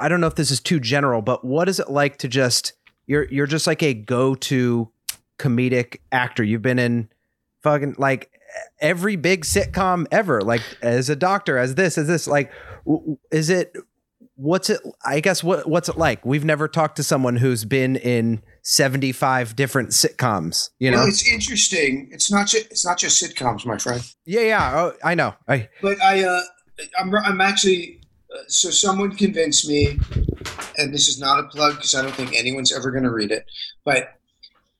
I 0.00 0.08
don't 0.08 0.20
know 0.20 0.26
if 0.26 0.34
this 0.34 0.50
is 0.50 0.60
too 0.60 0.80
general, 0.80 1.22
but 1.22 1.44
what 1.44 1.68
is 1.68 1.78
it 1.80 1.90
like 1.90 2.18
to 2.18 2.28
just 2.28 2.72
you're 3.06 3.24
you're 3.30 3.46
just 3.46 3.66
like 3.66 3.82
a 3.82 3.94
go-to 3.94 4.90
comedic 5.38 6.00
actor. 6.12 6.44
You've 6.44 6.62
been 6.62 6.78
in 6.78 7.08
fucking 7.62 7.94
like 7.98 8.30
every 8.80 9.16
big 9.16 9.44
sitcom 9.44 10.06
ever, 10.10 10.42
like 10.42 10.62
as 10.82 11.08
a 11.08 11.16
doctor, 11.16 11.58
as 11.58 11.76
this, 11.76 11.96
as 11.96 12.06
this. 12.06 12.26
Like, 12.26 12.52
is 13.30 13.50
it? 13.50 13.74
What's 14.40 14.70
it? 14.70 14.80
I 15.04 15.18
guess 15.18 15.42
what 15.42 15.68
what's 15.68 15.88
it 15.88 15.98
like? 15.98 16.24
We've 16.24 16.44
never 16.44 16.68
talked 16.68 16.94
to 16.96 17.02
someone 17.02 17.34
who's 17.36 17.64
been 17.64 17.96
in 17.96 18.40
seventy 18.62 19.10
five 19.10 19.56
different 19.56 19.88
sitcoms. 19.90 20.70
You 20.78 20.92
know? 20.92 20.98
well, 20.98 21.08
it's 21.08 21.28
interesting. 21.28 22.08
It's 22.12 22.30
not 22.30 22.46
just 22.46 22.66
it's 22.70 22.86
not 22.86 22.98
just 22.98 23.20
sitcoms, 23.20 23.66
my 23.66 23.78
friend. 23.78 24.00
Yeah, 24.24 24.42
yeah. 24.42 24.72
Oh, 24.76 24.92
I 25.02 25.16
know. 25.16 25.34
I 25.48 25.68
But 25.82 26.00
I, 26.00 26.22
uh, 26.22 26.42
I'm, 27.00 27.12
I'm 27.16 27.40
actually. 27.40 28.00
Uh, 28.32 28.38
so 28.46 28.70
someone 28.70 29.10
convinced 29.16 29.68
me, 29.68 29.98
and 30.78 30.94
this 30.94 31.08
is 31.08 31.18
not 31.18 31.40
a 31.40 31.48
plug 31.48 31.74
because 31.76 31.96
I 31.96 32.02
don't 32.02 32.14
think 32.14 32.32
anyone's 32.38 32.70
ever 32.72 32.92
going 32.92 33.02
to 33.04 33.10
read 33.10 33.32
it. 33.32 33.44
But 33.84 34.14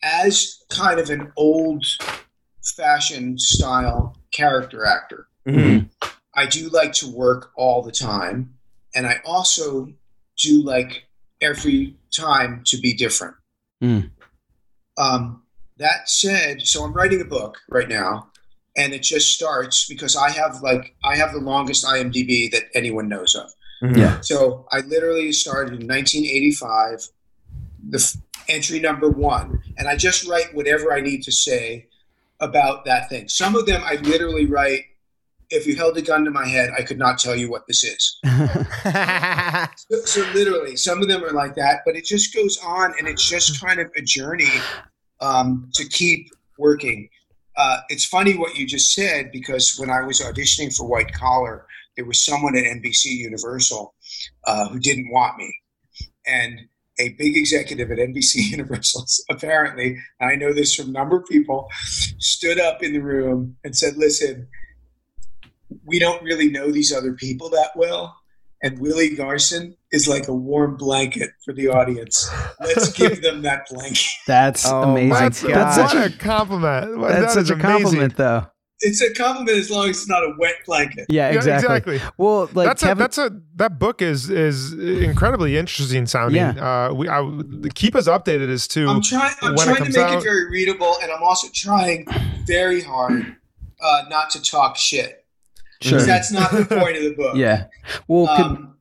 as 0.04 0.62
kind 0.68 1.00
of 1.00 1.10
an 1.10 1.32
old-fashioned 1.36 3.40
style 3.40 4.16
character 4.32 4.84
actor, 4.84 5.26
Mhm. 5.46 5.88
I 6.34 6.46
do 6.46 6.68
like 6.68 6.92
to 6.94 7.08
work 7.10 7.50
all 7.56 7.82
the 7.82 7.90
time, 7.90 8.54
and 8.94 9.06
I 9.06 9.20
also 9.24 9.88
do 10.38 10.62
like 10.62 11.04
every 11.40 11.96
time 12.16 12.62
to 12.66 12.78
be 12.78 12.94
different. 12.94 13.34
Mm. 13.82 14.10
Um, 14.96 15.42
that 15.78 16.08
said, 16.08 16.62
so 16.62 16.84
I'm 16.84 16.92
writing 16.92 17.20
a 17.20 17.24
book 17.24 17.58
right 17.68 17.88
now, 17.88 18.30
and 18.76 18.92
it 18.92 19.02
just 19.02 19.34
starts 19.34 19.86
because 19.86 20.16
I 20.16 20.30
have 20.30 20.60
like 20.62 20.94
I 21.04 21.16
have 21.16 21.32
the 21.32 21.38
longest 21.40 21.84
IMDb 21.84 22.50
that 22.50 22.64
anyone 22.74 23.08
knows 23.08 23.34
of. 23.34 23.50
Mhm. 23.82 23.96
Yeah. 23.96 24.20
So 24.20 24.66
I 24.72 24.80
literally 24.80 25.32
started 25.32 25.80
in 25.80 25.86
1985, 25.86 27.08
the 27.90 27.98
f- 27.98 28.16
entry 28.48 28.80
number 28.80 29.08
one, 29.08 29.62
and 29.76 29.86
I 29.86 29.94
just 29.94 30.26
write 30.26 30.52
whatever 30.54 30.92
I 30.92 31.00
need 31.00 31.22
to 31.24 31.32
say 31.32 31.86
about 32.40 32.84
that 32.86 33.08
thing. 33.08 33.28
Some 33.28 33.54
of 33.54 33.66
them 33.66 33.82
I 33.84 33.96
literally 33.96 34.46
write. 34.46 34.84
If 35.50 35.66
you 35.66 35.76
held 35.76 35.96
a 35.96 36.02
gun 36.02 36.24
to 36.24 36.30
my 36.30 36.46
head, 36.46 36.70
I 36.76 36.82
could 36.82 36.98
not 36.98 37.18
tell 37.18 37.34
you 37.34 37.50
what 37.50 37.66
this 37.66 37.84
is. 37.84 38.18
So, 39.90 40.00
so 40.04 40.20
literally, 40.34 40.76
some 40.76 41.00
of 41.00 41.08
them 41.08 41.24
are 41.24 41.32
like 41.32 41.54
that, 41.54 41.80
but 41.86 41.96
it 41.96 42.04
just 42.04 42.34
goes 42.34 42.58
on, 42.62 42.94
and 42.98 43.08
it's 43.08 43.26
just 43.26 43.60
kind 43.60 43.80
of 43.80 43.90
a 43.96 44.02
journey 44.02 44.50
um, 45.20 45.70
to 45.74 45.88
keep 45.88 46.28
working. 46.58 47.08
Uh, 47.56 47.78
it's 47.88 48.04
funny 48.04 48.36
what 48.36 48.56
you 48.56 48.66
just 48.66 48.92
said 48.92 49.30
because 49.32 49.78
when 49.78 49.90
I 49.90 50.02
was 50.02 50.20
auditioning 50.20 50.76
for 50.76 50.86
White 50.86 51.12
Collar, 51.12 51.66
there 51.96 52.04
was 52.04 52.24
someone 52.24 52.56
at 52.56 52.64
NBC 52.64 53.06
Universal 53.06 53.94
uh, 54.46 54.68
who 54.68 54.78
didn't 54.78 55.10
want 55.10 55.38
me, 55.38 55.54
and 56.26 56.60
a 57.00 57.10
big 57.10 57.36
executive 57.36 57.90
at 57.90 57.98
NBC 57.98 58.36
Universal 58.50 59.06
apparently, 59.30 59.96
and 60.20 60.30
I 60.30 60.34
know 60.34 60.52
this 60.52 60.74
from 60.74 60.88
a 60.90 60.92
number 60.92 61.16
of 61.16 61.26
people, 61.26 61.68
stood 62.18 62.60
up 62.60 62.82
in 62.82 62.92
the 62.92 63.00
room 63.00 63.56
and 63.64 63.76
said, 63.76 63.96
"Listen, 63.96 64.46
we 65.88 65.98
don't 65.98 66.22
really 66.22 66.50
know 66.50 66.70
these 66.70 66.92
other 66.92 67.14
people 67.14 67.50
that 67.50 67.70
well." 67.74 68.14
and 68.60 68.76
Willie 68.80 69.14
Garson 69.14 69.76
is 69.92 70.08
like 70.08 70.26
a 70.26 70.34
warm 70.34 70.76
blanket 70.76 71.30
for 71.44 71.54
the 71.54 71.68
audience. 71.68 72.28
Let's 72.58 72.92
give 72.92 73.22
them 73.26 73.42
that 73.42 73.68
blanket. 73.70 74.04
That's 74.26 74.66
Oh, 74.66 74.82
amazing. 74.82 75.10
That's, 75.12 75.42
That's 75.42 75.76
such 75.76 75.94
a 75.94 76.06
a, 76.06 76.18
compliment. 76.18 76.98
What- 76.98 77.08
that's 77.12 77.34
that 77.36 77.40
is 77.42 77.48
such 77.48 77.56
a 77.56 77.60
amazing. 77.60 77.82
compliment, 77.82 78.16
though. 78.16 78.46
It's 78.80 79.00
a 79.00 79.14
compliment 79.14 79.58
as 79.58 79.70
long 79.70 79.88
as 79.90 79.98
it's 79.98 80.08
not 80.08 80.24
a 80.24 80.34
wet 80.40 80.56
blanket. 80.66 81.06
Yeah, 81.08 81.30
Yeah, 81.30 81.36
exactly. 81.36 81.76
exactly. 81.96 82.00
Well, 82.16 82.50
like 82.52 82.66
that's 82.66 82.82
Kevin, 82.82 82.96
a 82.96 83.04
that's 83.04 83.18
a 83.18 83.40
that 83.56 83.78
book 83.78 84.02
is 84.02 84.28
is 84.28 84.72
incredibly 84.72 85.56
interesting 85.56 86.06
sounding. 86.06 86.42
Uh, 86.42 86.90
we 86.94 87.08
I, 87.08 87.22
keep 87.76 87.94
us 87.94 88.08
updated 88.08 88.48
as 88.50 88.66
to 88.68 88.88
I'm 88.88 89.02
trying. 89.02 89.34
I'm 89.42 89.54
when 89.54 89.66
trying 89.68 89.84
to 89.84 89.98
make 89.98 89.98
out- 89.98 90.18
it 90.18 90.22
very 90.24 90.50
readable, 90.50 90.96
and 91.00 91.12
I'm 91.12 91.22
also 91.22 91.46
trying 91.54 92.06
very 92.44 92.80
hard 92.80 93.36
uh, 93.80 94.02
not 94.08 94.30
to 94.30 94.42
talk 94.42 94.76
shit. 94.76 95.17
Sure. 95.80 95.98
'Cause 95.98 96.06
That's 96.06 96.32
not 96.32 96.50
the 96.50 96.64
point 96.64 96.96
of 96.96 97.02
the 97.04 97.14
book. 97.16 97.36
Yeah. 97.36 97.64
Well, 98.08 98.26
could, 98.36 98.46
Um, 98.46 98.74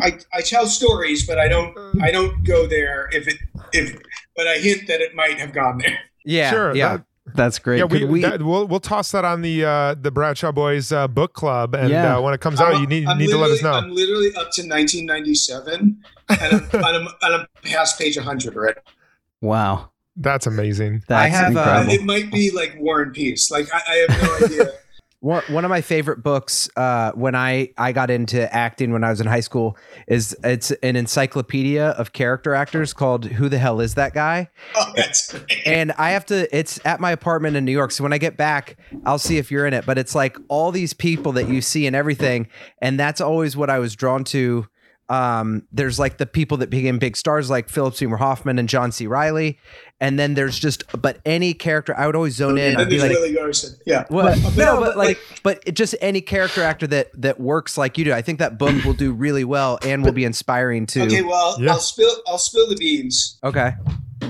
I, 0.00 0.18
I 0.32 0.40
tell 0.40 0.66
stories, 0.66 1.26
but 1.26 1.38
I 1.38 1.48
don't 1.48 1.76
I 2.02 2.10
don't 2.10 2.44
go 2.44 2.66
there 2.66 3.08
if 3.12 3.28
it 3.28 3.36
if 3.72 3.96
but 4.36 4.46
I 4.48 4.58
hint 4.58 4.86
that 4.88 5.00
it 5.00 5.14
might 5.14 5.38
have 5.38 5.52
gone 5.52 5.78
there. 5.78 5.98
yeah. 6.24 6.50
sure 6.50 6.74
Yeah. 6.74 6.96
that- 6.98 7.04
that's 7.36 7.60
great. 7.60 7.78
yeah, 7.78 7.86
Could 7.86 7.92
we, 8.02 8.04
we, 8.04 8.20
that, 8.22 8.42
we'll 8.42 8.66
we'll 8.66 8.80
toss 8.80 9.12
that 9.12 9.24
on 9.24 9.42
the 9.42 9.64
uh, 9.64 9.94
the 9.94 10.10
Bradshaw 10.10 10.50
Boys 10.50 10.90
uh, 10.90 11.06
book 11.06 11.34
club, 11.34 11.72
and 11.74 11.88
Yeah. 11.88 12.16
uh, 12.16 12.20
when 12.20 12.34
it 12.34 12.40
comes 12.40 12.60
out, 12.60 12.72
I'm- 12.72 12.80
you 12.80 12.86
need 12.88 13.06
I'm 13.06 13.16
need 13.16 13.30
to 13.30 13.38
let 13.38 13.52
us 13.52 13.62
know. 13.62 13.70
literally- 13.70 13.90
I'm 13.90 13.94
literally 13.94 14.28
up 14.34 14.50
to 14.52 14.62
1997, 14.66 16.02
and 16.28 16.40
I'm, 16.40 16.68
and 16.72 16.84
I'm, 16.84 17.06
and 17.22 17.34
I'm 17.34 17.46
past 17.64 17.96
page 17.98 18.16
100 18.16 18.56
already. 18.56 18.80
wow. 19.40 19.90
That's 20.16 20.46
amazing. 20.46 21.04
That's 21.08 21.34
have, 21.34 21.56
uh, 21.56 21.60
incredible. 21.60 21.92
It 21.94 22.02
might 22.04 22.30
be 22.32 22.50
like 22.50 22.76
War 22.78 23.00
and 23.00 23.14
Peace. 23.14 23.50
Like 23.50 23.68
I, 23.72 23.80
I 23.88 23.94
have 24.08 24.22
no 24.22 24.46
idea. 24.46 24.72
One, 25.22 25.44
one 25.50 25.64
of 25.64 25.68
my 25.68 25.82
favorite 25.82 26.20
books 26.20 26.68
uh, 26.76 27.12
when 27.12 27.36
I, 27.36 27.68
I 27.78 27.92
got 27.92 28.10
into 28.10 28.52
acting 28.52 28.92
when 28.92 29.04
I 29.04 29.10
was 29.10 29.20
in 29.20 29.28
high 29.28 29.38
school 29.38 29.76
is 30.08 30.36
it's 30.42 30.72
an 30.82 30.96
encyclopedia 30.96 31.90
of 31.90 32.12
character 32.12 32.56
actors 32.56 32.92
called 32.92 33.26
Who 33.26 33.48
the 33.48 33.58
Hell 33.58 33.80
Is 33.80 33.94
That 33.94 34.14
Guy? 34.14 34.50
Oh, 34.74 34.92
that's 34.96 35.32
great. 35.32 35.64
And 35.64 35.92
I 35.92 36.10
have 36.10 36.26
to, 36.26 36.48
it's 36.54 36.84
at 36.84 36.98
my 36.98 37.12
apartment 37.12 37.56
in 37.56 37.64
New 37.64 37.70
York. 37.70 37.92
So 37.92 38.02
when 38.02 38.12
I 38.12 38.18
get 38.18 38.36
back, 38.36 38.76
I'll 39.06 39.16
see 39.16 39.38
if 39.38 39.48
you're 39.48 39.64
in 39.64 39.74
it. 39.74 39.86
But 39.86 39.96
it's 39.96 40.16
like 40.16 40.36
all 40.48 40.72
these 40.72 40.92
people 40.92 41.30
that 41.32 41.48
you 41.48 41.60
see 41.60 41.86
and 41.86 41.94
everything. 41.94 42.48
And 42.80 42.98
that's 42.98 43.20
always 43.20 43.56
what 43.56 43.70
I 43.70 43.78
was 43.78 43.94
drawn 43.94 44.24
to. 44.24 44.66
Um, 45.12 45.66
there's 45.72 45.98
like 45.98 46.16
the 46.16 46.24
people 46.26 46.56
that 46.58 46.70
became 46.70 46.98
big 46.98 47.16
stars 47.16 47.50
like 47.50 47.68
Philip 47.68 47.94
Seymour 47.94 48.16
Hoffman 48.16 48.58
and 48.58 48.68
John 48.68 48.92
C. 48.92 49.06
Reilly. 49.06 49.58
And 50.00 50.18
then 50.18 50.34
there's 50.34 50.58
just, 50.58 50.84
but 51.00 51.18
any 51.26 51.54
character, 51.54 51.94
I 51.96 52.06
would 52.06 52.16
always 52.16 52.34
zone 52.34 52.56
in. 52.58 52.76
I'd 52.76 52.82
And 52.82 52.90
be 52.90 52.98
like, 52.98 53.10
Willie 53.10 53.34
Garson. 53.34 53.76
Yeah. 53.86 54.04
what? 54.08 54.38
But- 54.42 54.56
no, 54.56 54.80
but 54.80 54.86
but 54.86 54.96
like, 54.96 55.18
but 55.42 55.62
it 55.66 55.72
just 55.72 55.94
any 56.00 56.20
character 56.22 56.62
actor 56.62 56.86
that 56.88 57.10
that 57.20 57.38
works 57.38 57.76
like 57.76 57.98
you 57.98 58.04
do. 58.06 58.12
I 58.12 58.22
think 58.22 58.38
that 58.38 58.56
book 58.58 58.84
will 58.84 58.94
do 58.94 59.12
really 59.12 59.44
well 59.44 59.78
and 59.82 60.02
will 60.04 60.12
be 60.12 60.24
inspiring 60.24 60.86
too. 60.86 61.02
Okay, 61.02 61.22
well, 61.22 61.56
Yeah. 61.60 61.72
I'll 61.72 61.78
spill 61.78 62.14
I'll 62.26 62.38
spill 62.38 62.68
the 62.68 62.76
beans. 62.76 63.38
Okay. 63.44 63.72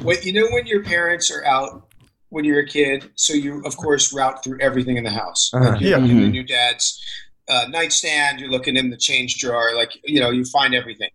What 0.02 0.24
you 0.26 0.32
know 0.32 0.46
when 0.50 0.66
your 0.66 0.82
parents 0.82 1.30
are 1.30 1.44
out 1.44 1.88
when 2.30 2.44
you're 2.44 2.60
a 2.60 2.66
kid, 2.66 3.10
so 3.14 3.34
you 3.34 3.62
of 3.64 3.76
course 3.76 4.12
route 4.12 4.42
through 4.42 4.58
everything 4.60 4.96
in 4.96 5.04
the 5.04 5.10
house. 5.10 5.50
Uh-huh. 5.54 5.70
Like 5.70 5.80
you're 5.80 5.90
Yeah. 5.90 5.96
looking 5.98 6.18
Mhm. 6.20 6.24
in 6.26 6.34
your 6.34 6.44
dad's 6.44 7.00
uh, 7.48 7.66
nightstand, 7.68 8.40
you're 8.40 8.50
looking 8.50 8.76
in 8.76 8.90
the 8.90 8.96
change 8.96 9.38
drawer, 9.38 9.74
like 9.74 9.90
you 10.04 10.20
know, 10.20 10.30
you 10.30 10.44
find 10.44 10.74
everything. 10.74 11.10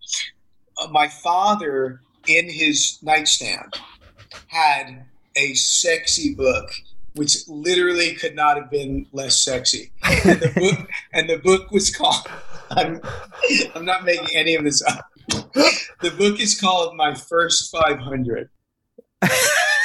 Uh, 0.78 0.88
my 0.90 1.08
father 1.08 2.02
in 2.28 2.50
his 2.50 3.00
nightstand 3.02 3.74
had 4.48 5.06
a 5.36 5.54
sexy 5.54 6.34
book 6.36 6.70
which 7.16 7.48
literally 7.48 8.14
could 8.14 8.36
not 8.36 8.58
have 8.58 8.70
been 8.70 9.08
less 9.12 9.40
sexy. 9.44 9.92
And 10.04 10.40
the 10.40 10.52
book 10.56 10.88
and 11.14 11.28
the 11.28 11.38
book 11.40 11.72
was 11.72 11.94
called 11.96 12.28
I'm 12.72 13.02
I'm 13.74 13.86
not 13.86 14.04
making 14.06 14.28
any 14.36 14.54
of 14.56 14.64
this 14.64 14.84
up. 14.84 15.06
The 16.02 16.12
book 16.16 16.40
is 16.40 16.60
called 16.60 16.96
My 16.96 17.16
First 17.16 17.72
500. 17.72 18.50
and 19.24 19.32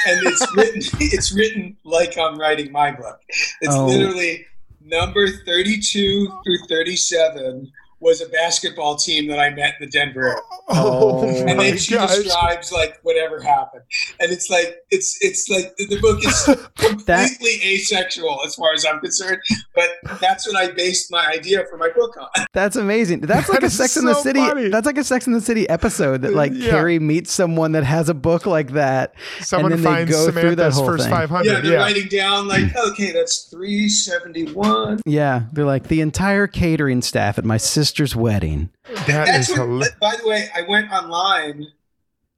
it's 0.07 0.47
written 0.55 0.83
it's 1.01 1.33
written 1.35 1.77
like 1.85 2.19
I'm 2.19 2.39
writing 2.39 2.71
my 2.71 2.91
book. 2.91 3.19
It's 3.63 3.75
Oh. 3.75 3.87
literally 3.87 4.45
number 4.85 5.29
32 5.29 6.41
through 6.45 6.59
37 6.69 7.73
was 8.03 8.21
a 8.21 8.29
basketball 8.29 8.97
team 8.97 9.29
that 9.29 9.39
I 9.39 9.51
met 9.51 9.77
in 9.81 9.87
the 9.87 9.91
Denver 9.91 10.23
area. 10.25 10.37
Oh, 10.69 10.75
oh, 10.75 11.21
oh 11.25 11.47
And 11.47 11.57
my 11.57 11.65
then 11.71 11.77
she 11.79 11.95
gosh. 11.95 12.17
describes 12.17 12.73
like 12.73 12.99
whatever 13.03 13.41
happened. 13.41 13.83
And 14.21 14.31
it's 14.33 14.51
like 14.51 14.77
it's 14.91 15.17
it's 15.21 15.49
like 15.49 15.75
the 15.77 15.99
book 16.01 16.19
is 16.25 16.45
completely 16.77 17.61
asexual 17.65 18.41
as 18.45 18.55
far 18.57 18.73
as 18.75 18.85
I'm 18.85 18.99
concerned. 19.01 19.39
But 19.75 19.89
that's 20.21 20.47
what 20.47 20.57
I 20.57 20.73
based 20.73 21.11
my 21.13 21.27
idea 21.29 21.65
for 21.71 21.77
my 21.79 21.89
book 21.91 22.17
on. 22.21 22.29
That's 22.53 22.77
amazing. 22.77 23.21
That's 23.21 23.49
like 23.49 23.61
That 23.61 23.65
a 23.65 23.67
is 23.67 23.77
Sex 23.77 23.97
in 23.97 24.05
the 24.05 24.15
City. 24.15 24.41
funny. 24.41 24.69
That's 24.69 24.85
like 24.87 24.99
a 24.99 25.05
Sex 25.05 25.27
in 25.27 25.33
the 25.33 25.41
City 25.41 25.67
episode 25.69 26.23
that 26.23 26.35
like 26.35 26.53
Yeah. 26.55 26.71
Carrie 26.71 26.99
meets 26.99 27.33
someone 27.33 27.73
that 27.73 27.85
has 27.85 28.09
a 28.09 28.15
book 28.15 28.45
like 28.47 28.73
that. 28.73 29.15
Someone 29.41 29.73
and 29.73 29.83
then 29.85 29.93
they 29.93 29.99
finds 30.07 30.11
go 30.13 30.31
through 30.31 30.57
that 30.57 30.73
Samantha's 30.75 30.77
whole 30.77 30.87
first 30.87 31.09
500. 31.09 31.47
Yeah, 31.47 31.53
Yeah, 31.53 31.61
they're 31.61 31.79
writing 31.79 32.09
down 32.09 32.49
like, 32.49 32.75
okay, 32.89 33.13
that's 33.13 33.45
371. 33.45 35.01
Yeah, 35.07 35.45
they're 35.53 35.65
like 35.65 35.89
the 35.89 36.01
entire 36.01 36.47
catering 36.47 37.03
staff 37.03 37.39
at 37.39 37.45
my 37.45 37.57
sister's 37.93 38.17
wedding. 38.17 38.71
that 39.07 39.07
That's 39.27 39.51
is 39.51 39.59
what, 39.59 39.67
hilarious. 39.69 39.91
by 40.01 40.17
the 40.23 40.27
way, 40.27 40.49
I 40.57 40.63
went 40.63 40.91
online 40.91 41.67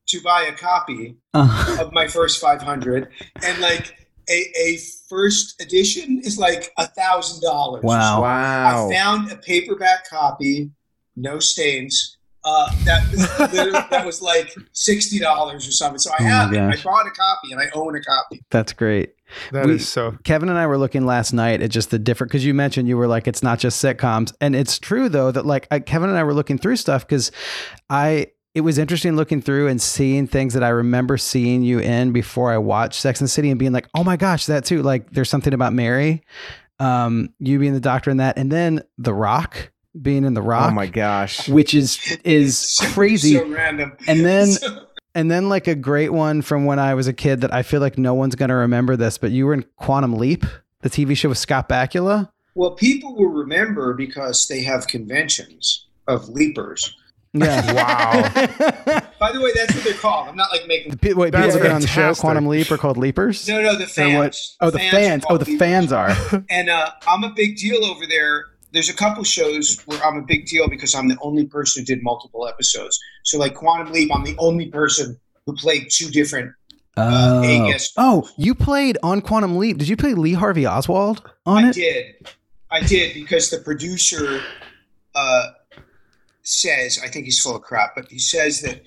to 0.09 0.21
buy 0.23 0.43
a 0.43 0.53
copy 0.53 1.17
Uh, 1.33 1.77
of 1.81 1.93
my 1.93 2.09
first 2.09 2.41
500 2.41 3.09
and 3.45 3.59
like 3.61 3.97
a, 4.29 4.53
a 4.59 4.79
first 5.09 5.61
edition 5.63 6.21
is 6.25 6.39
like 6.39 6.71
a 6.79 6.87
thousand 6.89 7.41
dollars 7.43 7.83
Wow. 7.85 8.23
Wow. 8.23 8.89
i 8.91 8.93
found 8.95 9.31
a 9.33 9.37
paperback 9.37 10.09
copy 10.09 10.71
no 11.17 11.39
stains 11.39 12.17
uh, 12.45 12.69
that 12.85 13.11
was 13.11 13.21
that 13.91 14.05
was 14.05 14.21
like 14.21 14.55
sixty 14.73 15.19
dollars 15.19 15.67
or 15.67 15.73
something. 15.73 15.99
So 15.99 16.11
I 16.11 16.17
Oh 16.21 16.25
have 16.25 16.53
it. 16.53 16.61
I 16.61 16.77
bought 16.83 17.07
a 17.07 17.11
copy 17.11 17.53
and 17.53 17.59
I 17.61 17.71
own 17.73 17.97
a 17.97 18.03
copy. 18.03 18.43
That's 18.51 18.75
great. 18.75 19.15
That 19.53 19.65
is 19.67 19.67
We- 19.67 19.79
so. 19.79 20.17
Kevin 20.25 20.49
and 20.49 20.59
I 20.59 20.67
were 20.67 20.79
looking 20.79 21.07
last 21.07 21.33
night 21.33 21.63
at 21.63 21.71
just 21.71 21.91
the 21.91 21.99
different 21.99 22.31
because 22.31 22.45
you 22.45 22.55
mentioned 22.55 22.89
you 22.89 22.97
were 22.97 23.07
like 23.07 23.27
it's 23.29 23.43
not 23.43 23.59
just 23.59 23.83
sitcoms, 23.83 24.33
and 24.41 24.55
it's 24.57 24.79
true 24.79 25.09
though 25.09 25.31
that 25.31 25.47
like 25.47 25.67
I, 25.71 25.81
Kevin 25.81 26.09
and 26.09 26.19
I 26.19 26.25
were 26.25 26.35
looking 26.35 26.59
through 26.59 26.77
stuff 26.77 27.07
because 27.07 27.31
I 27.91 28.29
it 28.55 28.61
was 28.61 28.79
interesting 28.79 29.17
looking 29.17 29.43
through 29.43 29.67
and 29.67 29.83
seeing 29.83 30.27
things 30.29 30.55
that 30.55 30.63
I 30.63 30.69
remember 30.69 31.19
seeing 31.19 31.63
you 31.63 31.81
in 31.81 32.13
before 32.13 32.53
I 32.53 32.59
watched 32.59 33.01
Sex 33.01 33.21
and 33.21 33.27
the 33.27 33.31
City 33.33 33.51
and 33.51 33.59
being 33.59 33.73
like, 33.73 33.89
oh 33.97 34.05
my 34.05 34.17
gosh, 34.17 34.47
that 34.47 34.65
too. 34.65 34.81
Like 34.83 35.11
there's 35.11 35.29
something 35.29 35.53
about 35.53 35.73
Mary, 35.73 36.23
um, 36.79 37.31
you 37.39 37.59
being 37.59 37.75
the 37.75 37.81
doctor 37.81 38.11
in 38.11 38.19
that, 38.19 38.39
and 38.39 38.51
then 38.53 38.83
The 38.99 39.13
Rock 39.15 39.73
being 40.01 40.25
in 40.25 40.35
The 40.35 40.43
Rock, 40.43 40.71
Oh 40.71 40.75
my 40.75 40.87
gosh. 40.87 41.49
which 41.49 41.75
is 41.75 42.19
is 42.25 42.57
So- 42.77 42.87
crazy. 42.89 43.35
So 43.39 43.47
random. 43.49 43.97
And 44.07 44.25
then 44.25 44.47
So- 44.53 44.87
and 45.15 45.31
then 45.31 45.49
like 45.49 45.67
a 45.67 45.75
great 45.75 46.13
one 46.13 46.43
from 46.43 46.65
when 46.65 46.79
I 46.79 46.95
was 46.95 47.07
a 47.09 47.13
kid 47.13 47.41
that 47.43 47.53
I 47.55 47.63
feel 47.63 47.81
like 47.81 47.99
no 47.99 48.15
one's 48.15 48.35
gonna 48.35 48.57
remember 48.57 48.97
this, 48.97 49.19
but 49.19 49.31
you 49.31 49.47
were 49.47 49.55
in 49.55 49.65
Quantum 49.77 50.15
Leap, 50.15 50.45
the 50.83 50.91
TV 50.91 51.17
show 51.17 51.29
with 51.29 51.39
Scott 51.39 51.69
Bakula. 51.69 52.31
well, 52.55 52.73
people 52.73 53.15
will 53.17 53.29
remember 53.29 53.95
because 53.95 54.47
they 54.49 54.63
have 54.63 54.87
conventions 54.87 55.87
of 56.07 56.29
leapers. 56.29 56.95
Yeah. 57.33 57.73
Wow. 57.75 59.01
By 59.19 59.33
the 59.33 59.41
way, 59.41 59.51
that's 59.55 59.75
what 59.75 59.83
they're 59.85 59.95
called. 59.95 60.29
I'm 60.29 60.37
not 60.37 60.51
like 60.53 60.67
making. 60.69 60.97
Pe- 60.99 61.15
Wait, 61.15 61.31
That's 61.33 61.47
people 61.47 61.61
that 61.61 61.67
get 61.69 61.75
on 61.75 61.81
the 61.81 61.87
show. 61.89 62.15
Quantum 62.15 62.47
Leap, 62.47 62.71
are 62.71 62.77
called 62.77 62.97
Leapers. 62.99 63.49
No, 63.49 63.61
no, 63.63 63.75
the 63.77 63.87
fans. 63.87 64.17
what? 64.61 64.69
Oh, 64.69 64.71
the 64.71 64.79
fans. 64.79 65.25
are 65.25 65.33
Oh, 65.33 65.39
the 65.39 65.45
leapers. 65.47 65.59
fans 65.59 65.93
are. 65.93 66.45
And 66.51 66.69
uh, 66.69 66.91
I'm 67.09 67.25
a 67.25 67.31
big 67.31 67.57
deal 67.57 67.85
over 67.85 68.07
there. 68.07 68.45
There's 68.75 68.91
a 68.91 68.95
couple 68.95 69.25
shows 69.25 69.81
where 69.87 70.03
I'm 70.05 70.19
a 70.19 70.23
big 70.23 70.47
deal 70.47 70.69
because 70.69 70.95
I'm 70.95 71.09
the 71.09 71.17
only 71.23 71.47
person 71.47 71.81
who 71.83 71.87
did 71.87 72.03
multiple 72.03 72.47
episodes. 72.47 72.99
So, 73.23 73.39
like 73.39 73.55
Quantum 73.55 73.93
Leap, 73.93 74.11
I'm 74.15 74.25
the 74.25 74.37
only 74.39 74.67
person 74.67 75.19
who 75.47 75.55
played 75.55 75.87
two 75.91 76.11
different. 76.11 76.53
Uh, 76.97 77.41
Oh. 77.45 77.67
guest. 77.71 77.93
oh, 77.97 78.29
you 78.37 78.55
played 78.55 78.99
on 79.03 79.21
Quantum 79.21 79.57
Leap. 79.57 79.79
Did 79.79 79.89
you 79.89 79.97
play 79.97 80.15
Lee 80.15 80.33
Harvey 80.35 80.67
Oswald 80.67 81.29
on 81.47 81.65
I 81.65 81.69
it? 81.71 81.75
did. 81.75 82.05
I 82.71 82.81
did 82.83 83.15
because 83.15 83.51
the 83.51 83.59
producer 83.59 84.41
uh, 85.15 85.47
says, 86.43 87.01
I 87.03 87.09
think 87.09 87.25
he's 87.25 87.41
full 87.41 87.57
of 87.57 87.63
crap, 87.63 87.95
but 87.95 88.09
he 88.11 88.19
says 88.19 88.61
that 88.63 88.83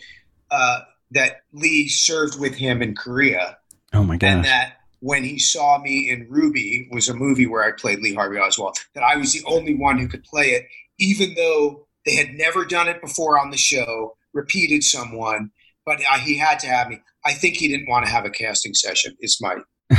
uh, 0.51 0.79
that 1.11 1.41
Lee 1.53 1.87
served 1.89 2.39
with 2.39 2.55
him 2.55 2.81
in 2.81 2.95
Korea, 2.95 3.57
Oh 3.93 4.03
my 4.03 4.13
and 4.15 4.19
gosh. 4.19 4.45
that 4.45 4.73
when 4.99 5.23
he 5.23 5.37
saw 5.39 5.79
me 5.79 6.09
in 6.09 6.27
Ruby 6.29 6.87
was 6.91 7.09
a 7.09 7.13
movie 7.13 7.47
where 7.47 7.63
I 7.63 7.71
played 7.71 7.99
Lee 7.99 8.15
Harvey 8.15 8.37
Oswald, 8.37 8.77
that 8.95 9.03
I 9.03 9.15
was 9.15 9.33
the 9.33 9.43
only 9.45 9.75
one 9.75 9.97
who 9.97 10.07
could 10.07 10.23
play 10.23 10.51
it, 10.51 10.65
even 10.99 11.33
though 11.35 11.87
they 12.05 12.15
had 12.15 12.33
never 12.33 12.65
done 12.65 12.87
it 12.87 13.01
before 13.01 13.39
on 13.39 13.51
the 13.51 13.57
show, 13.57 14.15
repeated 14.33 14.83
someone, 14.83 15.51
but 15.85 15.99
uh, 16.09 16.19
he 16.19 16.37
had 16.37 16.59
to 16.59 16.67
have 16.67 16.89
me. 16.89 16.99
I 17.25 17.33
think 17.33 17.55
he 17.55 17.67
didn't 17.67 17.89
want 17.89 18.05
to 18.05 18.11
have 18.11 18.25
a 18.25 18.29
casting 18.29 18.73
session. 18.73 19.15
Is 19.19 19.39
my 19.41 19.57
um, 19.89 19.97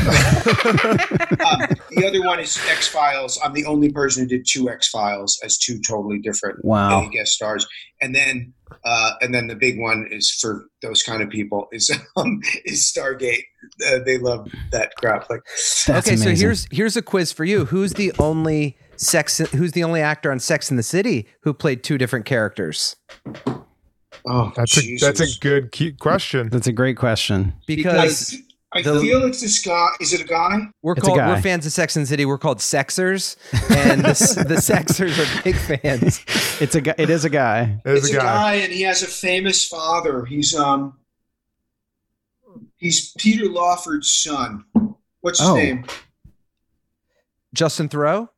the 1.90 2.04
other 2.06 2.22
one 2.26 2.40
is 2.40 2.58
X 2.68 2.88
Files. 2.88 3.38
I'm 3.42 3.52
the 3.52 3.64
only 3.64 3.90
person 3.90 4.22
who 4.22 4.28
did 4.28 4.46
two 4.46 4.68
X 4.68 4.88
Files 4.88 5.38
as 5.44 5.56
two 5.56 5.80
totally 5.86 6.18
different 6.18 6.64
Wow. 6.64 7.08
guest 7.12 7.32
stars, 7.32 7.66
and 8.00 8.14
then 8.14 8.52
uh, 8.84 9.12
and 9.20 9.34
then 9.34 9.46
the 9.46 9.54
big 9.54 9.80
one 9.80 10.06
is 10.10 10.30
for 10.30 10.66
those 10.82 11.02
kind 11.02 11.22
of 11.22 11.30
people 11.30 11.68
is 11.72 11.90
um, 12.16 12.40
is 12.64 12.92
Stargate. 12.92 13.44
Uh, 13.86 13.98
they 14.04 14.18
love 14.18 14.50
that 14.72 14.92
crap. 14.98 15.28
Like 15.30 15.40
That's 15.86 16.06
okay, 16.08 16.16
so 16.16 16.34
here's 16.34 16.66
here's 16.70 16.96
a 16.96 17.02
quiz 17.02 17.32
for 17.32 17.44
you. 17.44 17.64
Who's 17.66 17.94
the 17.94 18.12
only 18.18 18.76
sex 18.96 19.38
who's 19.38 19.72
the 19.72 19.84
only 19.84 20.00
actor 20.00 20.30
on 20.30 20.38
Sex 20.38 20.70
in 20.70 20.76
the 20.76 20.82
City 20.82 21.26
who 21.42 21.54
played 21.54 21.82
two 21.82 21.98
different 21.98 22.26
characters? 22.26 22.96
oh, 24.26 24.52
That's 24.54 24.76
a 24.78 24.96
that's 24.98 25.20
a 25.20 25.38
good 25.40 25.72
key 25.72 25.92
question. 25.92 26.50
That's 26.50 26.66
a 26.66 26.72
great 26.72 26.96
question. 26.96 27.54
Because 27.66 28.36
I 28.72 28.82
the- 28.82 29.00
feel 29.00 29.24
it's 29.24 29.40
this 29.40 29.60
guy. 29.64 29.88
Is 30.00 30.12
it 30.12 30.20
a 30.20 30.24
guy? 30.24 30.58
we're 30.82 30.92
It's 30.92 31.02
a 31.02 31.06
called 31.06 31.18
guy. 31.18 31.28
we're 31.34 31.40
fans 31.40 31.64
of 31.64 31.72
Sex 31.72 31.96
and 31.96 32.06
City. 32.06 32.26
We're 32.26 32.36
called 32.38 32.58
Sexers, 32.58 33.36
and 33.70 34.02
the, 34.02 34.44
the 34.48 34.56
Sexers 34.56 35.18
are 35.18 35.42
big 35.42 35.56
fans. 35.56 36.20
It's 36.60 36.74
a 36.74 36.80
guy. 36.82 36.94
It 36.98 37.08
is 37.08 37.24
a 37.24 37.30
guy. 37.30 37.80
There's 37.84 38.04
it's 38.04 38.12
a 38.14 38.18
guy. 38.18 38.54
and 38.56 38.70
he 38.72 38.82
has 38.82 39.02
a 39.02 39.06
famous 39.06 39.66
father. 39.66 40.26
He's 40.26 40.54
um, 40.54 40.98
he's 42.76 43.12
Peter 43.18 43.46
Lawford's 43.48 44.12
son. 44.12 44.64
What's 45.20 45.40
his 45.40 45.48
Oh. 45.48 45.56
name? 45.56 45.84
Justin 47.54 47.88
Theroux. 47.88 48.28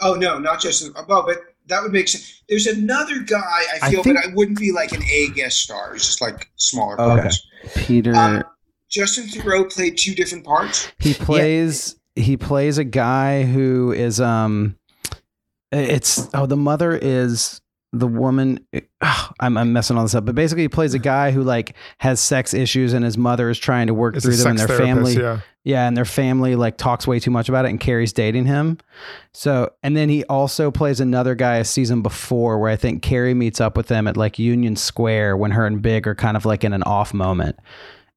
Oh 0.00 0.14
no, 0.14 0.38
not 0.38 0.60
just 0.60 0.90
well, 1.08 1.24
but 1.26 1.38
that 1.66 1.82
would 1.82 1.92
make 1.92 2.08
sense. 2.08 2.42
There's 2.48 2.66
another 2.66 3.18
guy 3.20 3.36
I 3.38 3.78
I 3.82 3.90
feel, 3.90 4.02
think- 4.02 4.16
but 4.16 4.24
I 4.24 4.34
wouldn't 4.34 4.58
be 4.58 4.72
like 4.72 4.92
an 4.92 5.02
A 5.04 5.28
guest 5.34 5.58
star. 5.60 5.94
It's 5.94 6.06
just 6.06 6.20
like 6.22 6.50
smaller 6.56 6.98
Okay. 7.00 7.20
parts. 7.22 7.46
Peter. 7.76 8.14
Um, 8.14 8.44
Justin 8.90 9.24
Theroux 9.26 9.72
played 9.72 9.96
two 9.98 10.14
different 10.14 10.44
parts. 10.44 10.90
he 10.98 11.14
plays. 11.14 11.96
He 12.16 12.36
plays 12.36 12.78
a 12.78 12.84
guy 12.84 13.44
who 13.44 13.92
is 13.92 14.20
um. 14.20 14.76
It's 15.70 16.28
oh 16.34 16.46
the 16.46 16.56
mother 16.56 16.96
is 17.00 17.60
the 17.92 18.06
woman 18.06 18.58
ugh, 19.00 19.34
I'm, 19.40 19.56
I'm 19.56 19.72
messing 19.72 19.96
all 19.96 20.02
this 20.02 20.14
up 20.14 20.26
but 20.26 20.34
basically 20.34 20.62
he 20.62 20.68
plays 20.68 20.92
a 20.92 20.98
guy 20.98 21.30
who 21.30 21.42
like 21.42 21.74
has 21.98 22.20
sex 22.20 22.52
issues 22.52 22.92
and 22.92 23.02
his 23.02 23.16
mother 23.16 23.48
is 23.48 23.58
trying 23.58 23.86
to 23.86 23.94
work 23.94 24.14
It's 24.16 24.24
through 24.26 24.36
them 24.36 24.48
and 24.48 24.58
their 24.58 24.66
therapist, 24.66 24.86
family 24.86 25.14
Yeah. 25.16 25.40
yeah 25.64 25.88
and 25.88 25.96
their 25.96 26.04
family 26.04 26.54
like 26.54 26.76
talks 26.76 27.06
way 27.06 27.18
too 27.18 27.30
much 27.30 27.48
about 27.48 27.64
it 27.64 27.70
and 27.70 27.80
carrie's 27.80 28.12
dating 28.12 28.44
him 28.44 28.76
so 29.32 29.70
and 29.82 29.96
then 29.96 30.10
he 30.10 30.22
also 30.24 30.70
plays 30.70 31.00
another 31.00 31.34
guy 31.34 31.56
a 31.56 31.64
season 31.64 32.02
before 32.02 32.58
where 32.58 32.70
i 32.70 32.76
think 32.76 33.02
carrie 33.02 33.32
meets 33.32 33.58
up 33.58 33.74
with 33.74 33.86
them 33.86 34.06
at 34.06 34.18
like 34.18 34.38
union 34.38 34.76
square 34.76 35.34
when 35.34 35.50
her 35.52 35.64
and 35.66 35.80
big 35.80 36.06
are 36.06 36.14
kind 36.14 36.36
of 36.36 36.44
like 36.44 36.64
in 36.64 36.74
an 36.74 36.82
off 36.82 37.14
moment 37.14 37.58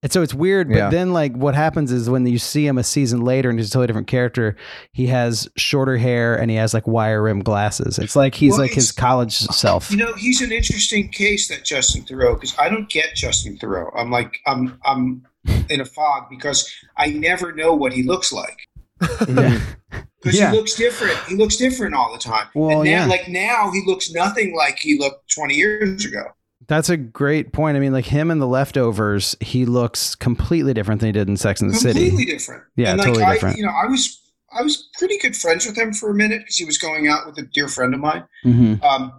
and 0.03 0.11
so 0.11 0.21
it's 0.21 0.33
weird, 0.33 0.67
but 0.69 0.77
Yeah. 0.77 0.89
then 0.89 1.13
like 1.13 1.33
what 1.35 1.53
happens 1.55 1.91
is 1.91 2.09
when 2.09 2.25
you 2.25 2.39
see 2.39 2.65
him 2.65 2.77
a 2.77 2.83
season 2.83 3.21
later 3.21 3.49
and 3.49 3.59
he's 3.59 3.69
a 3.69 3.71
totally 3.71 3.87
different 3.87 4.07
character, 4.07 4.55
he 4.93 5.07
has 5.07 5.47
shorter 5.57 5.97
hair 5.97 6.35
and 6.35 6.49
he 6.49 6.57
has 6.57 6.73
like 6.73 6.87
wire 6.87 7.21
rim 7.21 7.41
glasses. 7.41 7.99
It's 7.99 8.15
like 8.15 8.33
he's 8.35 8.53
Well, 8.53 8.61
like 8.61 8.71
his 8.71 8.91
college 8.91 9.33
self. 9.37 9.91
You 9.91 9.97
know, 9.97 10.13
he's 10.15 10.41
an 10.41 10.51
interesting 10.51 11.09
case 11.09 11.47
that 11.49 11.63
Justin 11.63 12.03
Theroux 12.03 12.33
because 12.35 12.55
I 12.57 12.69
don't 12.69 12.89
get 12.89 13.15
Justin 13.15 13.57
Theroux. 13.57 13.91
I'm 13.95 14.09
like 14.11 14.37
I'm 14.47 14.79
I'm 14.85 15.25
in 15.69 15.81
a 15.81 15.85
fog 15.85 16.25
because 16.29 16.71
I 16.97 17.07
never 17.07 17.51
know 17.53 17.73
what 17.73 17.93
he 17.93 18.03
looks 18.03 18.31
like 18.31 18.57
Yeah. 19.27 19.59
because 20.21 20.37
Yeah. 20.39 20.51
he 20.51 20.57
looks 20.57 20.75
different. 20.75 21.17
He 21.27 21.35
looks 21.35 21.57
different 21.57 21.95
all 21.95 22.11
the 22.11 22.19
time. 22.19 22.47
Well, 22.53 22.81
and 22.81 22.83
now, 22.85 22.91
yeah. 22.91 23.05
like 23.07 23.27
now, 23.27 23.71
he 23.71 23.81
looks 23.87 24.11
nothing 24.11 24.55
like 24.55 24.77
he 24.79 24.97
looked 24.99 25.31
20 25.33 25.55
years 25.55 26.05
ago. 26.05 26.23
That's 26.67 26.89
a 26.89 26.97
great 26.97 27.53
point. 27.53 27.75
I 27.75 27.79
mean, 27.79 27.91
like 27.91 28.05
him 28.05 28.31
in 28.31 28.39
the 28.39 28.47
leftovers, 28.47 29.35
he 29.41 29.65
looks 29.65 30.15
completely 30.15 30.73
different 30.73 31.01
than 31.01 31.07
he 31.07 31.11
did 31.13 31.27
in 31.27 31.37
Sex 31.37 31.61
and 31.61 31.69
the 31.69 31.73
Completely 31.73 31.99
City. 31.99 32.09
Completely 32.09 32.33
different. 32.33 32.63
Yeah, 32.75 32.91
and 32.91 32.99
like 32.99 33.07
totally 33.07 33.23
I, 33.25 33.33
different. 33.33 33.57
you 33.57 33.65
know, 33.65 33.71
I 33.71 33.87
was 33.87 34.21
I 34.53 34.61
was 34.61 34.89
pretty 34.97 35.17
good 35.17 35.35
friends 35.35 35.65
with 35.65 35.77
him 35.77 35.93
for 35.93 36.09
a 36.09 36.13
minute 36.13 36.39
because 36.39 36.57
he 36.57 36.65
was 36.65 36.77
going 36.77 37.07
out 37.07 37.25
with 37.25 37.37
a 37.37 37.43
dear 37.43 37.67
friend 37.67 37.93
of 37.93 37.99
mine. 37.99 38.23
hmm 38.43 38.75
Um, 38.83 39.13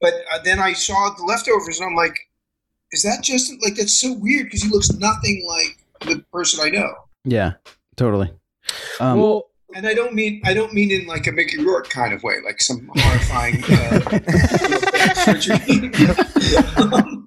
but 0.00 0.14
uh, 0.32 0.38
then 0.44 0.58
I 0.58 0.72
saw 0.72 1.14
the 1.16 1.24
leftovers, 1.24 1.80
and 1.80 1.88
I'm 1.88 1.96
like, 1.96 2.18
is 2.92 3.02
that 3.02 3.22
just 3.22 3.52
Like 3.62 3.74
that's 3.76 3.96
so 3.96 4.12
weird 4.12 4.46
because 4.46 4.62
he 4.62 4.70
looks 4.70 4.92
nothing 4.92 5.44
like 5.46 5.78
the 6.08 6.22
person 6.32 6.60
I 6.64 6.70
know. 6.70 6.92
Yeah, 7.24 7.52
totally. 7.96 8.32
Um, 9.00 9.20
well, 9.20 9.50
And 9.76 9.86
I 9.86 9.92
don't 9.92 10.14
mean 10.14 10.40
I 10.42 10.54
don't 10.54 10.72
mean 10.72 10.90
in 10.90 11.06
like 11.06 11.26
a 11.26 11.32
Mickey 11.32 11.62
Rourke 11.62 11.90
kind 11.90 12.14
of 12.14 12.22
way, 12.22 12.36
like 12.42 12.62
some 12.62 12.90
horrifying 12.96 13.62
uh, 13.64 14.00
surgery. 15.14 15.90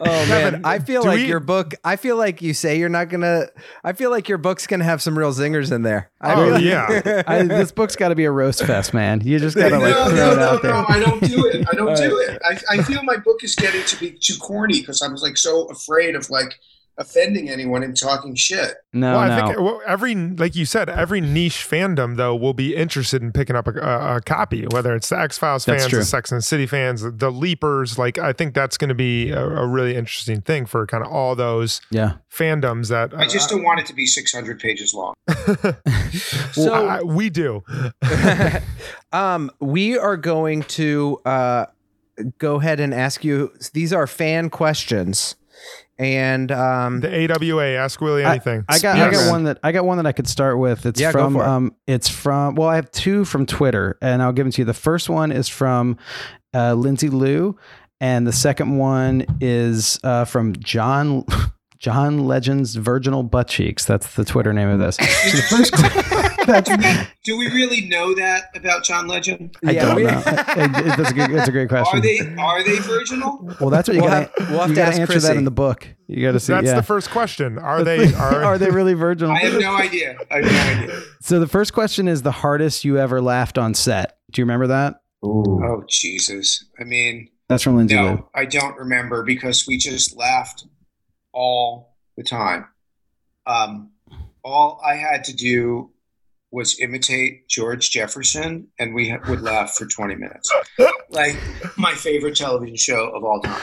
oh 0.00 0.04
man, 0.04 0.26
Kevin, 0.26 0.60
I 0.64 0.78
feel 0.80 1.02
do 1.02 1.08
like 1.08 1.16
we- 1.18 1.26
your 1.28 1.38
book. 1.40 1.74
I 1.84 1.96
feel 1.96 2.16
like 2.16 2.42
you 2.42 2.52
say 2.54 2.78
you're 2.78 2.88
not 2.88 3.08
gonna. 3.10 3.46
I 3.84 3.92
feel 3.92 4.10
like 4.10 4.28
your 4.28 4.38
book's 4.38 4.66
gonna 4.66 4.84
have 4.84 5.00
some 5.02 5.16
real 5.16 5.32
zingers 5.32 5.70
in 5.70 5.82
there. 5.82 6.10
I 6.20 6.34
Oh, 6.34 6.44
really- 6.44 6.68
yeah. 6.68 7.22
I, 7.26 7.42
this 7.42 7.70
book's 7.70 7.94
got 7.96 8.08
to 8.08 8.14
be 8.14 8.24
a 8.24 8.30
roast 8.30 8.64
fest, 8.64 8.92
man. 8.94 9.20
You 9.20 9.38
just 9.38 9.56
got 9.56 9.68
to 9.68 9.78
like 9.78 9.94
no, 9.94 10.08
throw 10.08 10.16
no, 10.16 10.32
it 10.32 10.36
no, 10.36 10.42
out 10.42 10.62
there. 10.62 10.72
no, 10.72 10.84
I 10.88 10.98
don't 11.00 11.20
do 11.22 11.46
it. 11.46 11.66
I 11.70 11.76
don't 11.76 11.96
do 11.96 12.18
it. 12.18 12.40
I, 12.44 12.58
I 12.78 12.82
feel 12.82 13.02
my 13.04 13.16
book 13.16 13.44
is 13.44 13.54
getting 13.54 13.84
to 13.84 13.96
be 14.00 14.12
too 14.12 14.34
corny 14.40 14.80
because 14.80 15.00
I 15.02 15.08
was 15.08 15.22
like 15.22 15.36
so 15.36 15.66
afraid 15.66 16.16
of 16.16 16.28
like 16.30 16.58
offending 16.96 17.50
anyone 17.50 17.82
and 17.82 17.96
talking 17.96 18.34
shit. 18.34 18.74
No, 18.92 19.12
well, 19.12 19.18
I 19.20 19.28
no. 19.28 19.46
think 19.46 19.60
well, 19.60 19.82
every, 19.86 20.14
like 20.14 20.54
you 20.54 20.64
said, 20.64 20.88
every 20.88 21.20
niche 21.20 21.66
fandom 21.68 22.16
though 22.16 22.34
will 22.36 22.54
be 22.54 22.76
interested 22.76 23.22
in 23.22 23.32
picking 23.32 23.56
up 23.56 23.66
a, 23.66 23.72
a, 23.72 24.16
a 24.16 24.20
copy, 24.20 24.66
whether 24.66 24.94
it's 24.94 25.08
the 25.08 25.18
X 25.18 25.38
Files 25.38 25.64
fans, 25.64 25.90
the 25.90 26.04
Sex 26.04 26.30
and 26.30 26.38
the 26.38 26.42
City 26.42 26.66
fans, 26.66 27.02
the, 27.02 27.10
the 27.10 27.30
Leapers. 27.30 27.98
Like, 27.98 28.18
I 28.18 28.32
think 28.32 28.54
that's 28.54 28.76
going 28.76 28.88
to 28.88 28.94
be 28.94 29.30
a, 29.30 29.44
a 29.44 29.66
really 29.66 29.96
interesting 29.96 30.40
thing 30.40 30.66
for 30.66 30.86
kind 30.86 31.04
of 31.04 31.10
all 31.10 31.34
those 31.34 31.80
yeah. 31.90 32.14
fandoms 32.30 32.88
that 32.88 33.12
I 33.14 33.26
just 33.26 33.50
don't 33.50 33.64
want 33.64 33.80
it 33.80 33.86
to 33.86 33.94
be 33.94 34.06
600 34.06 34.58
pages 34.60 34.94
long. 34.94 35.14
So- 36.52 36.70
Well, 36.70 36.88
I- 36.88 37.02
we 37.02 37.30
do. 37.30 37.64
um, 39.12 39.50
we 39.60 39.98
are 39.98 40.16
going 40.16 40.62
to 40.62 41.20
uh, 41.24 41.66
go 42.38 42.56
ahead 42.56 42.80
and 42.80 42.94
ask 42.94 43.24
you. 43.24 43.52
These 43.72 43.92
are 43.92 44.06
fan 44.06 44.50
questions, 44.50 45.36
and 45.98 46.50
um, 46.50 47.00
The 47.00 47.30
AWA, 47.32 47.72
ask 47.76 48.00
Willie 48.00 48.24
anything. 48.24 48.64
I 48.68 48.78
got 48.78 48.98
I 48.98 49.10
got 49.10 49.30
one 49.30 49.44
that 49.44 49.58
I 49.62 49.72
got 49.72 49.84
one 49.84 49.96
that 49.98 50.06
I 50.06 50.12
could 50.12 50.28
start 50.28 50.58
with. 50.58 50.86
It's 50.86 51.00
Yeah, 51.00 51.12
from 51.12 51.36
it. 51.36 51.42
um 51.42 51.74
it's 51.86 52.08
from 52.08 52.54
well 52.56 52.68
I 52.68 52.76
have 52.76 52.90
two 52.90 53.24
from 53.24 53.46
Twitter 53.46 53.96
and 54.02 54.22
I'll 54.22 54.32
give 54.32 54.44
them 54.44 54.52
to 54.52 54.60
you. 54.62 54.64
The 54.66 54.74
first 54.74 55.08
one 55.08 55.30
is 55.32 55.48
from 55.48 55.96
uh, 56.52 56.74
Lindsay 56.74 57.08
Liu 57.10 57.56
and 58.00 58.26
the 58.26 58.32
second 58.32 58.76
one 58.76 59.24
is 59.40 59.98
uh, 60.04 60.24
from 60.24 60.54
John 60.56 61.24
John 61.78 62.26
Legend's 62.26 62.76
Virginal 62.76 63.22
Butt 63.22 63.46
Cheeks. 63.48 63.84
That's 63.84 64.14
the 64.14 64.24
Twitter 64.24 64.52
name 64.54 64.68
of 64.68 64.78
this. 64.78 64.96
So 64.96 65.04
the 65.04 65.42
first 65.50 65.72
that's, 65.72 66.08
Do 67.24 67.36
we 67.38 67.46
really 67.48 67.86
know 67.88 68.14
that 68.14 68.44
about 68.54 68.84
John 68.84 69.06
Legend? 69.06 69.56
I 69.64 69.70
Yeah, 69.72 69.86
don't 69.86 69.96
we- 69.96 70.02
know. 70.04 70.22
It- 70.26 70.86
it- 70.86 70.96
that's, 70.96 71.10
a 71.10 71.14
good, 71.14 71.30
that's 71.32 71.48
a 71.48 71.52
great 71.52 71.68
question. 71.68 71.98
Are 71.98 72.02
they 72.02 72.18
are 72.38 72.62
they 72.62 72.78
virginal? 72.78 73.38
well, 73.60 73.70
that's 73.70 73.88
what 73.88 73.94
you 73.96 74.02
We'll 74.02 74.10
got. 74.10 74.38
have- 74.38 74.50
we'll 74.50 74.60
have 74.60 74.68
you 74.70 74.74
to 74.76 74.80
got 74.80 74.88
ask 74.88 74.96
to 74.96 75.00
answer 75.02 75.20
that 75.20 75.36
in 75.36 75.44
the 75.44 75.50
book. 75.50 75.88
You 76.06 76.22
got 76.26 76.32
to 76.32 76.40
see. 76.40 76.52
That's 76.52 76.66
yeah. 76.66 76.74
the 76.76 76.82
first 76.82 77.10
question. 77.10 77.58
Are 77.58 77.82
they? 77.82 78.12
Are, 78.14 78.44
are 78.44 78.58
they 78.58 78.70
really 78.70 78.94
virginal? 78.94 79.34
I 79.34 79.40
have 79.40 79.60
no 79.60 79.74
idea. 79.76 80.16
I 80.30 80.42
have 80.42 80.44
no 80.44 80.82
idea. 80.84 81.00
So 81.22 81.40
the 81.40 81.48
first 81.48 81.72
question 81.72 82.08
is 82.08 82.22
the 82.22 82.30
hardest 82.32 82.84
you 82.84 82.98
ever 82.98 83.20
laughed 83.22 83.56
on 83.58 83.72
set. 83.74 84.18
Do 84.30 84.40
you 84.40 84.44
remember 84.44 84.66
that? 84.68 85.00
Oh 85.22 85.82
Jesus! 85.88 86.64
I 86.78 86.84
mean, 86.84 87.30
That's 87.48 87.62
from 87.62 87.76
Lindsay 87.76 87.96
Liu. 87.96 88.02
no, 88.04 88.28
I 88.34 88.44
don't 88.44 88.76
remember 88.76 89.22
because 89.24 89.66
we 89.66 89.78
just 89.78 90.14
laughed 90.16 90.66
all 91.32 91.96
the 92.18 92.22
time. 92.22 92.66
Um, 93.46 93.90
all 94.44 94.80
I 94.86 94.96
had 94.96 95.24
to 95.24 95.34
do 95.34 95.90
was 96.54 96.78
imitate 96.80 97.48
George 97.48 97.90
Jefferson, 97.90 98.68
and 98.78 98.94
we 98.94 99.10
ha- 99.10 99.18
would 99.28 99.42
laugh 99.42 99.74
for 99.74 99.86
twenty 99.86 100.14
minutes. 100.14 100.50
Like 101.10 101.36
my 101.76 101.92
favorite 101.94 102.34
television 102.34 102.74
show 102.76 103.08
of 103.14 103.22
all 103.22 103.40
time. 103.40 103.60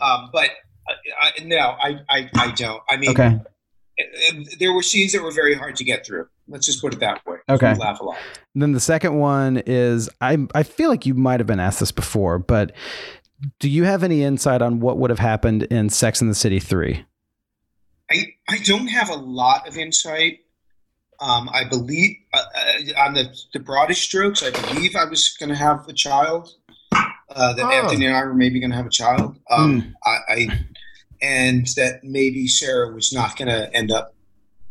Um, 0.00 0.30
but 0.32 0.50
I, 0.88 0.92
I, 1.38 1.44
no, 1.44 1.56
I, 1.58 2.00
I, 2.10 2.30
I 2.36 2.50
don't. 2.50 2.82
I 2.90 2.96
mean, 2.96 3.10
Okay. 3.10 3.38
uh, 3.38 4.34
there 4.58 4.72
were 4.72 4.82
scenes 4.82 5.12
that 5.12 5.22
were 5.22 5.30
very 5.30 5.54
hard 5.54 5.76
to 5.76 5.84
get 5.84 6.04
through. 6.04 6.26
Let's 6.48 6.66
just 6.66 6.80
put 6.80 6.94
it 6.94 7.00
that 7.00 7.24
way. 7.26 7.36
Okay. 7.48 7.74
Laugh 7.76 8.00
a 8.00 8.04
lot. 8.04 8.16
Then 8.56 8.72
the 8.72 8.80
second 8.80 9.14
one 9.18 9.58
is 9.66 10.10
I 10.20 10.38
I 10.54 10.64
feel 10.64 10.88
like 10.90 11.06
you 11.06 11.14
might 11.14 11.38
have 11.38 11.46
been 11.46 11.60
asked 11.60 11.78
this 11.78 11.92
before, 11.92 12.40
but 12.40 12.72
do 13.60 13.68
you 13.70 13.84
have 13.84 14.02
any 14.02 14.24
insight 14.24 14.62
on 14.62 14.80
what 14.80 14.98
would 14.98 15.10
have 15.10 15.20
happened 15.20 15.62
in 15.64 15.90
Sex 15.90 16.20
and 16.20 16.28
the 16.30 16.34
City 16.34 16.58
3? 16.58 17.04
I, 18.10 18.26
I 18.48 18.58
don't 18.64 18.88
have 18.88 19.08
a 19.10 19.14
lot 19.16 19.68
of 19.68 19.76
insight. 19.76 20.40
Um, 21.22 21.48
I 21.52 21.62
believe 21.68 22.16
uh, 22.34 22.38
uh, 22.38 23.00
on 23.06 23.14
the, 23.14 23.32
the 23.52 23.60
broadest 23.60 24.02
strokes, 24.02 24.42
I 24.42 24.50
believe 24.50 24.96
I 24.96 25.04
was 25.04 25.36
going 25.38 25.50
to 25.50 25.54
have 25.54 25.86
a 25.88 25.92
child. 25.92 26.48
Uh, 26.92 27.52
that 27.54 27.64
Oh. 27.64 27.70
Anthony 27.70 28.06
and 28.06 28.16
I 28.16 28.24
were 28.24 28.34
maybe 28.34 28.58
going 28.60 28.70
to 28.72 28.76
have 28.76 28.86
a 28.86 28.90
child. 28.90 29.38
Um, 29.50 29.94
I, 30.04 30.16
I 30.28 30.64
and 31.22 31.66
that 31.76 32.00
maybe 32.02 32.48
Sarah 32.48 32.92
was 32.92 33.12
not 33.12 33.36
going 33.36 33.48
to 33.48 33.72
end 33.74 33.92
up 33.92 34.14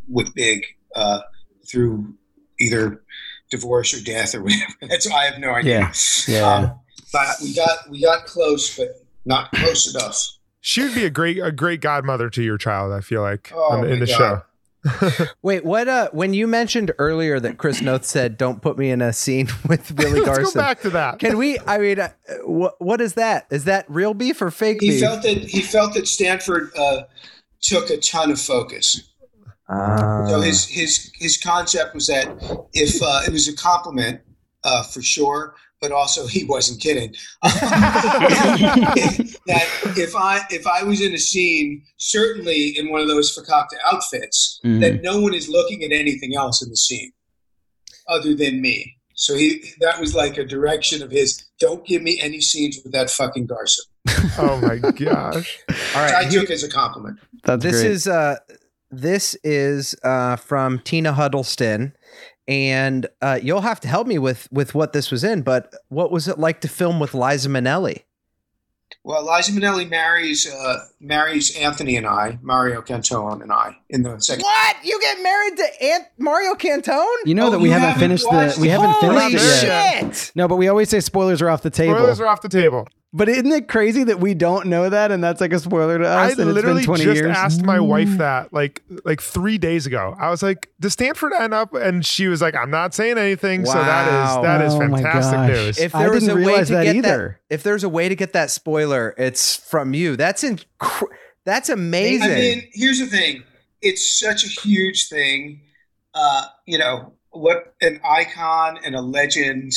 with 0.09 0.33
Big 0.35 0.65
uh, 0.95 1.21
through 1.69 2.13
either 2.59 3.01
divorce 3.49 3.93
or 3.93 4.03
death 4.03 4.35
or 4.35 4.41
whatever. 4.43 4.73
That's 4.89 5.09
I 5.09 5.23
have 5.25 5.39
no 5.39 5.51
idea. 5.51 5.79
Yeah. 5.79 5.93
Yeah. 6.27 6.53
Um, 6.53 6.79
but 7.13 7.27
we 7.41 7.53
got 7.55 7.89
we 7.89 8.01
got 8.01 8.25
close, 8.25 8.77
but 8.77 8.89
not 9.25 9.51
close 9.53 9.93
enough. 9.95 10.17
she 10.59 10.83
would 10.83 10.93
be 10.95 11.05
a 11.05 11.09
great 11.09 11.37
a 11.39 11.51
great 11.51 11.79
godmother 11.81 12.29
to 12.29 12.43
your 12.43 12.57
child. 12.57 12.91
I 12.93 13.01
feel 13.01 13.21
like 13.21 13.51
Oh, 13.55 13.71
on 13.73 13.81
the- 13.81 13.87
in 13.93 13.99
the 13.99 14.05
God. 14.05 14.17
show. 14.17 14.41
wait, 15.41 15.63
what? 15.63 15.87
Uh, 15.87 16.09
when 16.11 16.33
you 16.33 16.47
mentioned 16.47 16.91
earlier 16.97 17.39
that 17.39 17.57
Chris 17.57 17.81
Noth 17.81 18.05
said, 18.05 18.37
"Don't 18.37 18.61
put 18.61 18.77
me 18.77 18.89
in 18.89 19.01
a 19.01 19.13
scene 19.13 19.47
with 19.67 19.95
Billy 19.95 20.21
Let's 20.21 20.25
Garson." 20.25 20.53
go 20.55 20.59
back 20.59 20.81
to 20.81 20.89
that. 20.91 21.19
Can 21.19 21.37
we? 21.37 21.59
I 21.67 21.77
mean, 21.77 21.99
uh, 21.99 22.09
what 22.45 22.75
what 22.79 23.01
is 23.01 23.13
that? 23.13 23.45
Is 23.51 23.65
that 23.65 23.85
real 23.89 24.13
beef 24.13 24.41
or 24.41 24.49
fake 24.51 24.81
He 24.81 24.89
beef? 24.91 25.01
felt 25.01 25.21
that 25.23 25.37
he 25.37 25.61
felt 25.61 25.93
that 25.93 26.07
Stanford 26.07 26.71
uh, 26.77 27.03
took 27.61 27.89
a 27.89 27.97
ton 27.97 28.31
of 28.31 28.39
focus. 28.41 29.11
Ah. 29.69 30.25
So 30.27 30.41
his 30.41 30.67
his 30.67 31.11
his 31.15 31.37
concept 31.37 31.93
was 31.93 32.07
that 32.07 32.27
if 32.73 33.01
uh, 33.01 33.21
it 33.25 33.31
was 33.31 33.47
a 33.47 33.55
compliment 33.55 34.21
uh, 34.63 34.83
for 34.83 35.01
sure, 35.01 35.55
but 35.81 35.91
also 35.91 36.27
he 36.27 36.43
wasn't 36.45 36.79
kidding. 36.79 37.13
that 37.43 37.57
if 39.97 40.15
I 40.15 40.41
if 40.49 40.65
I 40.67 40.83
was 40.83 41.01
in 41.01 41.13
a 41.13 41.17
scene, 41.17 41.83
certainly 41.97 42.77
in 42.77 42.89
one 42.91 43.01
of 43.01 43.07
those 43.07 43.35
fakakta 43.35 43.77
outfits, 43.91 44.59
Mhm. 44.63 44.81
that 44.81 45.01
no 45.01 45.19
one 45.19 45.33
is 45.33 45.49
looking 45.49 45.83
at 45.83 45.91
anything 45.91 46.35
else 46.35 46.61
in 46.61 46.69
the 46.69 46.77
scene 46.77 47.11
other 48.07 48.33
than 48.35 48.61
me. 48.61 48.95
So 49.15 49.35
he 49.35 49.63
that 49.79 49.99
was 49.99 50.15
like 50.15 50.37
a 50.37 50.45
direction 50.45 51.01
of 51.03 51.11
his. 51.11 51.43
Don't 51.59 51.85
give 51.85 52.01
me 52.01 52.19
any 52.21 52.41
scenes 52.41 52.79
with 52.83 52.93
that 52.93 53.09
fucking 53.09 53.47
Garson. 53.47 53.85
oh 54.39 54.59
my 54.61 54.77
gosh. 54.77 55.59
All 55.95 56.01
right, 56.01 56.15
I 56.15 56.29
took 56.29 56.49
as 56.49 56.63
a 56.63 56.69
compliment. 56.69 57.19
That's 57.43 57.63
this 57.63 57.81
great. 57.81 57.91
is 57.91 58.07
uh, 58.07 58.37
this 58.89 59.35
is 59.43 59.95
uh, 60.03 60.37
from 60.37 60.79
Tina 60.79 61.13
Huddleston, 61.13 61.93
and 62.47 63.07
uh, 63.21 63.39
you'll 63.41 63.61
have 63.61 63.79
to 63.81 63.87
help 63.87 64.07
me 64.07 64.17
with 64.17 64.47
with 64.51 64.73
what 64.75 64.93
this 64.93 65.11
was 65.11 65.23
in. 65.23 65.41
But 65.41 65.73
what 65.89 66.11
was 66.11 66.27
it 66.27 66.37
like 66.39 66.61
to 66.61 66.67
film 66.67 66.99
with 66.99 67.13
Liza 67.13 67.49
Minnelli? 67.49 68.03
Well, 69.03 69.25
Liza 69.25 69.53
Minnelli 69.53 69.89
marries 69.89 70.45
uh, 70.51 70.79
marries 70.99 71.55
Anthony 71.57 71.95
and 71.97 72.05
I, 72.05 72.37
Mario 72.41 72.81
Cantone 72.81 73.41
and 73.41 73.51
I, 73.51 73.77
in 73.89 74.03
the 74.03 74.19
second. 74.19 74.43
What? 74.43 74.75
You 74.83 74.99
get 74.99 75.23
married 75.23 75.57
to 75.57 75.83
Aunt 75.85 76.03
Mario 76.17 76.53
Cantone? 76.55 77.05
You 77.25 77.33
know 77.33 77.47
Oh, 77.47 77.51
that 77.51 77.59
we 77.59 77.69
haven't 77.69 77.87
haven't 77.89 78.01
finished 78.01 78.25
the 78.29 78.57
we 78.61 78.67
haven't 78.67 78.91
Holy 78.91 79.15
finished 79.31 79.63
it 79.63 79.67
yet. 79.67 80.15
shit! 80.15 80.31
No, 80.35 80.47
but 80.47 80.57
we 80.57 80.67
always 80.67 80.89
say 80.89 80.99
spoilers 80.99 81.41
are 81.41 81.49
off 81.49 81.61
the 81.63 81.69
table. 81.69 81.95
Spoilers 81.95 82.19
are 82.19 82.27
off 82.27 82.41
the 82.41 82.49
table. 82.49 82.87
But 83.13 83.27
isn't 83.27 83.51
it 83.51 83.67
crazy 83.67 84.03
that 84.05 84.19
we 84.19 84.33
don't 84.33 84.67
know 84.67 84.89
that 84.89 85.11
and 85.11 85.23
that's 85.23 85.41
like 85.41 85.51
a 85.53 85.59
spoiler 85.59 85.97
to 85.97 86.05
us? 86.07 86.37
I 86.37 86.41
and 86.41 86.53
literally 86.53 86.79
it's 86.79 86.87
been 86.87 86.95
20 86.97 87.03
just 87.03 87.15
years. 87.15 87.35
asked 87.37 87.61
my 87.63 87.79
wife 87.79 88.17
that 88.19 88.53
like 88.53 88.83
like 89.03 89.21
three 89.21 89.57
days 89.57 89.85
ago. 89.85 90.15
I 90.19 90.29
was 90.29 90.41
like, 90.41 90.69
"Does 90.79 90.93
Stanford 90.93 91.33
end 91.39 91.53
up?" 91.53 91.73
And 91.73 92.05
she 92.05 92.27
was 92.27 92.41
like, 92.41 92.55
"I'm 92.55 92.69
not 92.71 92.93
saying 92.93 93.17
anything." 93.17 93.65
So 93.65 93.73
that 93.73 94.07
Wow. 94.07 94.37
is 94.39 94.43
that 94.43 94.61
is 94.65 94.73
Oh 94.73 94.87
my 94.87 95.01
fantastic 95.01 95.37
gosh. 95.39 95.49
news. 95.49 95.77
If 95.79 95.93
I 95.93 96.03
there 96.03 96.11
was 96.13 96.23
didn't 96.23 96.37
a 96.37 96.41
way 96.41 96.47
realize 96.47 96.67
to 96.67 96.73
that 96.73 96.83
get 96.85 96.95
either. 96.95 97.39
that, 97.49 97.53
if 97.55 97.63
there's 97.63 97.83
a 97.83 97.89
way 97.89 98.07
to 98.07 98.15
get 98.15 98.33
that 98.33 98.49
spoiler, 98.51 99.13
it's 99.17 99.57
from 99.57 99.93
you. 99.93 100.15
That's 100.15 100.43
in, 100.43 100.59
that's 101.45 101.69
amazing. 101.69 102.31
I 102.31 102.35
mean, 102.35 102.69
here's 102.73 102.99
the 102.99 103.07
thing: 103.07 103.43
it's 103.81 104.19
such 104.19 104.45
a 104.45 104.47
huge 104.47 105.09
thing. 105.09 105.61
Uh, 106.13 106.45
you 106.65 106.77
know, 106.77 107.13
what 107.31 107.73
an 107.81 107.99
icon 108.05 108.79
and 108.85 108.95
a 108.95 109.01
legend. 109.01 109.73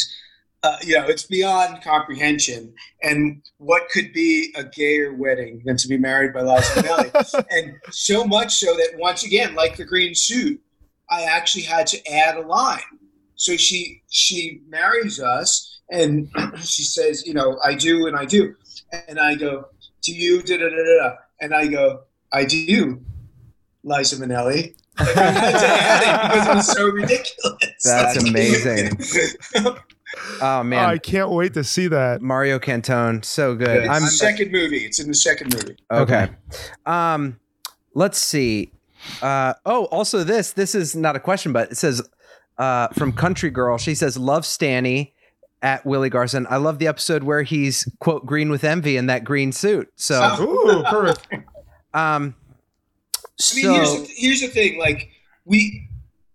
Uh, 0.65 0.79
you 0.83 0.99
know, 0.99 1.07
it's 1.07 1.25
beyond 1.25 1.83
comprehension. 1.83 2.73
And 3.03 3.43
what 3.59 3.83
could 3.91 4.15
be 4.15 4.51
a 4.57 4.65
gayer 4.65 5.12
wedding 5.12 5.61
than 5.67 5.77
to 5.77 5.87
be 5.89 5.99
married 5.99 6.33
by 6.33 6.41
Liza 6.41 6.83
Minnelli? 6.83 7.45
and 7.51 7.75
so 7.91 8.25
much 8.25 8.55
so 8.55 8.75
that 8.75 8.93
once 8.99 9.25
again, 9.25 9.55
like 9.55 9.77
the 9.77 9.85
green 9.85 10.15
suit, 10.15 10.59
I 11.11 11.25
actually 11.25 11.65
had 11.65 11.87
to 11.89 11.99
add 12.11 12.37
a 12.39 12.41
line. 12.47 12.81
So 13.37 13.57
she 13.59 14.03
she 14.09 14.62
marries 14.69 15.21
us, 15.21 15.81
and 15.91 16.31
she 16.62 16.83
says, 16.85 17.27
you 17.27 17.35
know, 17.35 17.59
I 17.62 17.75
do 17.75 18.07
and 18.07 18.17
I 18.17 18.25
do, 18.25 18.55
and 19.09 19.21
I 19.21 19.35
go, 19.35 19.67
do 20.03 20.15
you 20.15 20.41
da 20.43 20.57
da 20.57 20.69
da 20.71 20.77
da, 20.77 21.09
da. 21.11 21.15
and 21.43 21.55
I 21.55 21.67
go, 21.67 22.05
I 22.33 22.47
do, 22.47 23.03
Liza 23.83 24.17
Minnelli. 24.17 24.75
Like, 24.99 25.17
I 25.17 25.31
had 25.31 25.59
to 25.59 25.67
add 25.67 26.03
it 26.03 26.29
because 26.33 26.49
it 26.49 26.55
was 26.55 26.73
so 26.73 26.87
ridiculous. 26.89 27.83
That's 27.85 28.17
Like- 28.17 28.27
amazing. 28.31 29.85
Oh 30.40 30.62
man, 30.64 30.88
I 30.88 30.98
can't 30.98 31.30
wait 31.30 31.55
to 31.55 31.64
see 31.64 31.88
that. 31.88 32.22
Mario 32.22 32.59
Cantone, 32.59 33.24
so 33.24 33.55
good. 33.55 33.84
it's 33.84 33.88
I'm 33.88 34.02
the 34.02 34.09
second 34.09 34.52
movie. 34.52 34.78
It's 34.78 35.00
in 35.00 35.09
the 35.09 35.14
second 35.14 35.55
movie. 35.55 35.76
okay. 35.90 36.28
Um, 36.86 37.38
let's 37.94 38.18
see. 38.18 38.72
Uh, 39.22 39.55
oh, 39.66 39.84
also 39.86 40.24
this. 40.24 40.52
This 40.52 40.74
is 40.74 40.94
not 40.96 41.16
a 41.16 41.20
question, 41.20 41.52
but 41.52 41.72
it 41.72 41.76
says 41.76 42.02
uh, 42.59 42.88
from 42.88 43.12
Country 43.12 43.50
Girl. 43.50 43.78
She 43.78 43.94
says, 43.94 44.16
"Love 44.16 44.46
Stanny." 44.46 45.12
At 45.62 45.86
Willie 45.86 46.11
Garson, 46.11 46.46
I 46.50 46.59
love 46.59 46.78
the 46.78 46.86
episode 46.86 47.22
where 47.22 47.42
he's 47.42 47.88
quote 47.98 48.26
green 48.26 48.50
with 48.50 48.64
envy 48.64 48.98
in 48.98 49.07
that 49.07 49.24
green 49.24 49.50
suit. 49.50 49.90
So, 49.96 50.36
Ooh, 50.38 50.82
perfect. 50.82 51.26
um, 51.94 52.34
I 53.40 53.57
mean, 53.57 53.72
here's, 53.72 53.88
so 53.88 54.02
the, 54.02 54.09
here's 54.14 54.40
the 54.42 54.48
thing: 54.48 54.78
like 54.78 55.09
we 55.46 55.88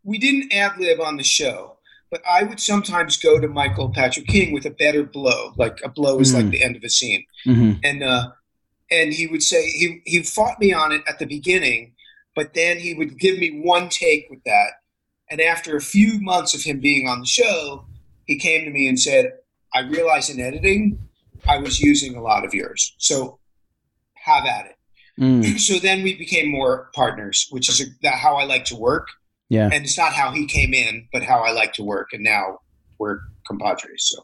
we 0.04 0.18
didn't 0.18 0.52
ad 0.52 0.80
lib 0.80 1.00
on 1.00 1.18
the 1.18 1.24
show, 1.24 1.78
but 2.12 2.22
I 2.30 2.44
would 2.44 2.60
sometimes 2.60 3.18
go 3.18 3.40
to 3.40 3.48
Michael 3.48 3.90
Patrick 3.90 4.28
King 4.28 4.52
with 4.54 4.66
a 4.66 4.72
better 4.72 5.04
blow. 5.04 5.54
Like 5.58 5.80
a 5.84 5.90
blow 5.90 6.20
is 6.20 6.32
Mm. 6.32 6.36
like 6.36 6.50
the 6.52 6.64
end 6.64 6.76
of 6.76 6.84
a 6.84 6.90
scene, 6.90 7.24
Mhm. 7.46 7.80
and 7.84 8.04
uh, 8.04 8.32
and 8.92 9.14
he 9.14 9.28
would 9.28 9.44
say 9.44 9.70
he 9.70 10.02
he 10.06 10.24
fought 10.24 10.60
me 10.60 10.74
on 10.74 10.92
it 10.92 11.04
at 11.08 11.20
the 11.20 11.26
beginning, 11.26 11.94
but 12.36 12.54
then 12.54 12.80
he 12.80 12.94
would 12.94 13.20
give 13.20 13.38
me 13.38 13.62
one 13.62 13.90
take 13.90 14.28
with 14.30 14.44
that, 14.46 14.72
and 15.30 15.40
after 15.42 15.76
a 15.76 15.82
few 15.82 16.20
months 16.22 16.54
of 16.54 16.64
him 16.64 16.80
being 16.80 17.08
on 17.08 17.20
the 17.20 17.26
show, 17.28 17.86
he 18.26 18.38
came 18.38 18.66
to 18.66 18.72
me 18.72 18.88
and 18.88 19.00
said, 19.00 19.34
"I 19.74 19.82
realize 19.82 20.30
in 20.30 20.40
editing, 20.40 20.98
I 21.48 21.58
was 21.58 21.80
using 21.80 22.16
a 22.16 22.22
lot 22.22 22.44
of 22.46 22.54
yours, 22.54 22.96
so 22.98 23.40
have 24.16 24.46
at 24.46 24.66
it." 24.66 24.76
Mm. 25.22 25.60
so 25.68 25.78
then 25.80 26.02
we 26.02 26.16
became 26.16 26.50
more 26.50 26.90
partners, 26.96 27.48
which 27.52 27.70
is 27.70 27.82
a, 27.82 27.86
that 28.02 28.16
how 28.16 28.36
I 28.38 28.46
like 28.46 28.66
to 28.66 28.76
work. 28.76 29.08
Yeah. 29.50 29.70
And 29.72 29.84
it's 29.84 29.98
not 29.98 30.14
how 30.14 30.32
he 30.32 30.46
came 30.46 30.74
in, 30.74 31.08
but 31.12 31.24
how 31.24 31.40
I 31.44 31.52
like 31.52 31.74
to 31.74 31.84
work. 31.84 32.10
And 32.14 32.24
now 32.24 32.60
we're 33.00 33.20
compadres. 33.48 34.16
So 34.16 34.24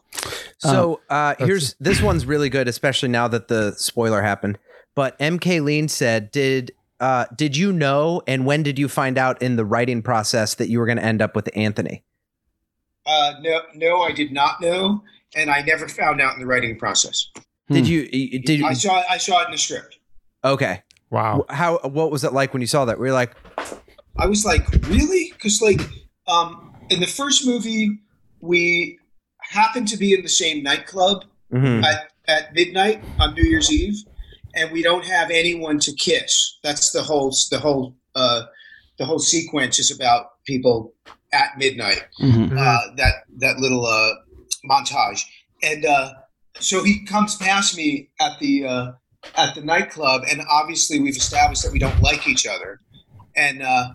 So 0.58 1.00
uh, 1.10 1.34
here's 1.38 1.74
this 1.80 2.00
one's 2.00 2.24
really 2.26 2.48
good, 2.48 2.68
especially 2.68 3.08
now 3.08 3.26
that 3.28 3.48
the 3.48 3.72
spoiler 3.72 4.22
happened. 4.22 4.58
But 4.94 5.18
MK 5.18 5.62
Lean 5.62 5.88
said, 5.88 6.30
"Did 6.30 6.72
uh, 7.00 7.26
did 7.36 7.56
you 7.56 7.72
know, 7.72 8.22
and 8.26 8.46
when 8.46 8.62
did 8.62 8.78
you 8.78 8.88
find 8.88 9.18
out 9.18 9.42
in 9.42 9.56
the 9.56 9.64
writing 9.64 10.00
process 10.00 10.54
that 10.54 10.68
you 10.68 10.78
were 10.78 10.86
going 10.86 10.96
to 10.98 11.04
end 11.04 11.20
up 11.20 11.34
with 11.36 11.50
Anthony?" 11.54 12.02
uh, 13.06 13.34
no, 13.40 13.60
no, 13.74 14.00
I 14.02 14.12
did 14.12 14.32
not 14.32 14.60
know, 14.60 15.02
and 15.36 15.50
I 15.50 15.60
never 15.62 15.86
found 15.88 16.20
out 16.20 16.34
in 16.34 16.40
the 16.40 16.46
writing 16.46 16.78
process. 16.78 17.30
Did 17.70 17.84
Hmm. 17.86 17.92
you? 17.92 18.08
Did 18.40 18.58
you? 18.60 18.66
I 18.66 18.72
saw 18.74 19.02
I 19.10 19.18
saw 19.18 19.42
it 19.42 19.46
in 19.46 19.52
the 19.52 19.58
script. 19.58 19.98
Okay. 20.44 20.82
Wow. 21.10 21.44
How? 21.50 21.78
What 21.78 22.10
was 22.10 22.24
it 22.24 22.32
like 22.32 22.52
when 22.54 22.60
you 22.60 22.66
saw 22.66 22.84
that? 22.86 22.98
Were 22.98 23.06
you 23.08 23.12
like, 23.12 23.34
I 24.18 24.26
was 24.26 24.44
like, 24.44 24.66
really? 24.88 25.32
Because 25.32 25.60
like 25.60 25.80
um, 26.26 26.74
in 26.90 27.00
the 27.00 27.06
first 27.06 27.46
movie, 27.46 27.98
we 28.40 28.98
happened 29.40 29.88
to 29.88 29.96
be 29.96 30.12
in 30.12 30.22
the 30.22 30.28
same 30.28 30.62
nightclub 30.62 31.24
mhm. 31.52 31.84
at, 31.84 32.12
at 32.28 32.54
midnight 32.54 33.02
on 33.18 33.34
New 33.34 33.44
Year's 33.44 33.72
Eve, 33.72 34.02
and 34.54 34.70
we 34.72 34.82
don't 34.82 35.04
have 35.04 35.30
anyone 35.30 35.78
to 35.80 35.92
kiss. 35.92 36.58
That's 36.62 36.92
the 36.92 37.02
whole 37.02 37.34
the 37.50 37.58
whole 37.58 37.96
uh, 38.14 38.42
the 38.98 39.04
whole 39.04 39.18
sequence 39.18 39.78
is 39.78 39.90
about 39.90 40.42
people 40.46 40.94
at 41.32 41.58
midnight. 41.58 42.04
Mhm. 42.20 42.50
Mhm. 42.50 42.58
Uh, 42.58 42.94
that 42.96 43.14
that 43.38 43.58
little 43.58 43.86
uh, 43.86 44.12
montage, 44.68 45.24
and 45.62 45.84
uh, 45.84 46.12
so 46.58 46.82
he 46.82 47.04
comes 47.04 47.36
past 47.36 47.76
me 47.76 48.08
at 48.20 48.38
the 48.40 48.66
uh, 48.66 48.92
at 49.36 49.54
the 49.54 49.62
nightclub, 49.62 50.22
and 50.30 50.42
obviously 50.50 51.00
we've 51.00 51.16
established 51.16 51.62
that 51.62 51.72
we 51.72 51.78
don't 51.78 52.00
like 52.00 52.26
each 52.26 52.46
other, 52.46 52.80
and 53.36 53.62
uh, 53.62 53.90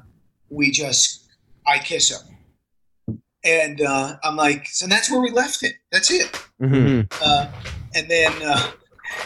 we 0.52 0.70
just 0.72 1.28
I 1.66 1.80
kiss 1.80 2.12
him, 2.12 3.18
and 3.44 3.82
uh, 3.82 4.18
I'm 4.24 4.36
like, 4.36 4.68
so 4.68 4.86
that's 4.88 5.10
where 5.10 5.22
we 5.22 5.32
left 5.32 5.64
it. 5.64 5.74
That's 5.92 6.12
it. 6.12 6.32
Mhm. 6.62 7.12
Uh, 7.24 7.48
and 7.96 8.10
then, 8.10 8.32
uh, 8.44 8.72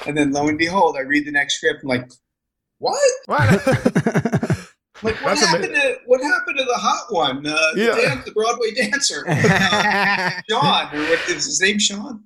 and 0.07 0.15
then, 0.17 0.31
lo 0.31 0.47
and 0.47 0.57
behold, 0.57 0.95
I 0.97 1.01
read 1.01 1.25
the 1.25 1.31
next 1.31 1.57
script. 1.57 1.81
I'm 1.83 1.89
like, 1.89 2.09
what? 2.79 2.97
What? 3.25 3.61
Like, 5.03 5.15
what 5.21 5.35
That's 5.37 5.43
ama- 5.43 5.57
happened 5.57 5.75
to 5.75 5.97
what 6.05 6.21
happened 6.23 6.57
to 6.57 6.63
the 6.63 6.73
hot 6.73 7.07
one? 7.13 7.45
Uh, 7.45 7.51
the, 7.75 7.81
Yeah. 8.01 8.21
the 8.25 8.31
Broadway 8.31 8.71
dancer, 8.73 9.25
uh, 9.29 10.31
Sean, 10.49 10.95
or 10.95 11.03
what 11.09 11.19
is 11.29 11.45
his 11.45 11.59
name? 11.61 11.77
Sean, 11.79 12.23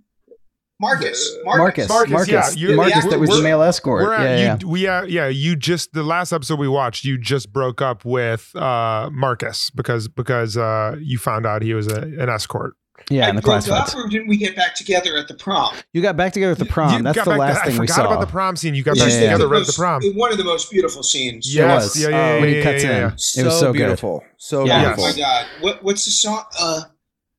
Marcus, 0.82 1.36
Marcus, 1.44 1.90
Marcus, 1.90 2.12
Marcus, 2.12 2.30
yeah, 2.30 2.50
you- 2.70 2.76
Marcus, 2.76 3.04
yeah, 3.04 3.10
that 3.10 3.20
was 3.20 3.30
the 3.30 3.42
male 3.44 3.62
escort. 3.62 4.04
We're 4.06 4.14
yeah, 4.14 4.22
at, 4.24 4.40
yeah, 4.40 4.58
you, 4.62 4.70
we 4.70 4.88
uh, 4.88 5.04
yeah 5.04 5.28
you 5.28 5.56
just 5.56 5.92
the 5.94 6.04
last 6.04 6.32
episode 6.32 6.58
we 6.60 6.68
watched 6.70 7.04
you 7.04 7.18
just 7.18 7.52
broke 7.52 7.82
up 7.82 8.06
with 8.06 8.56
uh 8.56 9.10
Marcus 9.12 9.70
because 9.72 10.08
because 10.08 10.56
uh 10.58 10.96
you 11.00 11.18
found 11.18 11.46
out 11.46 11.62
he 11.62 11.74
was 11.74 11.88
a, 11.88 12.02
an 12.02 12.30
escort. 12.30 12.76
yeah. 13.10 13.26
I 13.26 13.30
In 13.30 13.36
the 13.36 13.42
broke 13.42 13.62
classifieds, 13.64 13.90
up, 13.90 13.96
or 14.06 14.08
didn't 14.08 14.28
we 14.30 14.38
get 14.38 14.56
back 14.56 14.74
together 14.76 15.18
at 15.18 15.28
the 15.28 15.34
prom? 15.34 15.74
you 15.92 16.02
got 16.02 16.16
back 16.16 16.32
together 16.32 16.54
at 16.54 16.60
the 16.60 16.66
prom. 16.66 16.94
You 16.98 17.04
That's 17.04 17.16
got 17.18 17.26
the 17.26 17.32
back 17.32 17.40
last 17.40 17.60
to- 17.66 17.72
thing 17.72 17.82
I 17.82 17.86
forgot 17.86 18.06
about 18.06 18.20
the 18.22 18.28
prom 18.28 18.56
scene. 18.56 18.74
You 18.76 18.84
got 18.84 18.92
It's 18.94 19.02
back 19.02 19.08
Yeah, 19.08 19.10
just 19.10 19.22
yeah, 19.24 19.32
together 19.38 19.56
at 19.56 19.68
the 19.68 19.74
prom. 19.74 20.02
One 20.16 20.32
of 20.32 20.38
the 20.38 20.44
most 20.46 20.72
beautiful 20.72 21.04
scenes. 21.04 21.54
Yes, 21.54 21.84
was. 21.96 22.02
yeah, 22.04 22.10
yeah, 22.10 22.34
yeah, 22.36 22.40
when 22.42 22.50
he 22.54 22.62
cuts 22.62 22.84
yeah, 22.86 22.90
in. 22.90 22.96
yeah. 23.02 23.42
It 23.42 23.46
was 23.46 23.60
so 23.60 23.74
good. 23.74 23.80
beautiful. 23.80 24.24
So 24.38 24.66
Yeah. 24.66 24.78
Oh 24.78 24.80
beautiful. 24.96 25.04
my 25.04 25.14
god! 25.18 25.46
What 25.62 25.84
what's 25.84 26.06
the 26.06 26.12
song? 26.12 26.44
Uh, 26.58 26.82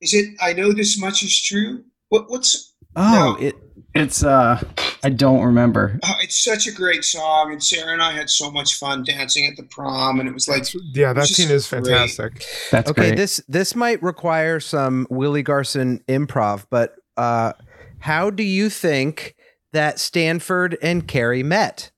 is 0.03 0.13
it 0.13 0.27
"I 0.43 0.53
Know 0.53 0.73
This 0.73 0.99
Much 1.01 1.23
Is 1.23 1.41
True"? 1.41 1.85
What 2.11 2.31
what's? 2.31 2.67
Oh, 3.03 3.37
No. 3.39 3.47
it 3.47 3.55
it's 3.95 4.23
uh 4.23 4.63
I 5.03 5.09
don't 5.09 5.43
remember. 5.43 5.99
Oh, 6.05 6.15
it's 6.21 6.45
such 6.45 6.67
a 6.67 6.73
great 6.73 7.03
song, 7.05 7.51
and 7.53 7.63
Sarah 7.63 7.93
and 7.93 8.03
I 8.03 8.13
had 8.13 8.29
so 8.29 8.51
much 8.51 8.75
fun 8.79 9.03
dancing 9.03 9.47
at 9.47 9.57
the 9.57 9.63
prom, 9.65 10.21
and 10.21 10.29
it 10.29 10.33
was 10.35 10.47
like 10.49 10.65
Yeah, 10.93 11.13
that 11.15 11.27
scene 11.27 11.49
just 11.49 11.73
is 11.73 11.81
great. 11.81 11.87
fantastic. 11.87 12.45
That's 12.71 12.91
okay, 12.91 13.09
great. 13.09 13.17
this 13.17 13.41
this 13.49 13.75
might 13.75 14.03
require 14.03 14.61
some 14.61 15.07
Willie 15.11 15.43
Garson 15.43 16.05
improv, 16.09 16.67
but 16.71 16.95
uh, 17.17 17.55
how 18.01 18.29
do 18.31 18.43
you 18.43 18.69
think 18.71 19.35
that 19.73 19.99
Stanford 19.99 20.77
and 20.83 21.09
Carrie 21.09 21.43
met? 21.43 21.91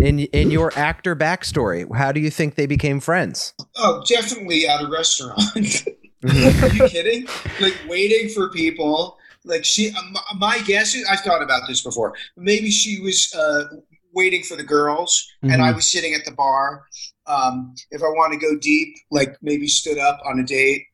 In 0.00 0.20
in 0.20 0.50
your 0.50 0.72
actor 0.76 1.14
backstory, 1.16 1.86
how 1.96 2.12
do 2.12 2.20
you 2.20 2.30
think 2.30 2.54
they 2.54 2.66
became 2.66 3.00
friends? 3.00 3.52
Oh, 3.76 4.02
definitely 4.08 4.66
at 4.66 4.82
a 4.82 4.88
restaurant. 4.88 5.84
Are 6.24 6.68
you 6.68 6.88
kidding? 6.88 7.26
Like 7.60 7.76
waiting 7.88 8.28
for 8.30 8.48
people. 8.50 9.18
Like 9.44 9.64
she, 9.64 9.92
um, 9.92 10.16
my 10.38 10.60
guess 10.60 10.94
is 10.94 11.06
I've 11.10 11.20
thought 11.20 11.42
about 11.42 11.62
this 11.68 11.82
before. 11.82 12.14
Maybe 12.36 12.70
she 12.70 13.00
was 13.00 13.32
uh, 13.34 13.64
waiting 14.12 14.42
for 14.42 14.56
the 14.56 14.62
girls, 14.62 15.26
and 15.42 15.62
I 15.62 15.72
was 15.72 15.90
sitting 15.90 16.14
at 16.14 16.24
the 16.24 16.32
bar. 16.32 16.84
Um, 17.26 17.74
if 17.90 18.02
I 18.02 18.08
want 18.08 18.32
to 18.32 18.38
go 18.38 18.56
deep, 18.58 18.94
like 19.10 19.36
maybe 19.42 19.66
stood 19.66 19.98
up 19.98 20.20
on 20.24 20.38
a 20.38 20.44
date, 20.44 20.84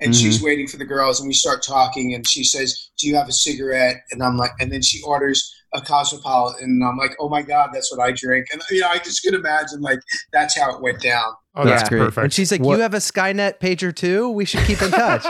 and 0.00 0.14
she's 0.14 0.42
waiting 0.42 0.68
for 0.68 0.76
the 0.76 0.84
girls, 0.84 1.20
and 1.20 1.28
we 1.28 1.34
start 1.34 1.62
talking, 1.62 2.14
and 2.14 2.26
she 2.26 2.44
says, 2.44 2.90
"Do 2.98 3.08
you 3.08 3.16
have 3.16 3.28
a 3.28 3.32
cigarette?" 3.32 3.96
And 4.10 4.22
I'm 4.22 4.36
like, 4.36 4.52
and 4.60 4.70
then 4.72 4.82
she 4.82 5.02
orders 5.02 5.52
a 5.74 5.80
cosmopolitan, 5.80 6.64
and 6.64 6.84
I'm 6.84 6.96
like, 6.96 7.12
"Oh 7.20 7.28
my 7.28 7.42
god, 7.42 7.70
that's 7.72 7.94
what 7.94 8.00
I 8.04 8.12
drink." 8.12 8.46
And 8.52 8.62
you 8.70 8.80
know, 8.80 8.88
I 8.88 8.98
just 8.98 9.22
could 9.22 9.34
imagine 9.34 9.80
like 9.80 10.00
that's 10.32 10.58
how 10.58 10.74
it 10.74 10.82
went 10.82 11.00
down. 11.00 11.32
Oh, 11.54 11.64
that's 11.64 11.90
Yeah. 11.90 12.10
And 12.16 12.32
she's 12.32 12.50
like, 12.52 12.60
What- 12.60 12.76
"You 12.76 12.82
have 12.82 12.94
a 12.94 12.98
Skynet 12.98 13.58
pager 13.58 13.94
too. 13.94 14.30
We 14.30 14.44
should 14.44 14.64
keep 14.64 14.80
in 14.80 14.90
touch." 14.90 15.22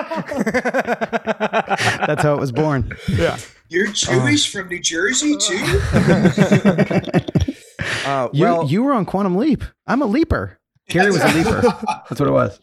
That's 2.07 2.22
how 2.22 2.34
it 2.34 2.41
was 2.41 2.53
born. 2.53 2.93
yeah. 3.09 3.39
You're 3.70 3.89
Jewish 3.89 4.51
from 4.51 4.68
New 4.68 4.80
Jersey 4.80 5.36
too? 5.36 5.59
Uh, 8.05 8.28
You, 8.32 8.45
well, 8.45 8.66
you 8.66 8.82
were 8.82 8.93
on 8.93 9.05
Quantum 9.05 9.36
Leap. 9.36 9.62
I'm 9.86 10.03
a 10.03 10.07
leaper. 10.07 10.59
Gary 10.89 11.11
was 11.11 11.22
a 11.22 11.28
leaper. 11.34 11.61
That's 11.61 12.18
what 12.18 12.28
it 12.28 12.32
was. 12.32 12.59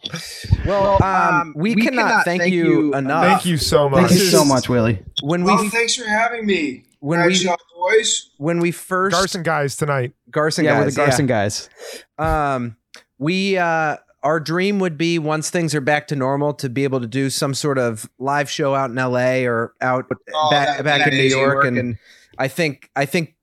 well, 0.65 1.01
um, 1.03 1.53
we, 1.55 1.75
cannot, 1.75 2.25
thank, 2.25 2.51
you 2.51 2.93
enough. 2.95 3.23
Thank 3.23 3.45
you 3.45 3.57
so 3.57 3.87
much. 3.87 4.07
Thank 4.09 4.19
you 4.19 4.25
so 4.25 4.43
much, 4.43 4.67
Willie. 4.67 5.03
When 5.21 5.43
we 5.43 5.53
well, 5.53 5.69
thanks 5.69 5.95
for 5.95 6.07
having 6.07 6.45
me. 6.45 6.85
When 6.99 7.19
When 7.19 7.27
we 7.29 7.39
we 7.47 7.55
boys. 7.75 8.29
when 8.37 8.59
we 8.59 8.71
first 8.71 9.13
Garson 9.15 9.43
guys 9.43 9.75
tonight. 9.75 10.13
Garson 10.29 10.65
yeah, 10.65 10.71
guys, 10.75 10.85
we're 10.85 10.89
the 10.91 10.95
Garson 10.95 11.25
guys. 11.27 11.69
Um, 12.17 12.77
we 13.17 13.57
uh, 13.57 13.97
our 14.23 14.39
dream 14.39 14.79
would 14.79 14.97
be 14.97 15.19
once 15.19 15.49
things 15.49 15.75
are 15.75 15.81
back 15.81 16.07
to 16.07 16.15
normal 16.15 16.53
to 16.55 16.69
be 16.69 16.83
able 16.83 16.99
to 17.01 17.07
do 17.07 17.29
some 17.29 17.53
sort 17.53 17.77
of 17.77 18.09
live 18.19 18.49
show 18.49 18.73
out 18.75 18.89
in 18.89 18.97
L.A. 18.97 19.45
or 19.45 19.73
out 19.81 20.05
Oh, 20.33 20.49
back 20.49 20.77
that- 20.77 20.83
back 20.83 20.99
that 21.05 21.13
in 21.13 21.17
New 21.19 21.23
York, 21.25 21.53
York 21.53 21.65
and, 21.65 21.77
and- 21.77 21.97
I 22.37 22.47
think 22.47 22.89
I 22.95 23.05
think 23.05 23.35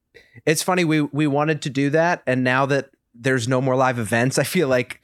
it's 0.44 0.62
funny 0.62 0.84
we 0.84 1.00
we 1.02 1.26
wanted 1.26 1.62
to 1.62 1.70
do 1.70 1.90
that, 1.90 2.22
and 2.26 2.42
now 2.44 2.66
that 2.66 2.90
there's 3.14 3.46
no 3.48 3.60
more 3.60 3.76
live 3.76 3.98
events, 3.98 4.38
I 4.38 4.44
feel 4.44 4.68
like 4.68 5.02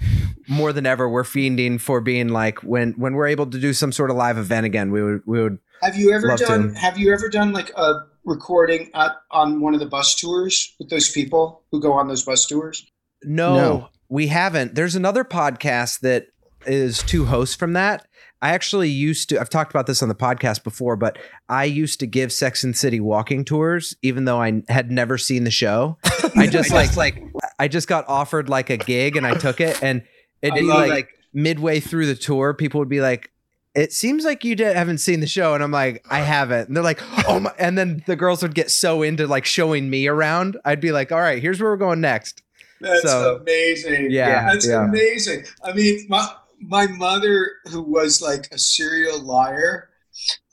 more 0.49 0.73
than 0.73 0.87
ever 0.87 1.09
we're 1.09 1.23
fiending 1.25 1.79
for 1.81 2.01
being 2.01 2.29
like 2.29 2.59
when 2.63 2.93
when 2.93 3.15
we're 3.15 3.27
able 3.29 3.47
to 3.47 3.59
do 3.59 3.73
some 3.73 3.93
sort 3.93 4.11
of 4.11 4.17
live 4.17 4.37
event 4.39 4.67
again, 4.67 4.91
we 4.91 5.03
would 5.03 5.23
we 5.27 5.43
would 5.43 5.59
Have 5.83 5.97
you 5.97 6.13
ever 6.13 6.29
Love 6.29 6.39
done? 6.41 6.73
to. 6.75 6.79
Have 6.79 6.99
you 6.99 7.13
ever 7.13 7.29
done 7.29 7.53
like 7.53 7.71
a 7.77 7.95
recording 8.25 8.91
at, 8.95 9.13
on 9.31 9.61
one 9.61 9.75
of 9.75 9.81
the 9.81 9.87
bus 9.87 10.15
tours 10.15 10.75
with 10.79 10.91
those 10.91 11.11
people 11.11 11.63
who 11.73 11.81
go 11.81 11.93
on 11.93 12.09
those 12.09 12.25
bus 12.25 12.47
tours? 12.47 12.87
No, 13.23 13.55
No. 13.55 13.89
we 14.09 14.27
haven't. 14.29 14.75
There's 14.75 14.95
another 14.95 15.25
podcast 15.25 16.01
that 16.01 16.27
is 16.67 17.03
two 17.03 17.25
hosts 17.27 17.55
from 17.55 17.73
that. 17.75 18.07
I 18.41 18.51
actually 18.51 18.89
used 18.91 19.29
to, 19.31 19.41
I've 19.41 19.51
talked 19.51 19.73
about 19.73 19.87
this 19.89 20.01
on 20.03 20.09
the 20.09 20.15
podcast 20.15 20.63
before, 20.63 20.95
but 20.97 21.19
I 21.49 21.65
used 21.65 21.99
to 22.01 22.07
give 22.07 22.33
Sex 22.33 22.63
and 22.63 22.77
City 22.77 23.01
walking 23.01 23.45
tours, 23.45 23.97
even 24.03 24.27
though 24.27 24.41
I 24.41 24.63
had 24.69 24.93
never 24.93 25.19
seen 25.19 25.43
the 25.43 25.51
show. 25.51 25.99
I 26.37 26.47
just 26.51 26.71
like, 26.71 26.97
like, 26.97 27.21
I 27.59 27.67
just 27.67 27.89
got 27.89 28.09
offered 28.09 28.49
like 28.49 28.71
a 28.71 28.77
gig 28.77 29.17
and 29.17 29.27
I 29.27 29.35
took 29.35 29.61
it. 29.61 29.83
And 29.83 30.03
it'd 30.43 30.57
I 30.57 30.61
be 30.61 30.67
love 30.67 30.89
like, 30.89 31.09
midway 31.33 31.81
through 31.81 32.07
the 32.07 32.15
tour, 32.15 32.55
people 32.55 32.79
would 32.79 32.89
be 32.89 33.01
like, 33.01 33.33
it 33.79 33.93
seems 33.93 34.25
like 34.25 34.45
you 34.45 34.55
did, 34.57 34.77
haven't 34.77 34.99
seen 34.99 35.21
the 35.21 35.27
show. 35.27 35.55
And 35.55 35.63
I'm 35.63 35.71
like, 35.71 36.05
I 36.11 36.21
haven't. 36.21 36.69
And 36.69 36.77
they're 36.77 36.83
like, 36.85 37.01
oh 37.29 37.41
my. 37.41 37.53
And 37.59 37.79
then 37.79 38.03
the 38.07 38.17
girls 38.17 38.43
would 38.43 38.55
get 38.55 38.71
so 38.71 39.03
into 39.03 39.27
like 39.27 39.45
showing 39.45 39.89
me 39.91 40.07
around. 40.09 40.57
I'd 40.65 40.81
be 40.81 40.93
like, 40.93 41.13
all 41.13 41.21
right, 41.21 41.41
here's 41.41 41.61
where 41.61 41.71
we're 41.71 41.77
going 41.77 42.01
next. 42.01 42.43
That's 42.81 43.03
So- 43.03 43.37
amazing. 43.37 44.11
Yeah, 44.11 44.51
that's 44.53 44.67
yeah. 44.69 44.85
amazing. 44.85 45.45
I 45.65 45.73
mean, 45.73 46.07
my 46.09 46.29
my 46.61 46.87
mother, 46.89 47.53
who 47.71 47.83
was 47.83 48.21
like 48.21 48.49
a 48.53 48.59
serial 48.59 49.21
liar, 49.23 49.91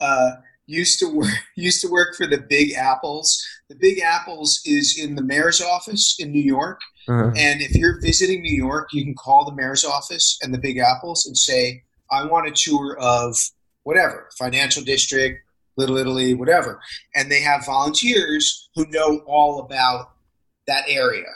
uh, 0.00 0.30
used 0.66 0.98
to 1.00 1.06
work 1.08 1.28
used 1.56 1.80
to 1.82 1.88
work 1.88 2.16
for 2.16 2.26
the 2.26 2.38
Big 2.38 2.72
Apples. 2.74 3.44
The 3.68 3.76
Big 3.76 4.00
Apples 4.00 4.60
is 4.64 4.98
in 4.98 5.16
the 5.16 5.22
mayor's 5.22 5.60
office 5.60 6.16
in 6.18 6.30
New 6.30 6.42
York. 6.42 6.80
Uh-huh. 7.08 7.30
And 7.36 7.60
if 7.60 7.74
you're 7.74 8.00
visiting 8.00 8.42
New 8.42 8.54
York, 8.54 8.88
you 8.92 9.04
can 9.04 9.14
call 9.14 9.44
the 9.44 9.54
mayor's 9.54 9.84
office 9.84 10.38
and 10.42 10.52
the 10.52 10.58
Big 10.58 10.78
Apples 10.78 11.26
and 11.26 11.36
say, 11.36 11.82
I 12.10 12.24
want 12.24 12.48
a 12.48 12.52
tour 12.52 12.96
of 12.98 13.36
whatever, 13.82 14.28
financial 14.38 14.82
district, 14.82 15.40
Little 15.76 15.98
Italy, 15.98 16.34
whatever. 16.34 16.80
And 17.14 17.30
they 17.30 17.40
have 17.40 17.66
volunteers 17.66 18.68
who 18.74 18.86
know 18.88 19.22
all 19.26 19.60
about 19.60 20.12
that 20.66 20.84
area. 20.88 21.28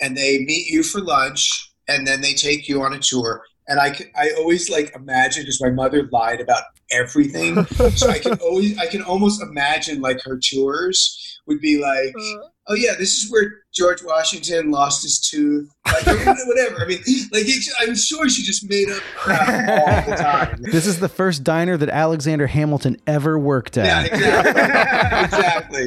And 0.00 0.16
they 0.16 0.40
meet 0.40 0.66
you 0.68 0.82
for 0.82 1.00
lunch 1.00 1.72
and 1.88 2.06
then 2.06 2.20
they 2.20 2.34
take 2.34 2.68
you 2.68 2.82
on 2.82 2.92
a 2.92 2.98
tour. 2.98 3.42
And 3.66 3.80
I, 3.80 3.98
I 4.16 4.30
always 4.38 4.70
like 4.70 4.94
imagine 4.94 5.42
because 5.42 5.60
my 5.60 5.70
mother 5.70 6.08
lied 6.12 6.40
about 6.40 6.62
everything. 6.90 7.64
so 7.96 8.08
I 8.08 8.18
can 8.18 8.34
always 8.34 8.78
I 8.78 8.86
can 8.86 9.02
almost 9.02 9.42
imagine 9.42 10.00
like 10.00 10.20
her 10.24 10.38
tours 10.38 11.40
would 11.46 11.60
be 11.60 11.78
like, 11.78 12.14
mm-hmm. 12.14 12.40
Oh 12.68 12.74
yeah, 12.74 12.92
this 12.98 13.22
is 13.22 13.30
where 13.30 13.50
George 13.74 14.02
Washington 14.02 14.70
lost 14.70 15.02
his 15.02 15.20
tooth, 15.20 15.70
like 15.86 16.04
whatever. 16.46 16.82
I 16.82 16.86
mean, 16.86 16.98
like 17.32 17.44
it, 17.46 17.64
I'm 17.80 17.94
sure 17.94 18.28
she 18.28 18.42
just 18.42 18.68
made 18.68 18.88
up 18.90 19.02
crap 19.16 19.68
all 19.68 20.10
the 20.10 20.16
time. 20.16 20.62
This 20.62 20.86
is 20.86 20.98
the 21.00 21.08
first 21.08 21.44
diner 21.44 21.76
that 21.76 21.88
Alexander 21.88 22.46
Hamilton 22.46 22.96
ever 23.06 23.38
worked 23.38 23.76
Yeah, 23.76 24.00
at. 24.00 24.06
exactly. 24.12 25.82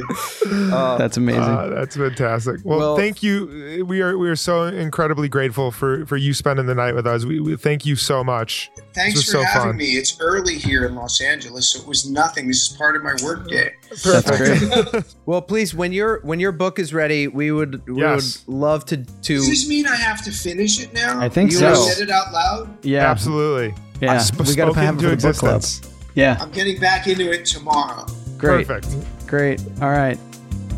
That's 0.70 1.16
amazing. 1.16 1.42
Uh, 1.42 1.66
that's 1.68 1.96
fantastic. 1.96 2.60
Well, 2.64 2.78
Well- 2.78 2.96
thank 2.96 3.22
you. 3.22 3.84
We 3.86 4.00
are 4.00 4.16
we 4.16 4.28
are 4.28 4.36
so 4.36 4.64
incredibly 4.64 5.28
grateful 5.28 5.70
for 5.70 6.06
for 6.06 6.16
you 6.16 6.32
spending 6.34 6.66
the 6.66 6.74
night 6.74 6.94
with 6.94 7.06
us. 7.06 7.24
We, 7.24 7.40
we 7.40 7.56
thank 7.56 7.84
you 7.84 7.96
so 7.96 8.22
much. 8.24 8.70
Thanks 8.94 9.22
for 9.22 9.30
so 9.30 9.42
having 9.42 9.70
fun. 9.70 9.76
me. 9.76 9.96
It's 9.96 10.20
early 10.20 10.56
here 10.56 10.86
in 10.86 10.94
Los 10.94 11.20
Angeles, 11.20 11.68
so 11.70 11.80
it 11.80 11.86
was 11.86 12.08
nothing. 12.10 12.46
This 12.48 12.70
is 12.70 12.76
part 12.76 12.94
of 12.96 13.02
my 13.02 13.14
work 13.24 13.40
uh, 13.46 13.48
day. 13.48 13.74
That's 14.04 14.30
great. 14.36 15.04
Well, 15.26 15.40
please, 15.42 15.74
when 15.74 15.92
your 15.92 16.20
when 16.22 16.40
your 16.40 16.52
book 16.52 16.78
is 16.78 16.92
ready, 16.92 17.28
we 17.28 17.52
would 17.52 17.86
we 17.86 18.00
Yes. 18.02 18.44
would 18.46 18.54
love 18.54 18.84
to 18.86 18.96
to. 18.98 19.34
Does 19.36 19.48
this 19.48 19.68
mean 19.68 19.86
I 19.86 19.96
have 19.96 20.22
to 20.24 20.30
finish 20.32 20.82
it 20.82 20.92
now? 20.92 21.20
I 21.20 21.28
think 21.28 21.52
you 21.52 21.58
so. 21.58 21.74
said 21.74 22.02
it 22.02 22.10
out 22.10 22.32
loud. 22.32 22.84
Yeah, 22.84 23.10
Absolutely. 23.10 23.74
yeah. 24.00 24.18
Sp- 24.18 24.42
we 24.46 24.54
got 24.56 24.66
to 24.66 24.72
spoken 24.72 24.82
have 24.82 24.94
it 24.96 25.02
for 25.02 25.10
to 25.10 25.16
the 25.16 25.28
book 25.28 25.36
club. 25.36 25.56
existence. 25.56 25.94
Yeah, 26.14 26.36
I'm 26.40 26.50
getting 26.50 26.78
back 26.80 27.06
into 27.06 27.30
it 27.32 27.46
tomorrow. 27.46 28.04
great, 28.36 28.66
Perfect. 28.66 29.26
great. 29.26 29.60
All 29.80 29.90
right, 29.90 30.18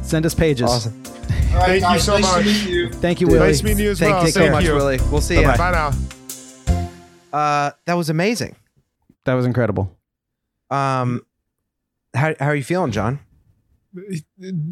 send 0.03 0.25
us 0.27 0.35
pages. 0.35 0.69
Awesome. 0.71 1.03
All 1.55 1.61
right, 1.61 1.81
Thank 1.81 1.95
you 1.95 2.01
so 2.01 2.13
nice 2.19 2.23
much. 2.23 2.45
to 2.45 2.45
meet 2.45 2.69
you. 2.69 2.91
Thank 2.93 3.21
you, 3.21 3.27
Willie. 3.29 3.39
Nice 3.49 3.63
meeting 3.63 3.85
you 3.85 3.91
as 3.93 3.99
Thank 3.99 4.15
well. 4.15 4.25
you 4.27 4.31
so 4.31 4.51
much. 4.51 4.65
Willie. 4.65 4.99
We'll 5.11 5.21
see 5.21 5.37
you. 5.37 5.43
Bye-bye. 5.43 5.57
Bye 5.57 5.71
now. 5.73 5.91
Uh, 7.35 7.73
that 7.87 7.95
was 7.95 8.09
amazing. 8.09 8.55
That 9.25 9.35
was 9.35 9.45
incredible. 9.47 9.97
Um, 10.71 11.27
how 12.15 12.35
how 12.39 12.47
are 12.47 12.55
you 12.55 12.65
feeling, 12.65 12.93
Jon? 12.93 13.19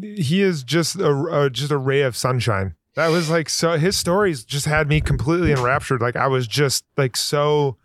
he 0.01 0.41
is 0.41 0.63
just 0.63 0.95
a, 0.97 1.11
a 1.43 1.49
just 1.49 1.71
a 1.71 1.77
ray 1.77 2.01
of 2.01 2.15
sunshine. 2.15 2.75
That 2.95 3.07
was 3.07 3.29
like 3.29 3.49
so. 3.49 3.77
His 3.77 3.97
stories 3.97 4.43
just 4.43 4.65
had 4.65 4.87
me 4.87 5.01
completely 5.01 5.51
enraptured. 5.51 6.01
Like 6.01 6.15
I 6.15 6.27
was 6.27 6.47
just 6.47 6.85
like 6.97 7.17
so. 7.17 7.77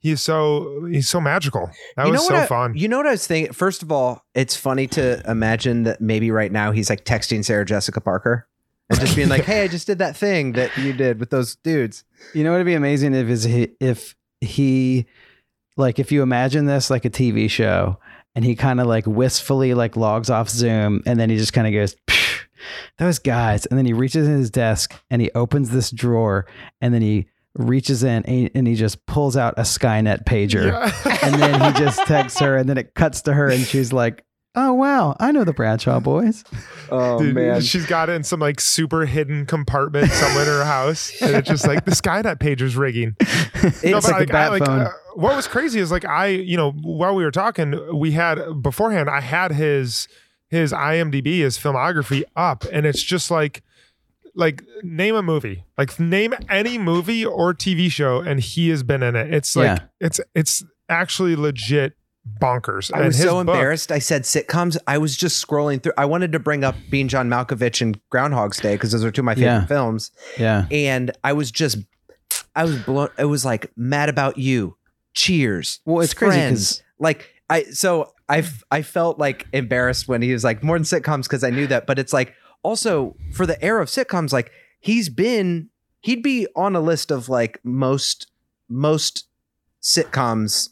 He's 0.00 0.20
so 0.20 0.86
he's 0.90 1.08
so 1.08 1.20
magical. 1.20 1.70
That 1.96 2.06
you 2.06 2.12
was 2.12 2.26
so 2.26 2.36
I- 2.36 2.46
fun. 2.46 2.74
You 2.76 2.88
know 2.88 2.98
what 2.98 3.06
I 3.06 3.12
was 3.12 3.26
thinking? 3.26 3.52
First 3.52 3.82
of 3.82 3.90
all, 3.92 4.24
it's 4.34 4.56
funny 4.56 4.86
to 4.88 5.22
imagine 5.30 5.84
that 5.84 6.00
maybe 6.00 6.30
right 6.30 6.52
now 6.52 6.70
he's 6.72 6.88
like 6.90 7.04
texting 7.04 7.44
Sarah 7.44 7.64
Jessica 7.64 8.00
Parker 8.00 8.46
and 8.90 9.00
just 9.00 9.14
being 9.16 9.28
like, 9.28 9.44
"Hey, 9.46 9.62
I 9.64 9.68
just 9.68 9.86
did 9.86 9.98
that 9.98 10.16
thing 10.16 10.52
that 10.52 10.76
you 10.76 10.92
did 10.92 11.20
with 11.20 11.30
those 11.30 11.56
dudes." 11.56 12.04
You 12.34 12.44
know 12.44 12.52
what'd 12.52 12.66
be 12.66 12.74
amazing 12.74 13.14
if 13.14 13.28
is 13.28 13.44
he 13.44 13.70
if 13.80 14.14
he 14.40 15.06
like 15.76 15.98
if 15.98 16.10
you 16.12 16.22
imagine 16.22 16.66
this 16.66 16.90
like 16.90 17.04
a 17.04 17.10
TV 17.10 17.48
show 17.50 17.98
and 18.34 18.44
he 18.44 18.54
kind 18.54 18.80
of 18.80 18.86
like 18.86 19.06
wistfully 19.06 19.74
like 19.74 19.96
logs 19.96 20.30
off 20.30 20.48
Zoom 20.48 21.02
and 21.06 21.18
then 21.18 21.30
he 21.30 21.36
just 21.36 21.52
kind 21.52 21.66
of 21.66 21.72
goes 21.72 21.96
those 22.98 23.18
guys 23.18 23.66
and 23.66 23.78
then 23.78 23.86
he 23.86 23.92
reaches 23.92 24.26
in 24.26 24.36
his 24.36 24.50
desk 24.50 24.94
and 25.10 25.22
he 25.22 25.30
opens 25.34 25.70
this 25.70 25.90
drawer 25.90 26.46
and 26.80 26.92
then 26.92 27.02
he 27.02 27.26
reaches 27.54 28.02
in 28.02 28.24
and 28.26 28.50
and 28.54 28.66
he 28.66 28.74
just 28.74 29.04
pulls 29.06 29.36
out 29.36 29.54
a 29.56 29.62
Skynet 29.62 30.24
pager 30.24 30.66
Yeah. 30.72 31.18
and 31.22 31.40
then 31.40 31.60
he 31.74 31.78
just 31.80 32.00
texts 32.06 32.40
her 32.40 32.56
and 32.56 32.68
then 32.68 32.76
it 32.78 32.94
cuts 32.94 33.22
to 33.22 33.32
her 33.34 33.48
and 33.48 33.60
she's 33.64 33.92
like 33.92 34.24
oh 34.54 34.72
wow 34.72 35.16
I 35.20 35.30
know 35.32 35.44
the 35.44 35.52
Bradshaw 35.52 36.00
boys 36.00 36.44
Oh 36.90 37.18
Dude, 37.18 37.34
man, 37.34 37.60
she's 37.60 37.84
got 37.86 38.08
it 38.08 38.12
in 38.12 38.24
some 38.24 38.40
like 38.40 38.60
super 38.60 39.04
hidden 39.04 39.44
compartment 39.44 40.10
somewhere 40.10 40.42
in 40.44 40.48
her 40.48 40.64
house, 40.64 41.12
and 41.20 41.36
it's 41.36 41.48
just 41.48 41.66
like 41.66 41.84
the 41.84 41.90
Skynet 41.90 42.40
pager's 42.40 42.76
rigging. 42.76 43.14
it's 43.20 43.84
no, 43.84 44.00
but 44.00 44.04
like, 44.04 44.12
like, 44.12 44.28
the 44.28 44.38
I, 44.38 44.48
like 44.48 44.64
phone 44.64 44.80
uh, 44.80 44.90
what 45.14 45.36
was 45.36 45.46
crazy 45.46 45.80
is 45.80 45.90
like 45.90 46.04
I, 46.06 46.28
you 46.28 46.56
know, 46.56 46.70
while 46.70 47.14
we 47.14 47.24
were 47.24 47.30
talking, 47.30 47.98
we 47.98 48.12
had 48.12 48.62
beforehand, 48.62 49.10
I 49.10 49.20
had 49.20 49.52
his 49.52 50.08
his 50.48 50.72
IMDb, 50.72 51.40
his 51.40 51.58
filmography 51.58 52.22
up, 52.36 52.64
and 52.72 52.86
it's 52.86 53.02
just 53.02 53.30
like 53.30 53.62
like 54.34 54.62
name 54.82 55.14
a 55.14 55.22
movie, 55.22 55.64
like 55.76 55.98
name 56.00 56.32
any 56.48 56.78
movie 56.78 57.24
or 57.24 57.52
TV 57.52 57.90
show, 57.90 58.20
and 58.20 58.40
he 58.40 58.70
has 58.70 58.82
been 58.82 59.02
in 59.02 59.14
it. 59.16 59.34
It's 59.34 59.54
like 59.56 59.78
Yeah. 59.78 59.86
it's 60.00 60.20
it's 60.34 60.64
actually 60.88 61.36
legit 61.36 61.94
bonkers. 62.40 62.90
I 62.92 62.98
And 62.98 63.06
was 63.06 63.16
his 63.16 63.24
so 63.26 63.32
book- 63.34 63.40
embarrassed. 63.54 63.90
I 63.92 63.98
said 63.98 64.22
sitcoms. 64.22 64.76
I 64.86 64.98
was 64.98 65.16
just 65.16 65.44
scrolling 65.44 65.82
through. 65.82 65.92
I 65.98 66.04
wanted 66.04 66.32
to 66.32 66.38
bring 66.38 66.64
up 66.64 66.74
Being 66.90 67.08
John 67.08 67.28
Malkovich 67.28 67.80
and 67.80 67.98
Groundhog's 68.10 68.58
Day 68.60 68.74
because 68.74 68.92
those 68.92 69.04
are 69.04 69.10
two 69.10 69.20
of 69.22 69.24
my 69.26 69.34
favorite 69.34 69.46
Yeah. 69.50 69.66
films. 69.66 70.10
yeah 70.38 70.66
And 70.70 71.10
I 71.24 71.32
was 71.32 71.50
just, 71.50 71.78
I 72.54 72.64
was 72.64 72.78
blown. 72.80 73.08
It 73.18 73.24
was 73.26 73.44
like 73.44 73.70
Mad 73.76 74.08
About 74.08 74.38
You, 74.38 74.76
Cheers. 75.14 75.80
Well, 75.84 76.00
it's 76.02 76.14
crazy 76.14 76.36
'cause- 76.38 76.48
Friends. 76.78 76.82
like 76.98 77.28
I. 77.50 77.64
So 77.64 78.12
I 78.28 78.44
I 78.70 78.82
felt 78.82 79.18
like 79.18 79.46
embarrassed 79.52 80.06
when 80.08 80.22
he 80.22 80.32
was 80.32 80.44
like 80.44 80.62
more 80.62 80.76
than 80.78 80.84
sitcoms 80.84 81.22
because 81.24 81.42
I 81.42 81.50
knew 81.50 81.66
that, 81.68 81.86
but 81.86 81.98
it's 81.98 82.12
like 82.12 82.34
also 82.62 83.16
for 83.32 83.46
the 83.46 83.60
era 83.64 83.82
of 83.82 83.88
sitcoms, 83.88 84.32
like 84.32 84.50
he's 84.80 85.08
been 85.08 85.70
he'd 86.00 86.22
be 86.22 86.46
on 86.54 86.76
a 86.76 86.80
list 86.80 87.10
of 87.10 87.28
like 87.28 87.58
most 87.64 88.30
most 88.68 89.26
sitcoms 89.82 90.70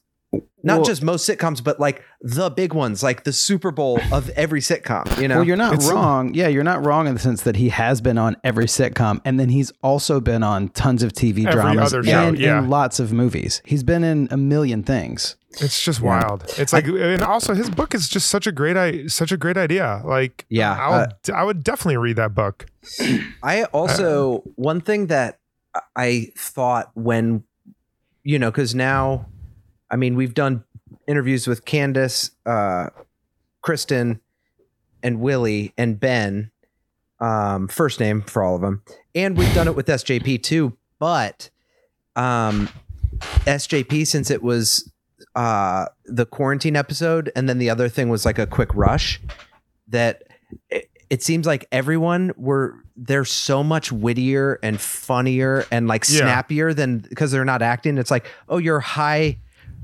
Not 0.63 0.79
Well- 0.79 0.85
just 0.85 1.03
most 1.03 1.29
sitcoms, 1.29 1.63
but 1.63 1.79
like 1.79 2.03
the 2.21 2.51
big 2.51 2.75
ones, 2.75 3.03
like 3.03 3.23
the 3.25 3.33
Super 3.33 3.71
Bowl 3.71 4.01
of 4.13 4.29
every 4.31 4.61
sitcom. 4.61 5.05
You 5.21 5.29
know, 5.29 5.37
Well, 5.37 5.45
you're 5.47 5.57
not 5.57 5.75
It's- 5.75 5.89
wrong. 5.91 6.35
Yeah, 6.35 6.49
you're 6.49 6.65
not 6.65 6.85
wrong 6.85 7.07
in 7.07 7.15
the 7.15 7.21
sense 7.21 7.43
that 7.43 7.57
he 7.57 7.69
has 7.69 8.01
been 8.01 8.19
on 8.19 8.37
every 8.43 8.67
sitcom, 8.67 9.21
and 9.25 9.39
then 9.39 9.49
he's 9.51 9.71
also 9.83 10.21
been 10.21 10.43
on 10.43 10.69
tons 10.71 11.03
of 11.05 11.13
TV 11.13 11.47
Every 11.47 11.53
dramas 11.61 11.93
other 11.93 12.03
show, 12.03 12.29
and 12.29 12.39
yeah. 12.39 12.59
in 12.59 12.69
lots 12.69 12.99
of 12.99 13.13
movies. 13.13 13.63
He's 13.65 13.85
been 13.85 14.03
in 14.03 14.27
a 14.31 14.37
million 14.37 14.83
things. 14.83 15.37
It's 15.61 15.81
just 15.83 16.01
wild. 16.03 16.45
It's 16.59 16.73
like, 16.73 16.87
and 16.87 17.23
also 17.23 17.55
his 17.55 17.71
book 17.71 17.95
is 17.95 18.09
just 18.09 18.27
such 18.29 18.47
a 18.47 18.53
great, 18.53 18.77
i- 18.77 19.07
such 19.07 19.33
a 19.33 19.37
great 19.39 19.57
idea. 19.57 20.03
Like, 20.05 20.45
Yeah, 20.51 20.77
I'll, 20.79 20.93
uh, 20.95 21.07
I 21.35 21.45
would 21.45 21.63
definitely 21.65 21.97
read 21.97 22.17
that 22.17 22.35
book. 22.35 22.67
I 23.43 23.65
also 23.73 24.43
one 24.57 24.81
thing 24.81 25.07
that 25.07 25.39
I 25.95 26.29
thought 26.37 26.91
when 26.95 27.45
you 28.23 28.39
know 28.39 28.51
because 28.51 28.75
now, 28.75 29.27
I 29.91 29.97
mean 29.97 30.17
we've 30.17 30.35
done 30.35 30.65
interviews 31.07 31.47
with 31.47 31.65
Candace, 31.65 32.31
uh, 32.45 32.89
Kristin, 33.65 34.21
and 35.03 35.21
Willie 35.21 35.73
and 35.79 35.99
Ben, 36.01 36.51
um, 37.21 37.69
first 37.69 38.01
name 38.01 38.23
for 38.23 38.43
all 38.43 38.57
of 38.57 38.61
them, 38.61 38.83
and 39.15 39.37
we've 39.37 39.53
done 39.55 39.69
it 39.69 39.77
with 39.77 39.87
SJP 39.87 40.43
too. 40.43 40.77
But 40.99 41.51
um, 42.17 42.69
SJP 43.45 44.07
since 44.07 44.31
it 44.31 44.43
was 44.43 44.91
uh, 45.35 45.87
the 46.07 46.27
quarantine 46.27 46.77
episode, 46.77 47.31
and 47.37 47.49
then 47.49 47.59
the 47.59 47.71
other 47.71 47.89
thing 47.89 48.09
was 48.09 48.25
like 48.25 48.39
a 48.39 48.47
quick 48.47 48.75
rush 48.75 49.21
that 49.89 50.25
it, 50.71 50.91
it 51.11 51.23
seems 51.23 51.47
like 51.47 51.67
everyone 51.71 52.33
were 52.37 52.75
they're 52.97 53.25
so 53.27 53.63
much 53.63 53.93
wittier 53.93 54.59
and 54.63 54.81
funnier 54.81 55.67
and 55.71 55.87
like 55.87 56.05
Yeah. 56.09 56.21
snappier 56.21 56.73
than 56.73 56.99
because 56.99 57.31
they're 57.31 57.45
not 57.45 57.61
acting. 57.63 57.99
It's 57.99 58.11
like, 58.11 58.27
oh, 58.49 58.57
you're 58.59 58.81
high 58.81 59.37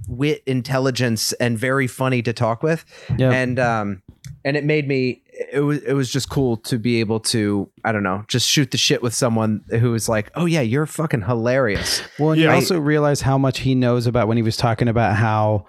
wit 0.08 0.42
intelligence 0.46 1.32
and 1.34 1.58
very 1.58 1.86
funny 1.86 2.22
to 2.22 2.32
talk 2.32 2.62
with. 2.62 2.84
Yeah. 3.18 3.30
And 3.30 3.58
um 3.58 4.02
and 4.44 4.56
it 4.56 4.64
made 4.64 4.88
me 4.88 5.22
it 5.52 5.60
was 5.60 5.78
it 5.82 5.94
was 5.94 6.12
just 6.12 6.28
cool 6.28 6.58
to 6.58 6.78
be 6.78 7.00
able 7.00 7.18
to, 7.18 7.68
I 7.84 7.90
don't 7.92 8.02
know, 8.02 8.24
just 8.28 8.46
shoot 8.48 8.70
the 8.70 8.76
shit 8.78 9.02
with 9.02 9.14
someone 9.14 9.64
who 9.70 9.90
was 9.92 10.08
like, 10.08 10.30
Oh 10.34 10.44
yeah, 10.44 10.60
you're 10.60 10.86
fucking 10.86 11.22
hilarious. 11.22 12.02
Well, 12.18 12.32
and 12.32 12.40
Yeah. 12.40 12.48
you 12.50 12.54
also 12.56 12.78
realize 12.78 13.20
how 13.22 13.38
much 13.38 13.60
he 13.60 13.74
knows 13.74 14.06
about 14.06 14.28
when 14.28 14.36
he 14.36 14.42
was 14.42 14.56
talking 14.56 14.88
about 14.88 15.16
how 15.16 15.66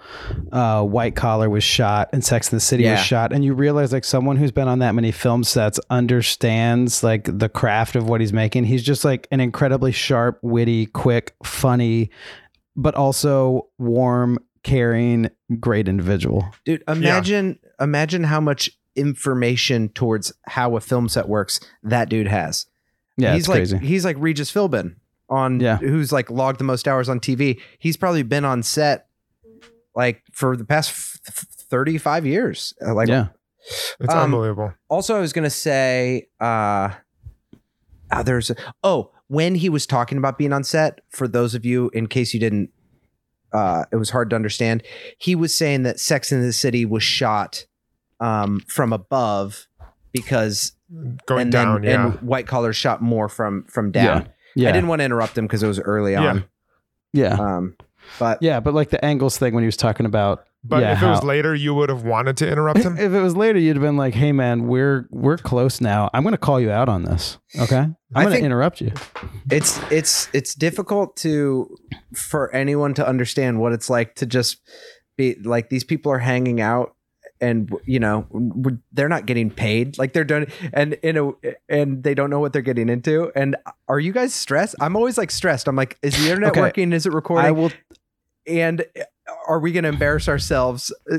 uh, 0.52 0.84
White 0.84 1.16
Collar 1.16 1.50
was 1.50 1.64
shot 1.64 2.10
and 2.12 2.24
Sex 2.24 2.52
and 2.52 2.58
the 2.58 2.62
City 2.64 2.84
Yeah. 2.84 2.92
was 2.94 3.02
shot, 3.06 3.32
and 3.32 3.44
you 3.46 3.54
realize 3.54 3.94
like 3.94 4.04
someone 4.04 4.36
who's 4.36 4.52
been 4.52 4.68
on 4.68 4.80
that 4.80 4.94
many 4.96 5.12
film 5.12 5.44
sets 5.44 5.80
understands 5.90 7.04
like 7.04 7.30
the 7.40 7.50
craft 7.50 7.96
of 7.96 8.08
what 8.10 8.22
he's 8.22 8.34
making. 8.34 8.66
He's 8.66 8.84
just 8.84 9.06
like 9.06 9.28
an 9.32 9.40
incredibly 9.40 9.92
sharp, 9.92 10.40
witty, 10.42 10.88
quick, 10.88 11.34
funny, 11.44 12.10
but 12.76 12.96
also 12.96 13.68
warm, 13.78 14.40
caring, 14.64 15.30
great 15.60 15.88
individual. 15.88 16.46
Dude, 16.66 16.84
imagine 16.88 17.60
imagine 17.80 18.24
how 18.24 18.40
much 18.40 18.70
information 18.96 19.90
towards 19.90 20.32
how 20.48 20.76
a 20.76 20.80
film 20.80 21.10
set 21.10 21.28
works 21.28 21.60
that 21.84 22.10
dude 22.10 22.28
has. 22.28 22.66
Yeah, 23.18 23.34
he's 23.34 23.42
it's 23.44 23.48
like 23.50 23.58
crazy. 23.58 23.78
he's 23.80 24.06
like 24.06 24.18
Regis 24.20 24.52
Philbin 24.52 24.96
on 25.30 25.60
Yeah. 25.60 25.78
who's 25.78 26.12
like 26.12 26.30
logged 26.30 26.60
the 26.60 26.64
most 26.64 26.88
hours 26.88 27.10
on 27.10 27.20
TV. 27.20 27.60
He's 27.80 27.98
probably 27.98 28.24
been 28.24 28.46
on 28.46 28.64
set 28.64 29.08
like 29.96 30.24
for 30.32 30.56
the 30.58 30.66
past 30.66 30.90
f- 30.92 31.20
f- 31.28 31.48
35 31.70 32.26
years. 32.26 32.74
Uh, 32.86 32.94
Like 32.94 33.08
yeah, 33.10 33.28
It's 34.00 34.14
Um, 34.14 34.20
unbelievable. 34.26 34.74
also 34.90 35.16
I 35.16 35.20
was 35.20 35.34
going 35.34 35.44
to 35.44 35.50
say 35.50 36.28
uh 36.40 36.90
ah, 38.12 38.24
there's 38.24 38.50
a, 38.52 38.56
oh, 38.84 39.12
when 39.34 39.56
he 39.56 39.68
was 39.70 39.86
talking 39.88 40.18
about 40.18 40.38
being 40.38 40.54
on 40.54 40.64
set 40.64 41.02
for 41.10 41.28
those 41.28 41.56
of 41.56 41.66
you 41.66 41.90
in 41.94 42.08
case 42.08 42.34
you 42.34 42.40
didn't 42.40 42.70
uh 43.52 43.86
it 43.92 43.96
was 43.98 44.10
hard 44.12 44.30
to 44.30 44.36
understand. 44.36 44.84
He 45.18 45.36
was 45.36 45.54
saying 45.54 45.84
that 45.84 46.00
Sex 46.00 46.32
in 46.32 46.42
the 46.42 46.54
City 46.54 46.86
was 46.86 47.04
shot 47.04 47.66
um 48.20 48.60
from 48.68 48.94
above 48.94 49.68
because 50.12 50.74
Going 51.26 51.42
and 51.44 51.52
down, 51.52 51.82
then 51.82 51.92
yeah. 51.92 52.06
and 52.12 52.22
white 52.22 52.46
collar 52.46 52.72
shot 52.74 53.02
more 53.02 53.28
from 53.28 53.64
from 53.66 53.92
down. 53.92 54.30
yeah, 54.56 54.70
I 54.70 54.72
didn't 54.72 54.88
want 54.88 55.00
to 55.00 55.06
interrupt 55.06 55.36
him 55.38 55.46
because 55.48 55.64
it 55.64 55.68
was 55.68 55.80
early 55.80 56.12
Yeah. 56.12 56.30
on. 56.30 56.46
yeah, 57.14 57.34
Um, 57.34 57.76
but 58.20 58.38
yeah. 58.42 58.60
But 58.60 58.76
like 58.76 58.90
the 58.92 59.04
angles 59.04 59.38
thing 59.40 59.54
when 59.56 59.64
he 59.64 59.68
was 59.68 59.78
talking 59.78 60.06
about 60.06 60.46
but 60.64 60.82
yeah, 60.82 60.94
if 60.94 61.04
it 61.04 61.08
was 61.08 61.20
how- 61.20 61.26
later, 61.26 61.54
you 61.54 61.74
would 61.74 61.90
have 61.90 62.04
wanted 62.04 62.38
to 62.38 62.50
interrupt 62.50 62.80
him. 62.82 62.98
if 62.98 63.12
it 63.12 63.20
was 63.22 63.36
later, 63.36 63.60
you'd 63.60 63.76
have 63.76 63.84
been 63.84 63.98
like, 63.98 64.14
"Hey, 64.14 64.32
man, 64.32 64.68
we're 64.68 65.08
we're 65.12 65.38
close 65.38 65.82
now. 65.82 66.10
I'm 66.14 66.24
going 66.24 66.34
to 66.34 66.38
call 66.38 66.60
you 66.60 66.72
out 66.72 66.88
on 66.90 67.04
this. 67.04 67.38
Okay, 67.60 67.78
I'm 68.16 68.26
going 68.26 68.38
to 68.40 68.44
interrupt 68.46 68.80
you. 68.82 68.92
it's 69.52 69.80
it's 69.92 70.30
it's 70.34 70.56
difficult 70.56 71.16
to 71.18 71.76
for 72.16 72.54
anyone 72.56 72.94
to 72.96 73.08
understand 73.08 73.60
what 73.60 73.74
it's 73.74 73.90
like 73.90 74.16
to 74.16 74.26
just 74.26 74.62
be 75.18 75.36
like 75.44 75.70
these 75.70 75.84
people 75.84 76.12
are 76.12 76.20
hanging 76.20 76.62
out 76.62 76.96
and 77.42 77.70
you 77.86 78.00
know 78.00 78.26
they're 78.94 79.10
not 79.10 79.26
getting 79.26 79.50
paid 79.52 79.98
like 79.98 80.14
they're 80.14 80.24
doing 80.24 80.48
and 80.72 80.94
in 81.04 81.18
a 81.18 81.32
and 81.68 82.04
they 82.04 82.14
don't 82.14 82.30
know 82.30 82.40
what 82.40 82.54
they're 82.54 82.62
getting 82.62 82.88
into 82.90 83.32
and 83.36 83.56
are 83.90 84.00
you 84.00 84.14
guys 84.14 84.34
stressed 84.34 84.76
i'm 84.80 84.96
always 84.96 85.18
like 85.18 85.30
stressed 85.32 85.68
i'm 85.68 85.76
like 85.76 85.98
is 86.02 86.16
the 86.16 86.30
internet 86.30 86.52
Okay. 86.52 86.62
working 86.62 86.94
is 86.94 87.06
it 87.06 87.12
recording 87.12 87.46
I 87.46 87.52
will. 87.52 87.72
and 88.48 88.86
are 89.48 89.60
we 89.60 89.72
going 89.72 89.84
to 89.84 89.90
embarrass 89.90 90.28
ourselves 90.28 90.92
Uh, 91.12 91.18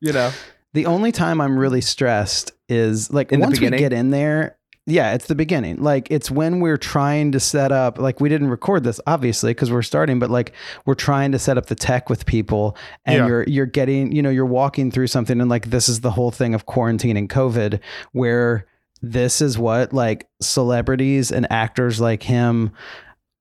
you 0.00 0.12
know 0.12 0.30
The 0.74 0.86
only 0.86 1.12
time 1.12 1.40
I'm 1.40 1.58
really 1.58 1.80
stressed 1.82 2.52
is 2.68 3.12
like 3.12 3.32
In 3.32 3.40
the 3.40 3.46
once 3.46 3.58
we 3.60 3.66
beginning? 3.66 3.78
get 3.80 3.92
in 3.92 4.10
there. 4.10 4.56
Yeah, 4.84 5.12
it's 5.14 5.26
the 5.26 5.36
beginning. 5.36 5.80
Like 5.80 6.10
it's 6.10 6.28
when 6.28 6.58
we're 6.58 6.76
trying 6.76 7.30
to 7.32 7.38
set 7.40 7.70
up. 7.70 7.98
Like 8.00 8.20
we 8.20 8.28
didn't 8.28 8.48
record 8.48 8.82
this 8.82 9.00
obviously 9.06 9.50
because 9.50 9.70
we're 9.70 9.82
starting, 9.82 10.18
but 10.18 10.28
like 10.28 10.52
we're 10.86 10.94
trying 10.94 11.30
to 11.32 11.38
set 11.38 11.56
up 11.56 11.66
the 11.66 11.76
tech 11.76 12.10
with 12.10 12.26
people, 12.26 12.76
and 13.04 13.18
Yeah. 13.18 13.26
you're 13.28 13.44
you're 13.44 13.66
getting 13.66 14.10
you 14.10 14.22
know 14.22 14.30
you're 14.30 14.44
walking 14.46 14.90
through 14.90 15.06
something, 15.06 15.40
and 15.40 15.48
like 15.48 15.70
this 15.70 15.88
is 15.88 16.00
the 16.00 16.10
whole 16.10 16.32
thing 16.32 16.52
of 16.52 16.66
quarantine 16.66 17.16
and 17.16 17.30
COVID, 17.30 17.78
where 18.10 18.66
this 19.02 19.40
is 19.40 19.56
what 19.56 19.92
like 19.92 20.28
celebrities 20.40 21.30
and 21.30 21.46
actors 21.52 22.00
like 22.00 22.22
him 22.24 22.72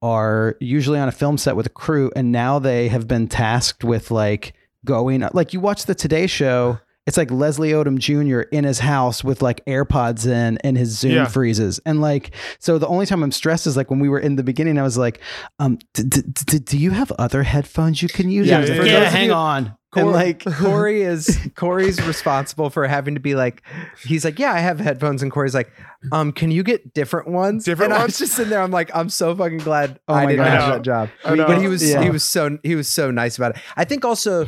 are 0.01 0.55
usually 0.59 0.99
on 0.99 1.07
a 1.07 1.11
film 1.11 1.37
set 1.37 1.55
with 1.55 1.65
a 1.65 1.69
crew 1.69 2.11
and 2.15 2.31
now 2.31 2.59
they 2.59 2.87
have 2.87 3.07
been 3.07 3.27
tasked 3.27 3.83
with 3.83 4.09
like 4.11 4.53
going 4.83 5.23
like 5.33 5.53
you 5.53 5.59
watch 5.59 5.85
the 5.85 5.95
Today 5.95 6.27
show 6.27 6.79
it's 7.07 7.17
like 7.17 7.31
Leslie 7.31 7.71
Odom 7.71 7.97
Jr. 7.97 8.41
in 8.55 8.63
his 8.63 8.79
house 8.79 9.23
with 9.23 9.41
like 9.41 9.65
AirPods 9.65 10.27
in 10.27 10.57
and 10.59 10.77
his 10.77 10.97
Zoom 10.99 11.11
Yeah. 11.13 11.25
freezes. 11.25 11.79
And 11.85 11.99
like, 11.99 12.31
so 12.59 12.77
the 12.77 12.87
only 12.87 13.05
time 13.07 13.23
I'm 13.23 13.31
stressed 13.31 13.65
is 13.65 13.75
like 13.75 13.89
when 13.89 13.99
we 13.99 14.07
were 14.07 14.19
in 14.19 14.35
the 14.35 14.43
beginning, 14.43 14.77
I 14.77 14.83
was 14.83 14.97
like, 14.99 15.19
um, 15.59 15.79
d- 15.93 16.03
d- 16.03 16.21
d- 16.45 16.59
do 16.59 16.77
you 16.77 16.91
have 16.91 17.11
other 17.13 17.41
headphones 17.43 18.01
you 18.03 18.07
can 18.09 18.29
use? 18.29 18.47
Yeah, 18.47 18.57
I 18.57 18.61
was 18.61 18.69
like, 18.69 18.79
for 18.81 18.85
yeah, 18.85 19.09
hang 19.09 19.27
you- 19.29 19.33
on. 19.33 19.75
and 19.95 20.03
And 20.07 20.11
like 20.11 20.45
like, 20.45 20.55
Cory 20.57 21.01
is 21.01 21.39
Cory's 21.55 21.99
responsible 22.05 22.69
for 22.69 22.87
having 22.87 23.15
to 23.15 23.19
be 23.19 23.35
like 23.35 23.61
he's 24.05 24.23
like 24.23 24.39
yeah 24.39 24.53
I 24.53 24.59
have 24.59 24.79
headphones 24.79 25.21
and 25.21 25.29
Cory's 25.29 25.53
like 25.53 25.69
um 26.13 26.31
can 26.31 26.49
you 26.49 26.63
get 26.63 26.93
different 26.93 27.27
ones 27.27 27.65
Different 27.65 27.91
and 27.91 28.01
I 28.01 28.05
was 28.05 28.17
just 28.17 28.33
sitting 28.35 28.51
there 28.51 28.61
I'm 28.61 28.71
like 28.71 28.89
I'm 28.95 29.09
so 29.09 29.35
fucking 29.35 29.57
glad 29.57 29.99
Oh 30.07 30.13
I 30.13 30.23
my 30.23 30.31
didn't 30.31 30.45
God. 30.45 30.49
have 30.51 30.61
I 30.63 30.67
know. 30.67 30.73
that 30.75 30.81
job 30.83 31.09
I 31.25 31.35
know. 31.35 31.45
but 31.45 31.59
he 31.59 31.67
was 31.67 31.83
Yeah. 31.83 32.01
he 32.03 32.09
was 32.09 32.23
so 32.23 32.57
he 32.63 32.75
was 32.75 32.87
so 32.87 33.11
nice 33.11 33.35
about 33.37 33.57
it 33.57 33.61
I 33.75 33.83
think 33.83 34.05
also 34.05 34.47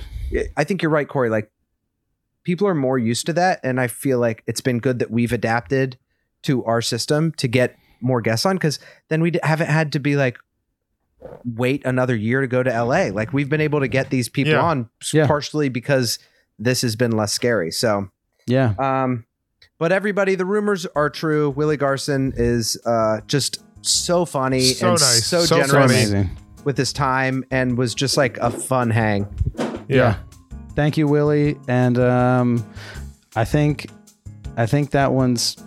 I 0.56 0.64
think 0.64 0.82
you're 0.82 0.92
right 0.92 1.10
Cory 1.10 1.30
like 1.30 1.52
people 2.44 2.68
are 2.68 2.76
more 2.76 2.98
used 2.98 3.26
to 3.28 3.34
that 3.34 3.60
and 3.64 3.80
I 3.80 3.88
feel 3.88 4.20
like 4.20 4.44
it's 4.48 4.62
been 4.62 4.80
good 4.80 5.00
that 5.00 5.10
we've 5.12 5.32
adapted 5.32 5.98
to 6.44 6.64
our 6.66 6.82
system 6.82 7.32
to 7.38 7.48
get 7.48 7.78
more 8.02 8.22
guests 8.22 8.46
on 8.46 8.56
because 8.58 8.80
then 9.10 9.22
we 9.22 9.32
haven't 9.44 9.70
had 9.70 9.92
to 9.94 10.00
be 10.00 10.16
like 10.16 10.38
wait 11.46 11.86
another 11.86 12.16
year 12.16 12.42
to 12.42 12.48
go 12.48 12.62
to 12.62 12.70
LA. 12.70 13.06
Like 13.06 13.32
we've 13.32 13.50
been 13.50 13.62
able 13.62 13.80
to 13.80 13.88
get 13.88 14.10
these 14.10 14.28
people 14.30 14.54
Yeah. 14.54 14.62
on 14.62 14.90
Yeah. 15.14 15.26
partially 15.28 15.70
because 15.70 16.20
this 16.60 16.82
has 16.82 16.96
been 16.98 17.12
less 17.12 17.32
scary. 17.32 17.72
So, 17.72 18.10
yeah, 18.46 18.74
um, 18.78 19.26
but 19.80 19.92
everybody, 19.94 20.36
the 20.36 20.46
rumors 20.46 20.86
are 20.96 21.10
true. 21.10 21.50
Willie 21.52 21.78
Garson 21.78 22.34
is 22.36 22.78
uh, 22.86 23.22
just 23.26 23.64
so 23.86 24.26
funny 24.26 24.62
So 24.62 24.92
and 24.92 25.00
nice. 25.00 25.26
so, 25.26 25.46
So 25.46 25.56
generous 25.58 25.72
funny. 25.72 25.94
amazing. 26.04 26.38
with 26.66 26.78
his 26.78 26.92
time 26.94 27.46
and 27.52 27.78
was 27.78 27.96
just 27.96 28.18
like 28.18 28.38
a 28.40 28.50
fun 28.52 28.90
hang. 28.90 29.28
yeah. 29.88 30.18
Thank 30.76 30.98
you, 30.98 31.08
Willie. 31.08 31.58
And 31.68 31.98
um, 32.00 32.66
I 33.36 33.46
think, 33.46 33.90
I 34.58 34.66
think 34.66 34.92
that 34.92 35.12
one's 35.12 35.58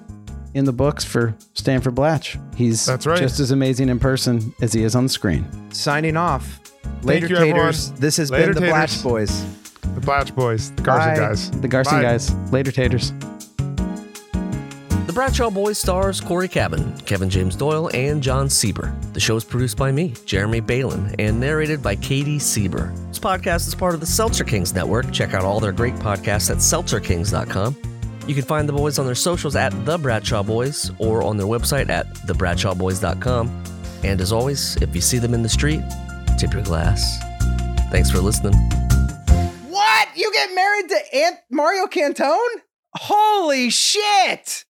in 0.55 0.65
the 0.65 0.73
books 0.73 1.05
for 1.05 1.35
Stanford 1.55 1.95
Blatch. 1.95 2.39
He's 2.57 2.85
That's 2.87 3.07
right. 3.07 3.19
just 3.19 3.41
as 3.41 3.51
amazing 3.51 3.89
in 3.89 3.99
person 3.99 4.55
as 4.63 4.73
he 4.73 4.83
is 4.83 4.95
on 4.97 5.09
screen. 5.09 5.47
Signing 5.73 6.17
off. 6.17 6.61
Later 7.03 7.27
you, 7.27 7.37
taters. 7.37 7.91
This 7.93 8.17
has 8.17 8.31
Later, 8.31 8.55
been 8.55 8.63
the 8.63 8.71
taters. 8.73 9.03
Blatch 9.03 9.03
Boys. 9.03 9.45
The 9.95 10.01
Blatch 10.01 10.35
Boys, 10.35 10.73
the 10.73 10.83
Garson 10.83 11.15
Bye. 11.15 11.17
guys. 11.19 11.51
The 11.51 11.69
Garson 11.69 11.99
Bye. 11.99 12.03
guys. 12.03 12.35
Later, 12.53 12.73
taters. 12.73 13.13
Bradshaw 15.17 15.49
Boys 15.49 15.79
stars 15.79 16.21
Cory 16.21 16.47
Cavin, 16.47 16.95
Kevin 17.07 17.31
James 17.31 17.57
Doyle, 17.57 17.89
and 17.95 18.23
Jon 18.23 18.49
Sieber. 18.49 18.93
The 19.15 19.19
show 19.19 19.35
is 19.35 19.45
produced 19.45 19.79
by 19.79 19.91
me, 19.91 20.13
Jeremy 20.27 20.61
Balon, 20.61 21.15
and 21.19 21.41
narrated 21.41 21.83
by 21.83 21.97
Katie 21.97 22.37
Sieber. 22.37 22.95
This 23.09 23.19
podcast 23.19 23.67
is 23.67 23.75
part 23.75 23.95
of 23.95 24.01
the 24.01 24.07
Seltzer 24.07 24.45
Kings 24.45 24.75
Network. 24.75 25.11
Check 25.13 25.33
out 25.33 25.43
all 25.43 25.59
their 25.59 25.73
great 25.73 25.95
podcasts 25.95 26.51
at 26.51 26.59
seltzerkings.com. 26.59 27.75
You 28.29 28.35
can 28.35 28.45
find 28.45 28.69
the 28.69 28.75
boys 28.75 28.99
on 28.99 29.07
their 29.07 29.15
socials 29.15 29.57
at 29.57 29.71
The 29.87 29.97
Bradshaw 29.97 30.43
Boys 30.43 30.91
or 30.99 31.23
on 31.23 31.39
their 31.39 31.47
website 31.47 31.89
at 31.89 32.07
thebradshawboys.com. 32.27 33.65
And 34.05 34.21
as 34.21 34.33
always, 34.33 34.77
if 34.83 34.95
you 34.95 35.01
see 35.01 35.17
them 35.17 35.33
in 35.33 35.43
the 35.43 35.49
street, 35.49 35.81
tip 36.39 36.53
your 36.53 36.61
glass. 36.61 37.21
Thanks 37.91 38.11
for 38.11 38.19
listening. 38.19 38.53
What? 39.71 40.09
You 40.15 40.31
get 40.35 40.55
married 40.55 40.91
to 40.91 41.17
Aunt 41.17 41.37
Mario 41.51 41.87
Cantone? 41.87 42.37
Holy 42.95 43.71
shit! 43.71 44.66